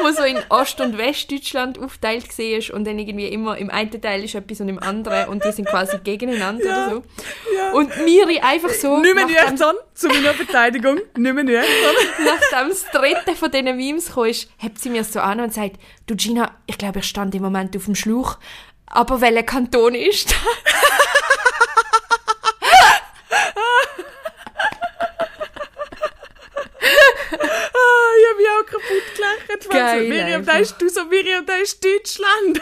wo 0.00 0.10
so 0.12 0.22
in 0.22 0.38
Ost- 0.48 0.80
und 0.80 0.96
Westdeutschland 0.96 1.78
aufteilt 1.78 2.26
war 2.38 2.74
und 2.76 2.86
dann 2.86 2.98
irgendwie 2.98 3.26
immer 3.26 3.58
im 3.58 3.68
einen 3.68 4.00
Teil 4.00 4.24
ist 4.24 4.34
etwas 4.34 4.60
und 4.60 4.68
im 4.68 4.78
anderen 4.78 5.28
und 5.28 5.44
die 5.44 5.52
sind 5.52 5.66
quasi 5.68 5.98
gegeneinander 5.98 6.64
Ja, 6.64 6.86
oder 6.86 6.94
so. 6.94 7.02
ja. 7.54 7.72
Und 7.72 8.04
Miri 8.04 8.38
einfach 8.38 8.70
so, 8.70 8.98
Nicht 8.98 9.14
mehr 9.14 9.26
nüchtern, 9.26 9.74
zu 9.92 10.08
meiner 10.08 10.32
Verteidigung. 10.34 11.00
Nicht 11.16 11.34
mehr 11.34 11.44
nüchtern. 11.44 11.64
nachdem 12.24 12.68
das 12.70 12.86
dritte 12.92 13.34
von 13.36 13.50
diesen 13.50 13.76
Memes 13.76 14.10
ist, 14.28 14.48
hebt 14.56 14.78
sie 14.78 14.88
mir 14.88 15.04
so 15.04 15.20
an 15.20 15.40
und 15.40 15.52
sagt, 15.52 15.76
du 16.06 16.14
Gina, 16.14 16.52
ich 16.66 16.78
glaube, 16.78 17.00
ich 17.00 17.06
stand 17.06 17.34
im 17.34 17.42
Moment 17.42 17.76
auf 17.76 17.84
dem 17.86 17.94
Schlauch, 17.96 18.38
aber 18.90 19.20
welcher 19.20 19.42
Kanton 19.44 19.94
ist 19.94 20.30
das? 20.30 20.38
Ah, 26.82 28.10
ich 28.18 28.26
habe 28.28 28.38
mich 28.38 28.48
auch 28.48 28.66
kaputt 28.66 29.14
gelacht. 29.14 29.70
Geil, 29.70 30.02
so, 30.02 30.08
Miriam, 30.08 30.44
da 30.44 30.58
ist 30.58 30.76
du 30.80 30.88
so, 30.88 31.04
Miriam, 31.04 31.44
da 31.46 31.54
ist 31.56 31.84
Deutschland. 31.84 32.60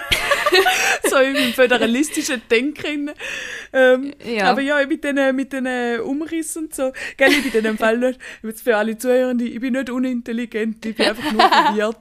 so 1.08 1.16
im 1.18 1.52
föderalistischen 1.54 2.42
Denken. 2.50 3.10
Ähm, 3.72 4.14
Ja. 4.24 4.50
Aber 4.50 4.60
ja, 4.60 4.84
mit 4.86 5.04
den, 5.04 5.34
mit 5.36 5.52
den 5.52 6.00
Umriss 6.00 6.56
und 6.56 6.74
so. 6.74 6.92
Gell, 7.16 7.30
ich 7.32 7.42
bin 7.44 7.52
in 7.52 7.64
dem 7.64 7.78
Fall 7.78 7.96
nicht, 7.98 8.20
jetzt 8.42 8.62
für 8.62 8.76
alle 8.76 8.98
Zuhörenden, 8.98 9.46
ich 9.46 9.60
bin 9.60 9.72
nicht 9.74 9.90
unintelligent, 9.90 10.84
ich 10.84 10.96
bin 10.96 11.06
einfach 11.06 11.32
nur 11.32 11.40
verwirrt. 11.48 11.96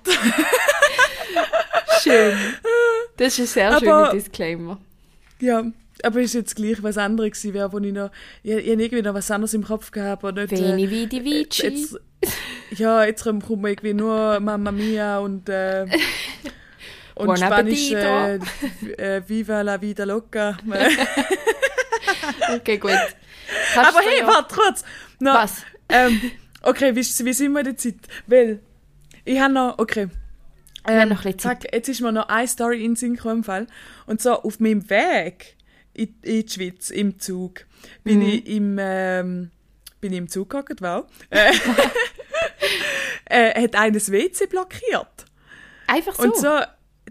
Schön. 2.02 2.38
Das 3.18 3.34
ist 3.34 3.40
ein 3.40 3.48
sehr 3.48 3.70
Aber- 3.70 3.80
schöner 3.80 4.12
Disclaimer. 4.12 4.80
ja, 5.40 5.64
aber 6.04 6.22
ist 6.22 6.34
jetzt 6.36 6.56
gleich 6.56 6.82
was 6.84 6.98
anderes 6.98 7.32
gewesen, 7.32 7.54
wäre, 7.56 7.72
wo 7.74 7.80
ich 7.80 7.92
noch, 7.94 8.12
ich, 8.44 8.52
ich 8.54 8.68
irgendwie 8.68 9.02
noch 9.02 9.14
was 9.16 9.32
anderes 9.32 9.54
im 9.56 9.64
Kopf 9.64 9.90
gehabt, 9.92 10.24
aber 10.24 10.42
nicht... 10.44 10.52
Veni 10.52 10.90
vidi 10.90 11.24
vici. 11.24 11.64
Jetzt, 11.64 12.00
ja, 12.78 13.04
jetzt 13.06 13.24
kommt 13.24 13.50
mir 13.50 13.70
irgendwie 13.70 13.94
nur 13.96 14.40
Mamma 14.40 14.72
Mia 14.72 15.18
und, 15.20 15.50
äh, 15.50 15.86
und 17.16 17.26
Buon 17.26 17.38
Spanisch 17.38 17.92
äh, 17.92 18.36
äh, 18.98 19.22
Viva 19.28 19.62
la 19.62 19.82
vida 19.82 20.04
loca. 20.04 20.56
Okay, 22.56 22.78
gut. 22.78 22.92
Kannst 23.74 23.90
Aber 23.96 24.00
hey, 24.06 24.20
ja- 24.20 24.28
warte 24.28 24.54
kurz. 24.56 24.84
No, 25.20 25.34
Was? 25.34 25.64
Ähm, 25.90 26.20
okay, 26.62 26.92
wie, 26.96 27.00
wie 27.00 27.34
sind 27.34 27.52
wir 27.54 27.60
in 27.60 27.66
der 27.66 27.78
Zeit? 27.78 27.96
Weil, 28.28 28.60
ich 29.26 29.40
habe 29.40 29.54
noch, 29.54 29.78
okay. 29.80 30.08
Ähm, 30.88 31.10
noch 31.10 31.26
ein 31.26 31.40
fuck, 31.40 31.60
jetzt 31.74 31.90
ist 31.90 32.02
mir 32.02 32.12
noch 32.12 32.30
eine 32.30 32.48
Story 32.48 32.78
in 32.84 32.92
den 32.92 32.96
Sinn 32.96 33.16
gekommen. 33.16 33.68
Und 34.06 34.22
zwar 34.22 34.46
auf 34.46 34.60
meinem 34.60 34.90
Weg 34.90 35.56
in, 35.94 36.16
in 36.22 36.46
die 36.46 36.50
Schweiz, 36.52 36.90
im 36.90 37.20
Zug, 37.20 37.66
bin 38.04 38.20
Mhm. 38.20 38.26
ich 38.28 38.48
im, 38.48 38.78
ähm, 38.80 39.52
bin 40.00 40.12
ich 40.14 40.18
im 40.20 40.28
Zug 40.30 40.50
gehockt, 40.52 40.82
wow. 40.82 41.06
Äh, 43.30 43.50
äh, 43.52 43.64
hat 43.64 43.76
eines 43.76 44.12
WC 44.12 44.48
blockiert. 44.48 45.26
Einfach 45.88 46.16
so. 46.16 46.24
Und 46.24 46.38
so, 46.38 46.60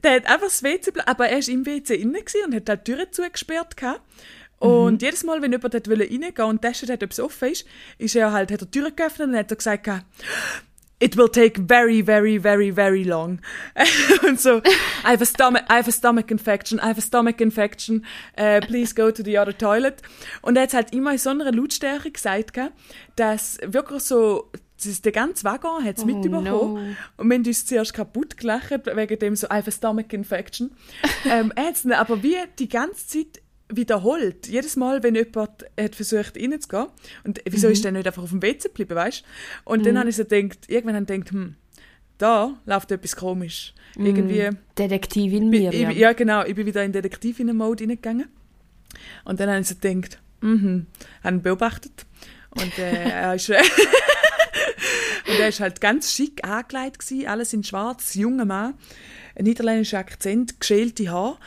der 0.02 0.12
hat 0.16 0.26
einfach 0.26 0.46
das 0.46 0.62
WC, 0.62 0.90
blo- 0.92 1.02
aber 1.06 1.28
er 1.28 1.38
war 1.40 1.48
im 1.48 1.66
WC 1.66 1.94
innen 1.94 2.16
und 2.46 2.54
hat 2.54 2.68
halt 2.68 2.86
die 2.86 2.92
Türen 2.92 3.12
zugesperrt 3.12 3.76
gehabt. 3.76 4.00
Und 4.58 5.02
jedes 5.02 5.22
Mal, 5.24 5.42
wenn 5.42 5.52
jemand 5.52 5.74
dort 5.74 5.86
reingehen 5.88 6.22
wollte 6.22 6.46
und 6.46 6.62
testet 6.62 6.88
hat, 6.88 7.02
ob 7.02 7.10
es 7.10 7.20
offen 7.20 7.50
ist, 7.52 7.66
ist 7.98 8.16
er 8.16 8.32
halt, 8.32 8.50
hat 8.50 8.62
er 8.62 8.66
die 8.66 8.70
Türen 8.78 8.96
geöffnet 8.96 9.28
und 9.28 9.36
hat 9.36 9.50
er 9.50 9.56
gesagt, 9.56 9.88
It 10.98 11.14
will 11.16 11.28
take 11.28 11.58
very, 11.58 12.00
very, 12.00 12.38
very, 12.38 12.70
very 12.70 13.04
long. 13.04 13.40
und 14.26 14.40
so, 14.40 14.62
I 15.04 15.10
have 15.12 15.20
a 15.20 15.26
stomach, 15.26 15.64
I 15.68 15.74
have 15.74 15.88
a 15.88 15.92
stomach 15.92 16.30
infection, 16.30 16.78
I 16.78 16.86
have 16.88 16.98
a 16.98 17.02
stomach 17.02 17.40
infection, 17.40 18.06
uh, 18.38 18.60
please 18.60 18.94
go 18.94 19.10
to 19.10 19.22
the 19.22 19.38
other 19.38 19.52
toilet. 19.56 20.00
Und 20.40 20.56
er 20.56 20.62
hat 20.62 20.72
halt 20.72 20.92
immer 20.94 21.12
in 21.12 21.18
so 21.18 21.28
einer 21.30 21.52
Lautstärke 21.52 22.10
gesagt, 22.10 22.58
dass 23.16 23.58
wirklich 23.62 24.04
so, 24.04 24.50
das 24.82 25.02
der 25.02 25.12
ganze 25.12 25.44
Waggon 25.44 25.84
hat 25.84 25.98
es 25.98 26.02
Oh, 26.02 26.06
mitbekommen. 26.06 26.44
no. 26.44 26.78
Und 27.18 27.28
wir 27.28 27.36
haben 27.36 27.46
uns 27.46 27.66
zuerst 27.66 27.92
kaputt 27.92 28.38
gelacht, 28.38 28.70
wegen 28.70 29.18
dem 29.18 29.36
so, 29.36 29.46
I 29.48 29.54
have 29.56 29.68
a 29.68 29.72
stomach 29.72 30.12
infection. 30.12 30.74
ähm, 31.26 31.52
er 31.56 31.66
hat 31.66 31.74
es 31.74 31.86
aber 31.90 32.22
wie 32.22 32.36
die 32.58 32.68
ganze 32.68 33.06
Zeit 33.06 33.42
wiederholt. 33.68 34.46
Jedes 34.46 34.76
Mal, 34.76 35.02
wenn 35.02 35.14
jemand 35.14 35.64
hat 35.78 35.94
versucht 35.94 36.36
reinzugehen. 36.36 36.86
Und 37.24 37.40
wieso 37.48 37.68
ist 37.68 37.84
der 37.84 37.92
nicht 37.92 38.06
einfach 38.06 38.22
auf 38.22 38.30
dem 38.30 38.42
WC 38.42 38.68
geblieben, 38.68 38.94
weißt 38.94 39.24
Und 39.64 39.86
dann 39.86 39.98
habe 39.98 40.08
ich 40.08 40.16
so 40.16 40.24
gedacht, 40.24 40.68
irgendwann 40.68 40.96
habe 40.96 41.04
ich 41.04 41.24
gedacht, 41.24 41.32
hm, 41.32 41.54
da 42.18 42.54
läuft 42.64 42.92
etwas 42.92 43.16
komisch. 43.16 43.74
Irgendwie, 43.96 44.50
Detektivin 44.78 45.48
Miriam. 45.48 45.90
ich, 45.90 45.98
ja 45.98 46.12
genau, 46.12 46.44
ich 46.44 46.54
bin 46.54 46.66
wieder 46.66 46.84
in 46.84 46.92
Detektivinnen-Mode 46.92 47.84
reingegangen. 47.84 48.28
Und 49.24 49.40
dann 49.40 49.48
habe 49.48 49.60
ich 49.60 49.68
so 49.68 49.74
gedacht, 49.74 50.20
mhm, 50.40 50.86
habe 51.24 51.36
ihn 51.36 51.42
beobachtet. 51.42 52.06
Und 52.50 52.78
äh, 52.78 53.10
er 53.10 53.34
ist... 53.34 53.50
Und 55.28 55.40
er 55.40 55.52
war 55.52 55.58
halt 55.58 55.80
ganz 55.80 56.12
schick 56.12 56.46
angelegt, 56.46 57.00
gewesen, 57.00 57.26
alles 57.26 57.52
in 57.52 57.64
schwarz, 57.64 58.14
junger 58.14 58.44
Mann, 58.44 58.74
ein 59.34 59.44
niederländischer 59.44 59.98
Akzent, 59.98 60.60
geschälte 60.60 61.10
Haare. 61.10 61.38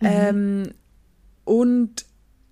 Ähm, 0.00 0.70
und 1.46 2.04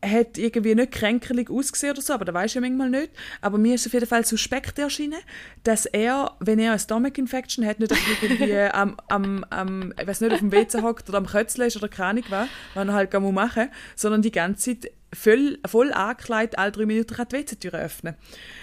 hat 0.05 0.39
irgendwie 0.39 0.75
nicht 0.75 0.93
kränkerlich 0.93 1.51
ausgesehen 1.51 1.93
oder 1.93 2.03
so, 2.03 2.13
aber 2.13 2.25
da 2.25 2.35
weiß 2.35 2.51
ich 2.51 2.55
ja 2.55 2.61
manchmal 2.61 2.91
nicht. 2.91 3.11
Aber 3.41 3.59
mir 3.59 3.75
ist 3.75 3.87
auf 3.87 3.93
jeden 3.93 4.07
Fall 4.07 4.25
suspekt 4.25 4.79
erschienen, 4.79 5.21
dass 5.63 5.87
er, 5.87 6.33
wenn 6.41 6.59
er 6.59 6.73
eine 6.73 6.79
Stomach 6.79 7.13
Infection 7.17 7.67
hat, 7.67 7.81
nicht 7.81 7.93
irgendwie 8.23 8.55
am, 8.73 8.97
am, 9.09 9.45
am 9.51 9.95
ich 10.01 10.07
weiß 10.07 10.21
nicht, 10.21 10.33
auf 10.33 10.41
dem 10.41 10.53
WC 10.53 10.83
hockt 10.83 11.09
oder 11.09 11.19
am 11.19 11.27
Kötzeln 11.27 11.67
ist 11.67 11.77
oder 11.77 11.89
keine 11.89 12.09
Ahnung 12.09 12.25
was, 12.29 12.49
was 12.75 12.89
er 12.89 12.95
halt 12.95 13.11
gar 13.11 13.21
machen 13.21 13.69
muss, 13.69 14.01
sondern 14.01 14.23
die 14.23 14.33
ganze 14.33 14.79
Zeit 14.79 14.93
voll, 15.15 15.59
voll 15.67 15.93
angekleidet, 15.93 16.59
alle 16.59 16.73
drei 16.73 16.87
Minuten 16.87 17.15
die 17.15 17.37
WC-Tür 17.37 17.75
öffnen. 17.75 18.15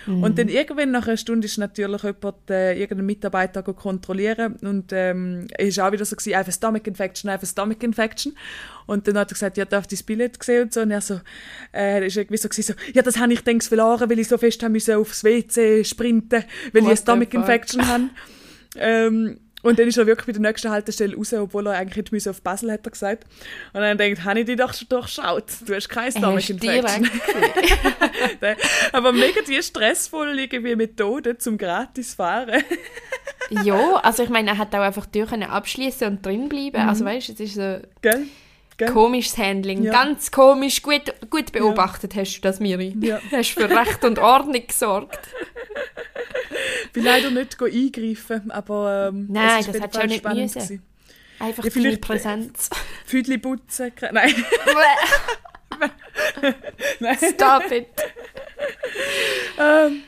Und 0.06 0.38
dann 0.38 0.48
irgendwann 0.48 0.92
nach 0.92 1.08
einer 1.08 1.18
Stunde 1.18 1.46
ist 1.46 1.58
natürlich 1.58 2.04
jemand, 2.04 2.50
äh, 2.50 2.74
irgendein 2.74 3.06
Mitarbeiter 3.06 3.64
kontrollieren 3.64 4.56
und 4.62 4.92
ähm, 4.92 5.48
war 5.58 5.88
auch 5.88 5.92
wieder 5.92 6.06
so, 6.06 6.16
gewesen, 6.16 6.36
a 6.36 6.52
stomach 6.52 6.82
infection, 6.86 7.30
a 7.30 7.46
stomach 7.46 7.78
infection. 7.82 8.34
Und 8.88 9.08
dann 9.08 9.18
hat 9.18 9.32
er 9.32 9.34
gesagt, 9.34 9.58
ja, 9.58 9.66
darf 9.66 9.88
das 9.88 10.04
Billett 10.04 10.40
gesehen 10.40 10.64
und 10.64 10.74
so. 10.74 10.82
Und 10.82 10.92
er 10.92 11.02
so, 11.02 11.22
äh, 11.74 12.06
ist 12.06 12.18
irgendwie 12.18 12.38
so, 12.38 12.50
gewesen, 12.50 12.76
so, 12.78 12.92
ja, 12.94 13.02
das 13.02 13.18
habe 13.18 13.34
ich 13.34 13.42
denkst 13.42 13.68
verloren, 13.68 14.10
weil 14.10 14.20
ich 14.20 14.28
so 14.28 14.38
fest 14.38 14.62
haben 14.64 14.74
müssen 14.74 14.96
aufs 14.96 15.24
WC 15.24 15.84
sprinten, 15.84 16.44
weil 16.74 16.82
ich 16.82 16.82
eine 16.82 16.88
What 16.90 16.98
Stomach? 16.98 17.34
Infection 17.34 17.88
habe. 17.88 18.10
Ähm, 18.78 19.38
Und 19.62 19.78
dann 19.78 19.88
ist 19.88 19.98
er 19.98 20.08
wirklich 20.08 20.26
bei 20.28 20.32
der 20.34 20.42
nächsten 20.42 20.72
Haltestelle 20.72 21.16
raus, 21.16 21.34
obwohl 21.34 21.68
er 21.68 21.74
eigentlich 21.74 21.98
hätte 21.98 22.30
auf 22.30 22.42
Basel, 22.42 22.72
hat 22.72 22.86
er 22.86 22.92
gesagt. 22.92 23.26
Und 23.74 23.82
dann 23.82 23.98
denkt, 23.98 24.24
habe 24.24 24.40
ich 24.40 24.46
dich 24.46 24.58
doch 24.58 24.74
durchschaut. 24.74 25.46
Du 25.66 25.76
hast 25.76 25.90
kein 25.90 26.12
Stomach 26.12 26.50
Infection. 26.50 27.10
Aber 28.92 29.12
mega 29.12 29.42
die 29.48 29.62
stressvolle 29.62 30.42
irgendwie 30.42 30.76
Methode 30.76 31.38
zum 31.38 31.58
gratis 31.58 32.14
fahren. 32.14 32.64
ja, 33.50 33.96
also 33.98 34.24
ich 34.24 34.30
meine, 34.30 34.52
er 34.52 34.58
hat 34.58 34.74
auch 34.74 34.80
einfach 34.80 35.06
Tür 35.06 35.28
abschließen 35.32 36.08
und 36.08 36.26
drin 36.26 36.50
bleiben. 36.50 36.82
Mhm. 36.82 36.90
Also 36.90 37.06
weißt 37.06 37.30
du, 37.30 37.34
es 37.34 37.40
ist 37.40 37.56
so 37.56 37.80
Gell? 38.02 38.28
Gell? 38.86 38.92
komisches 38.94 39.38
Handling. 39.38 39.84
Ja. 39.84 39.92
Ganz 39.92 40.32
komisch. 40.32 40.82
Gut, 40.82 41.14
gut 41.30 41.52
beobachtet 41.52 42.16
hast 42.16 42.38
du 42.38 42.42
das, 42.42 42.60
Miri. 42.60 42.96
Ja. 43.00 43.20
Hast 43.32 43.52
für 43.52 43.70
Recht 43.70 44.04
und 44.04 44.20
Ordnung 44.20 44.66
gesorgt. 44.68 45.20
bin 46.94 47.04
leider 47.04 47.30
nicht 47.32 47.62
eingreifen, 47.62 48.52
aber 48.52 49.10
ähm, 49.10 49.28
Nein, 49.30 49.64
das 49.66 49.78
Fall 49.78 49.98
auch 49.98 50.06
nicht 50.08 50.24
müssen. 50.24 50.54
gewesen. 50.60 50.84
Einfach 51.40 51.64
Ja, 51.64 51.70
deine 51.72 51.98
Präsenz. 51.98 52.70
Füdli 53.06 53.38
putzen, 53.38 53.92
nein. 54.12 54.34
nein. 57.00 57.18
Stop 57.18 57.72
it. 57.72 57.88
Ähm, 59.60 60.04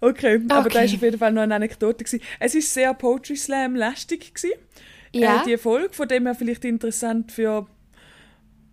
okay, 0.00 0.40
aber 0.48 0.60
Okay. 0.60 0.68
da 0.68 0.74
war 0.74 0.84
auf 0.94 1.02
jeden 1.02 1.18
Fall 1.18 1.32
noch 1.32 1.42
eine 1.42 1.54
Anekdote. 1.54 2.04
Gewesen. 2.04 2.20
Es 2.38 2.54
war 2.54 2.60
sehr 2.62 2.94
Poetry 2.94 3.36
Slam-lastig. 3.36 4.34
gewesen, 4.34 4.52
Ja. 5.12 5.42
Äh, 5.42 5.44
die 5.44 5.56
Folge, 5.58 5.92
von 5.92 6.08
dem 6.08 6.26
her 6.26 6.34
vielleicht 6.34 6.64
interessant 6.64 7.32
für... 7.32 7.66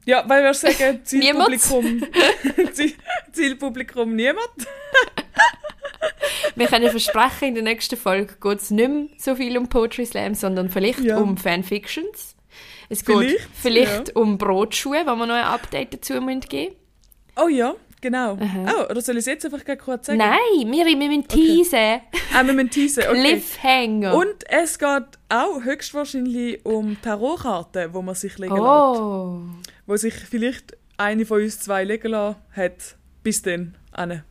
Ja, 0.05 0.23
weil 0.27 0.43
wir 0.43 0.53
sagen. 0.53 1.01
Zielpublikum... 1.03 2.03
Ziel- 2.73 2.93
Zielpublikum 3.31 4.15
niemand. 4.15 4.47
Wir 6.55 6.67
können 6.67 6.89
versprechen, 6.89 7.49
in 7.49 7.55
der 7.55 7.63
nächsten 7.63 7.97
Folge 7.97 8.35
geht 8.41 8.59
es 8.59 8.71
nicht 8.71 8.89
mehr 8.89 9.07
so 9.17 9.35
viel 9.35 9.57
um 9.57 9.67
Poetry 9.67 10.05
Slam, 10.05 10.35
sondern 10.35 10.69
vielleicht 10.69 10.99
Ja. 10.99 11.17
um 11.17 11.37
Fanfictions. 11.37 12.35
Es 12.89 13.03
geht 13.05 13.15
Vielleicht, 13.15 13.47
vielleicht, 13.53 14.15
um 14.15 14.37
Brotschuhe, 14.37 15.03
wo 15.05 15.15
wir 15.15 15.25
noch 15.25 15.35
ein 15.35 15.45
Update 15.45 15.93
dazu 15.93 16.13
müssen 16.21 16.41
geben 16.41 16.75
Oh 17.35 17.47
ja, 17.47 17.73
genau. 18.01 18.37
Oh, 18.37 18.91
oder 18.91 19.01
soll 19.01 19.15
ich 19.15 19.21
es 19.21 19.25
jetzt 19.25 19.45
einfach 19.45 19.61
kurz 19.83 20.05
sagen? 20.05 20.19
Nein, 20.19 20.37
Miri, 20.69 20.99
wir 20.99 21.07
müssen 21.07 21.27
teasen. 21.27 22.01
Ah, 22.35 22.43
wir 22.45 22.53
müssen 22.53 22.69
teasen, 22.69 23.03
okay. 23.09 23.21
Cliffhanger. 23.21 24.13
Und 24.15 24.35
es 24.47 24.77
geht 24.77 25.03
auch 25.29 25.63
höchstwahrscheinlich 25.63 26.63
um 26.65 27.01
Tarotkarten, 27.01 27.93
wo 27.93 28.03
man 28.03 28.13
sich 28.13 28.37
legen 28.37 28.53
lässt. 28.55 29.72
Wo 29.85 29.95
sich 29.97 30.13
vielleicht 30.13 30.77
eine 30.97 31.25
von 31.25 31.41
uns 31.41 31.59
zwei 31.59 31.83
legen 31.83 32.11
lassen 32.11 32.37
hat. 32.51 32.95
Bis 33.23 33.41
dann. 33.41 33.75
Anne. 33.91 34.23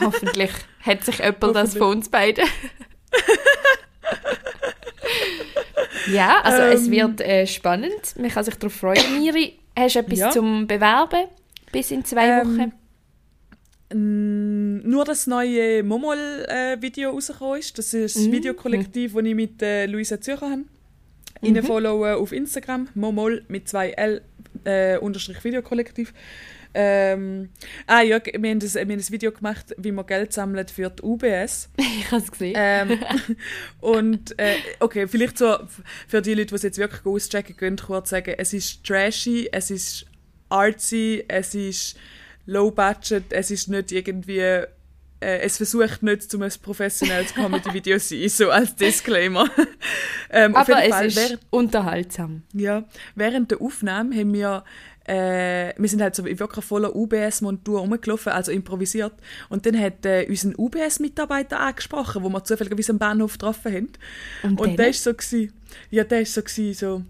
Hoffentlich 0.00 0.50
hat 0.82 1.04
sich 1.04 1.18
jemand 1.18 1.56
das 1.56 1.76
von 1.76 1.96
uns 1.96 2.08
beiden. 2.08 2.44
ja, 6.12 6.40
also 6.42 6.62
es 6.62 6.86
Ähm. 6.86 6.90
wird 6.92 7.20
äh, 7.20 7.46
spannend. 7.46 8.14
Man 8.18 8.30
kann 8.30 8.44
sich 8.44 8.54
darauf 8.56 8.74
freuen. 8.74 9.18
Miri, 9.18 9.58
hast 9.76 9.94
du 9.96 10.00
etwas 10.00 10.18
Ja. 10.18 10.30
zum 10.30 10.66
Bewerben 10.66 11.26
bis 11.72 11.90
in 11.90 12.04
zwei 12.04 12.40
Ähm, 12.40 12.58
Wochen? 12.58 12.72
Nur 14.88 15.04
das 15.04 15.26
neue 15.26 15.82
Momol-Video 15.84 17.10
rausgekommen 17.10 17.60
ist. 17.60 17.78
Das 17.78 17.94
ist 17.94 18.16
das 18.16 18.22
Mhm. 18.24 18.32
Videokollektiv, 18.32 19.14
das 19.14 19.24
ich 19.24 19.34
mit 19.34 19.62
äh, 19.62 19.86
Luisa 19.86 20.20
Zürcher 20.20 20.50
habe. 20.50 20.64
Ihnen 21.42 21.62
followen 21.62 22.14
auf 22.14 22.32
Instagram. 22.32 22.88
Momol 22.94 23.44
mit 23.48 23.68
zwei 23.68 23.90
L 23.90 24.22
äh, 24.64 24.98
unterstrich 24.98 25.42
Videokollektiv. 25.42 26.12
Ähm, 26.76 27.50
ah 27.86 28.00
ja, 28.00 28.18
wir 28.24 28.50
haben, 28.50 28.58
das, 28.58 28.74
wir 28.74 28.82
haben 28.82 28.90
ein 28.90 29.08
Video 29.08 29.30
gemacht, 29.30 29.74
wie 29.78 29.92
man 29.92 30.06
Geld 30.06 30.32
sammelt 30.32 30.72
für 30.72 30.90
die 30.90 31.02
UBS. 31.02 31.70
Ich 31.78 32.10
habe 32.10 32.22
es 32.22 32.30
gesehen. 32.30 32.54
Ähm, 32.56 32.98
und 33.80 34.38
äh, 34.38 34.56
okay, 34.80 35.06
vielleicht 35.06 35.38
so 35.38 35.56
für 36.08 36.20
die 36.20 36.34
Leute, 36.34 36.46
die 36.46 36.54
es 36.56 36.62
jetzt 36.62 36.78
wirklich 36.78 37.06
auschecken 37.06 37.56
können, 37.56 37.76
kurz 37.76 38.10
sagen, 38.10 38.34
es 38.36 38.52
ist 38.52 38.84
trashy, 38.84 39.48
es 39.52 39.70
ist 39.70 40.06
artsy, 40.50 41.24
es 41.28 41.54
ist 41.54 41.96
low 42.46 42.70
budget, 42.70 43.24
es 43.30 43.50
ist 43.50 43.68
nicht 43.68 43.92
irgendwie, 43.92 44.64
äh, 45.24 45.40
es 45.40 45.56
versucht 45.56 46.02
nicht, 46.02 46.30
zum 46.30 46.42
ein 46.42 46.52
professionelles 46.62 47.34
Comedy-Video 47.34 47.98
zu 47.98 48.18
sein, 48.18 48.28
so 48.28 48.50
als 48.50 48.76
Disclaimer. 48.76 49.48
ähm, 50.30 50.54
auf 50.54 50.68
Aber 50.68 50.80
jeden 50.80 50.92
es 50.92 50.96
Fall, 50.96 51.06
ist 51.06 51.16
während, 51.16 51.40
unterhaltsam. 51.50 52.42
ja, 52.52 52.84
während 53.14 53.50
der 53.50 53.60
Aufnahme 53.60 54.14
haben 54.14 54.34
wir 54.34 54.64
äh, 55.06 55.74
wir 55.76 55.88
sind 55.88 56.00
halt 56.00 56.14
so 56.14 56.24
in 56.24 56.38
wirklich 56.38 56.64
voller 56.64 56.96
UBS-Montur 56.96 57.80
rumgelaufen, 57.80 58.32
also 58.32 58.50
improvisiert. 58.50 59.12
Und 59.50 59.66
dann 59.66 59.78
hat 59.78 60.06
äh, 60.06 60.26
unseren 60.30 60.54
UBS-Mitarbeiter 60.56 61.60
angesprochen, 61.60 62.22
wo 62.22 62.30
wir 62.30 62.42
zufälligerweise 62.42 62.92
am 62.92 62.98
Bahnhof 62.98 63.32
getroffen 63.32 63.74
haben. 63.74 63.92
Und, 64.42 64.60
Und 64.60 64.78
der 64.78 64.88
ist 64.88 65.04
so 65.04 65.12
gsi, 65.12 65.52
ja, 65.90 66.04
der 66.04 66.22
ist 66.22 66.32
so 66.32 66.42
gsi, 66.42 66.72
so, 66.72 67.02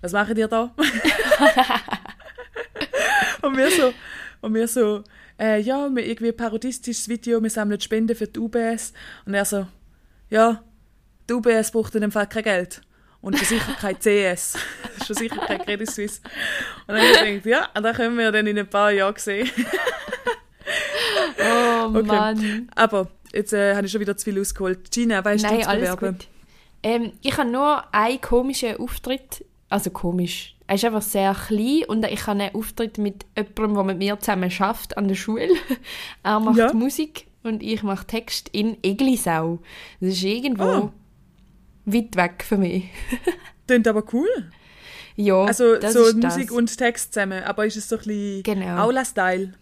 was 0.00 0.12
machen 0.12 0.38
ihr 0.38 0.48
da? 0.48 0.74
und 3.42 3.56
wir 3.58 3.70
so, 3.70 3.92
und 4.40 4.54
wir 4.54 4.66
so, 4.66 5.04
äh, 5.38 5.60
ja, 5.60 5.88
wir 5.94 6.06
irgendwie 6.06 6.28
ein 6.28 6.36
parodistisches 6.36 7.08
Video, 7.08 7.42
wir 7.42 7.50
sammeln 7.50 7.80
Spenden 7.80 8.16
für 8.16 8.26
die 8.26 8.38
UBS. 8.38 8.92
Und 9.26 9.34
er 9.34 9.44
so, 9.44 9.66
ja, 10.30 10.62
die 11.28 11.32
UBS 11.34 11.70
braucht 11.70 11.94
in 11.94 12.02
dem 12.02 12.12
Fall 12.12 12.26
kein 12.28 12.44
Geld. 12.44 12.80
Und 13.20 13.38
schon 13.38 13.46
sicher 13.46 13.74
kein 13.80 13.98
CS. 13.98 14.58
schon 15.06 15.16
sicher 15.16 15.36
kein 15.46 15.58
Credit 15.60 15.90
Suisse. 15.90 16.20
Und 16.86 16.94
dann 16.94 16.98
habe 16.98 17.28
ich 17.28 17.42
gedacht, 17.42 17.68
ja, 17.74 17.80
da 17.80 17.92
können 17.92 18.18
wir 18.18 18.30
dann 18.30 18.46
in 18.46 18.58
ein 18.58 18.66
paar 18.68 18.90
Jahren 18.92 19.16
sehen. 19.16 19.48
Oh 21.38 21.64
Okay. 21.86 22.02
Mann. 22.06 22.70
Aber 22.74 23.10
jetzt 23.32 23.52
äh, 23.52 23.74
habe 23.74 23.86
ich 23.86 23.92
schon 23.92 24.00
wieder 24.00 24.16
zu 24.16 24.24
viel 24.24 24.40
ausgeholt. 24.40 24.90
Gina, 24.90 25.24
weißt 25.24 25.44
du 25.44 25.48
Nein, 25.48 25.62
zu 25.62 25.68
alles 25.68 25.96
bewerben? 25.96 26.18
Ähm, 26.82 27.12
ich 27.22 27.36
habe 27.36 27.50
nur 27.50 27.94
einen 27.94 28.20
komischen 28.20 28.76
Auftritt, 28.76 29.44
also 29.68 29.90
komisch. 29.90 30.53
Er 30.66 30.76
ist 30.76 30.84
einfach 30.84 31.02
sehr 31.02 31.34
klein 31.34 31.82
und 31.88 32.04
ich 32.06 32.26
habe 32.26 32.40
einen 32.42 32.54
Auftritt 32.54 32.96
mit 32.98 33.26
jemandem, 33.36 33.74
der 33.74 33.84
mit 33.84 33.98
mir 33.98 34.18
zusammen 34.18 34.50
schafft 34.50 34.96
an 34.96 35.08
der 35.08 35.14
Schule. 35.14 35.48
er 36.22 36.40
macht 36.40 36.56
Ja. 36.56 36.72
Musik 36.72 37.26
und 37.42 37.62
ich 37.62 37.82
mache 37.82 38.06
Text 38.06 38.48
in 38.50 38.78
Eglisau. 38.82 39.58
Das 40.00 40.10
ist 40.14 40.22
irgendwo 40.22 40.64
Ah. 40.64 40.92
weit 41.84 42.16
weg 42.16 42.44
von 42.48 42.60
mir. 42.60 42.82
Klingt 43.66 43.86
aber 43.88 44.02
cool. 44.14 44.50
Ja, 45.16 45.44
Also 45.44 45.80
so 45.82 46.16
Musik 46.16 46.48
das. 46.48 46.56
und 46.56 46.76
Text 46.76 47.12
zusammen. 47.14 47.44
Aber 47.44 47.66
ist 47.66 47.76
es 47.76 47.88
so 47.88 47.96
ein 47.96 48.02
bisschen 48.04 48.42
Genau. 48.42 48.84
Aula-Style? 48.84 49.52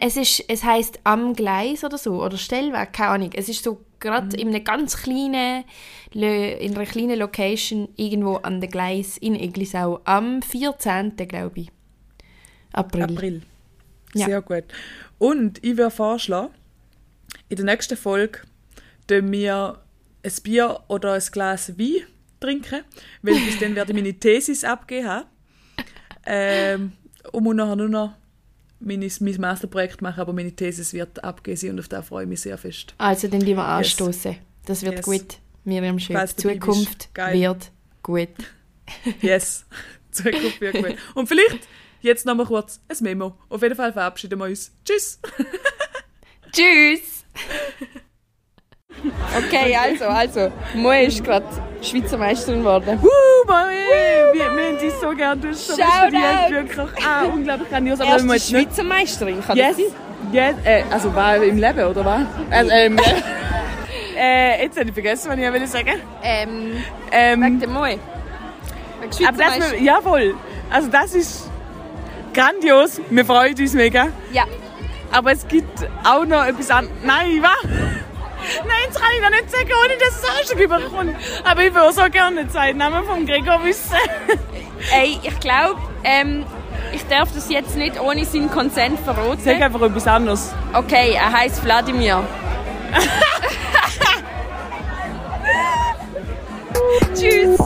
Es, 0.00 0.16
ist, 0.16 0.44
es 0.48 0.64
heisst 0.64 0.98
am 1.04 1.34
Gleis 1.34 1.84
oder 1.84 1.98
so, 1.98 2.22
oder 2.24 2.36
Stellwerk, 2.36 2.92
keine 2.92 3.10
Ahnung. 3.10 3.30
Es 3.34 3.48
ist 3.48 3.62
so 3.62 3.80
gerade 4.00 4.36
in 4.36 4.48
einem 4.48 4.64
ganz 4.64 4.96
kleinen, 4.96 5.64
in 6.12 6.74
einer 6.74 6.86
kleinen 6.86 7.18
Location 7.18 7.88
irgendwo 7.96 8.36
an 8.36 8.60
der 8.60 8.70
Gleis 8.70 9.18
in 9.18 9.34
Eglisau 9.34 10.00
am 10.04 10.42
14. 10.42 11.16
glaube 11.16 11.60
ich. 11.60 11.68
April. 12.72 13.02
April. 13.02 13.42
Ja. 14.14 14.26
Sehr 14.26 14.42
gut. 14.42 14.64
Und 15.18 15.62
ich 15.62 15.76
würde 15.76 15.90
vorschlagen, 15.90 16.52
in 17.48 17.56
der 17.56 17.66
nächsten 17.66 17.96
Folge 17.96 18.40
tun 19.06 19.30
wir 19.30 19.78
ein 20.22 20.32
Bier 20.42 20.80
oder 20.88 21.14
ein 21.14 21.22
Glas 21.32 21.78
Wein 21.78 22.06
trinken, 22.40 22.82
weil 23.22 23.34
bis 23.34 23.58
dann 23.58 23.74
werde 23.74 23.92
ich 23.92 23.96
meine 23.96 24.14
Thesis 24.18 24.64
abgeben 24.64 25.08
haben. 25.08 25.26
Ähm, 26.26 26.92
und 27.32 27.44
muss 27.44 27.54
nachher 27.54 27.76
nur 27.76 27.88
noch 27.88 28.14
meine, 28.80 29.08
mein 29.20 29.40
Masterprojekt 29.40 30.02
machen, 30.02 30.20
aber 30.20 30.32
meine 30.32 30.52
Thesis 30.52 30.92
wird 30.92 31.22
abgegeben 31.22 31.56
sein 31.56 31.70
und 31.70 31.80
auf 31.80 31.88
das 31.88 32.08
freue 32.08 32.24
ich 32.24 32.28
mich 32.28 32.40
sehr 32.40 32.58
fest. 32.58 32.94
Also 32.98 33.28
dann 33.28 33.40
die 33.40 33.54
wir 33.54 33.64
anstoßen. 33.64 34.36
Das 34.66 34.82
wird 34.82 34.96
Yes. 34.96 35.04
gut. 35.04 35.38
Miriam 35.64 35.96
bist. 35.96 36.40
Zukunft 36.40 37.10
wird 37.14 37.72
gut. 38.02 38.28
Yes. 39.22 39.66
Zukunft 40.10 40.60
wird 40.60 40.74
gut. 40.76 40.96
Und 41.14 41.28
vielleicht 41.28 41.68
jetzt 42.00 42.26
noch 42.26 42.34
mal 42.34 42.46
kurz 42.46 42.80
ein 42.88 42.96
Memo. 43.00 43.36
Auf 43.48 43.62
jeden 43.62 43.76
Fall 43.76 43.92
verabschieden 43.92 44.38
wir 44.38 44.46
uns. 44.46 44.72
Tschüss! 44.84 45.20
Tschüss! 46.52 47.24
Okay, 49.36 49.74
also, 49.76 50.04
also. 50.06 50.52
Mo 50.74 50.90
ist 50.90 51.24
gerade 51.24 51.46
Schweizer 51.82 52.18
Meisterin 52.18 52.60
geworden. 52.60 52.98
Uh, 53.02 53.46
Marie, 53.46 53.74
wir, 54.32 54.44
wir 54.56 54.66
haben 54.66 54.78
dich 54.78 54.92
so 55.00 55.10
gern. 55.10 55.40
Du 55.40 55.48
hast 55.48 55.66
so 55.66 55.72
studiert, 55.74 56.50
wirklich. 56.50 57.06
Ah, 57.06 57.24
unglaublich 57.24 57.68
grandios. 57.68 58.00
Aber 58.00 58.18
wir 58.18 58.32
nicht... 58.32 58.48
Schweizer 58.48 58.82
Meisterin, 58.82 59.42
kann 59.44 59.56
Yes, 59.56 59.76
yes, 60.32 60.54
äh, 60.64 60.82
also 60.90 61.14
war 61.14 61.36
im 61.36 61.58
Leben, 61.58 61.84
oder 61.84 62.04
was? 62.04 62.22
Also, 62.50 62.70
ähm, 62.70 62.98
äh, 64.16 64.62
jetzt 64.64 64.78
habe 64.78 64.88
ich 64.88 64.94
vergessen, 64.94 65.30
was 65.30 65.38
ich 65.38 65.52
will 65.52 65.66
sagen. 65.66 66.00
Ähm, 66.22 66.82
Ähm, 67.10 67.42
wegen 67.42 67.60
dem 67.60 67.72
Moi. 67.72 67.98
Wegen 69.00 69.12
Schweizer 69.12 69.28
aber 69.28 69.38
das, 69.38 69.58
Meisterin. 69.58 69.84
jawohl, 69.84 70.34
also 70.70 70.88
das 70.88 71.14
ist 71.14 71.50
grandios. 72.34 73.00
Wir 73.08 73.24
freuen 73.24 73.58
uns 73.58 73.72
mega. 73.72 74.08
Ja. 74.32 74.44
Aber 75.12 75.32
es 75.32 75.46
gibt 75.48 75.88
auch 76.04 76.24
noch 76.24 76.44
etwas 76.44 76.70
anderes. 76.70 76.96
Nein, 77.02 77.42
was? 77.42 77.70
Nein, 78.58 78.86
das 78.88 79.00
kann 79.00 79.10
ich 79.14 79.20
dir 79.22 79.30
nicht 79.30 79.50
sagen, 79.50 79.70
ohne 79.84 79.96
dass 79.98 80.16
es 80.16 80.24
Arschig 80.28 80.58
überkommt. 80.64 81.16
Aber 81.44 81.62
ich 81.62 81.74
würde 81.74 81.88
auch 81.88 82.10
gerne 82.10 82.44
den 82.44 82.50
Zeitnamen 82.50 83.04
von 83.04 83.26
Gregor 83.26 83.64
wissen. 83.64 83.96
Ey, 84.92 85.18
ich 85.22 85.40
glaube, 85.40 85.80
ähm, 86.04 86.44
ich 86.92 87.04
darf 87.06 87.32
das 87.34 87.50
jetzt 87.50 87.76
nicht 87.76 88.00
ohne 88.00 88.24
seinen 88.24 88.50
Konsent 88.50 88.98
verraten. 89.00 89.40
Sag 89.44 89.60
einfach 89.60 89.82
etwas 89.82 90.06
anderes. 90.06 90.52
Okay, 90.72 91.12
er 91.14 91.32
heißt 91.32 91.64
Wladimir. 91.64 92.22
Tschüss. 97.14 97.58